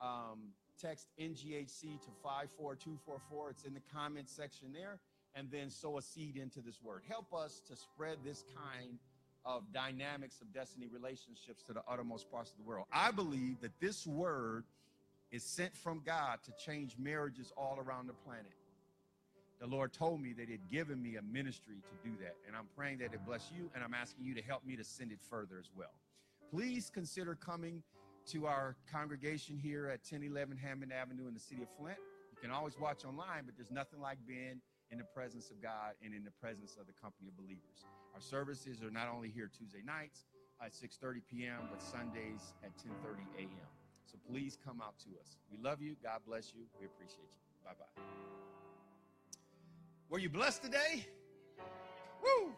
um, 0.00 0.52
text 0.80 1.08
NGHC 1.20 2.00
to 2.00 2.10
54244. 2.22 3.50
It's 3.50 3.64
in 3.64 3.74
the 3.74 3.82
comments 3.94 4.32
section 4.32 4.72
there, 4.72 4.98
and 5.34 5.50
then 5.50 5.70
sow 5.70 5.98
a 5.98 6.02
seed 6.02 6.36
into 6.36 6.60
this 6.60 6.80
word. 6.82 7.02
Help 7.08 7.32
us 7.32 7.60
to 7.68 7.76
spread 7.76 8.18
this 8.24 8.44
kind 8.54 8.98
of 9.44 9.62
dynamics 9.72 10.40
of 10.40 10.52
destiny 10.52 10.86
relationships 10.90 11.62
to 11.66 11.72
the 11.72 11.82
uttermost 11.88 12.30
parts 12.30 12.50
of 12.50 12.56
the 12.56 12.64
world. 12.64 12.86
I 12.92 13.10
believe 13.10 13.60
that 13.60 13.72
this 13.80 14.06
word 14.06 14.64
is 15.30 15.44
sent 15.44 15.76
from 15.76 16.02
God 16.04 16.38
to 16.44 16.52
change 16.64 16.96
marriages 16.98 17.52
all 17.56 17.78
around 17.78 18.08
the 18.08 18.14
planet 18.14 18.52
the 19.60 19.66
Lord 19.66 19.92
told 19.92 20.20
me 20.20 20.32
that 20.34 20.48
He'd 20.48 20.68
given 20.70 21.02
me 21.02 21.16
a 21.16 21.22
ministry 21.22 21.76
to 21.76 22.08
do 22.08 22.16
that. 22.20 22.36
And 22.46 22.56
I'm 22.56 22.66
praying 22.76 22.98
that 22.98 23.12
it 23.12 23.24
bless 23.26 23.50
you, 23.54 23.70
and 23.74 23.84
I'm 23.84 23.94
asking 23.94 24.24
you 24.24 24.34
to 24.34 24.42
help 24.42 24.64
me 24.64 24.76
to 24.76 24.84
send 24.84 25.12
it 25.12 25.18
further 25.28 25.58
as 25.58 25.70
well. 25.76 25.92
Please 26.50 26.90
consider 26.92 27.34
coming 27.34 27.82
to 28.26 28.46
our 28.46 28.76
congregation 28.90 29.58
here 29.58 29.86
at 29.86 30.00
1011 30.00 30.56
Hammond 30.56 30.92
Avenue 30.92 31.28
in 31.28 31.34
the 31.34 31.40
city 31.40 31.62
of 31.62 31.68
Flint. 31.78 31.98
You 32.32 32.38
can 32.40 32.50
always 32.50 32.78
watch 32.78 33.04
online, 33.04 33.44
but 33.44 33.54
there's 33.56 33.70
nothing 33.70 34.00
like 34.00 34.18
being 34.26 34.60
in 34.90 34.98
the 34.98 35.04
presence 35.14 35.50
of 35.50 35.62
God 35.62 35.92
and 36.04 36.14
in 36.14 36.24
the 36.24 36.30
presence 36.40 36.76
of 36.80 36.86
the 36.86 36.92
company 37.00 37.28
of 37.28 37.36
believers. 37.36 37.86
Our 38.14 38.20
services 38.20 38.82
are 38.82 38.90
not 38.90 39.08
only 39.08 39.28
here 39.28 39.50
Tuesday 39.56 39.82
nights 39.84 40.24
at 40.62 40.72
6:30 40.72 41.22
p.m., 41.30 41.68
but 41.70 41.82
Sundays 41.82 42.54
at 42.64 42.76
10:30 42.76 43.24
a.m. 43.38 43.70
So 44.06 44.18
please 44.28 44.58
come 44.64 44.80
out 44.80 44.98
to 45.00 45.10
us. 45.20 45.38
We 45.50 45.58
love 45.62 45.80
you. 45.80 45.96
God 46.02 46.20
bless 46.26 46.52
you. 46.54 46.62
We 46.80 46.86
appreciate 46.86 47.18
you. 47.20 47.64
Bye 47.64 47.72
bye. 47.78 48.39
Were 50.10 50.18
you 50.18 50.28
blessed 50.28 50.64
today? 50.64 51.06
Woo! 52.20 52.48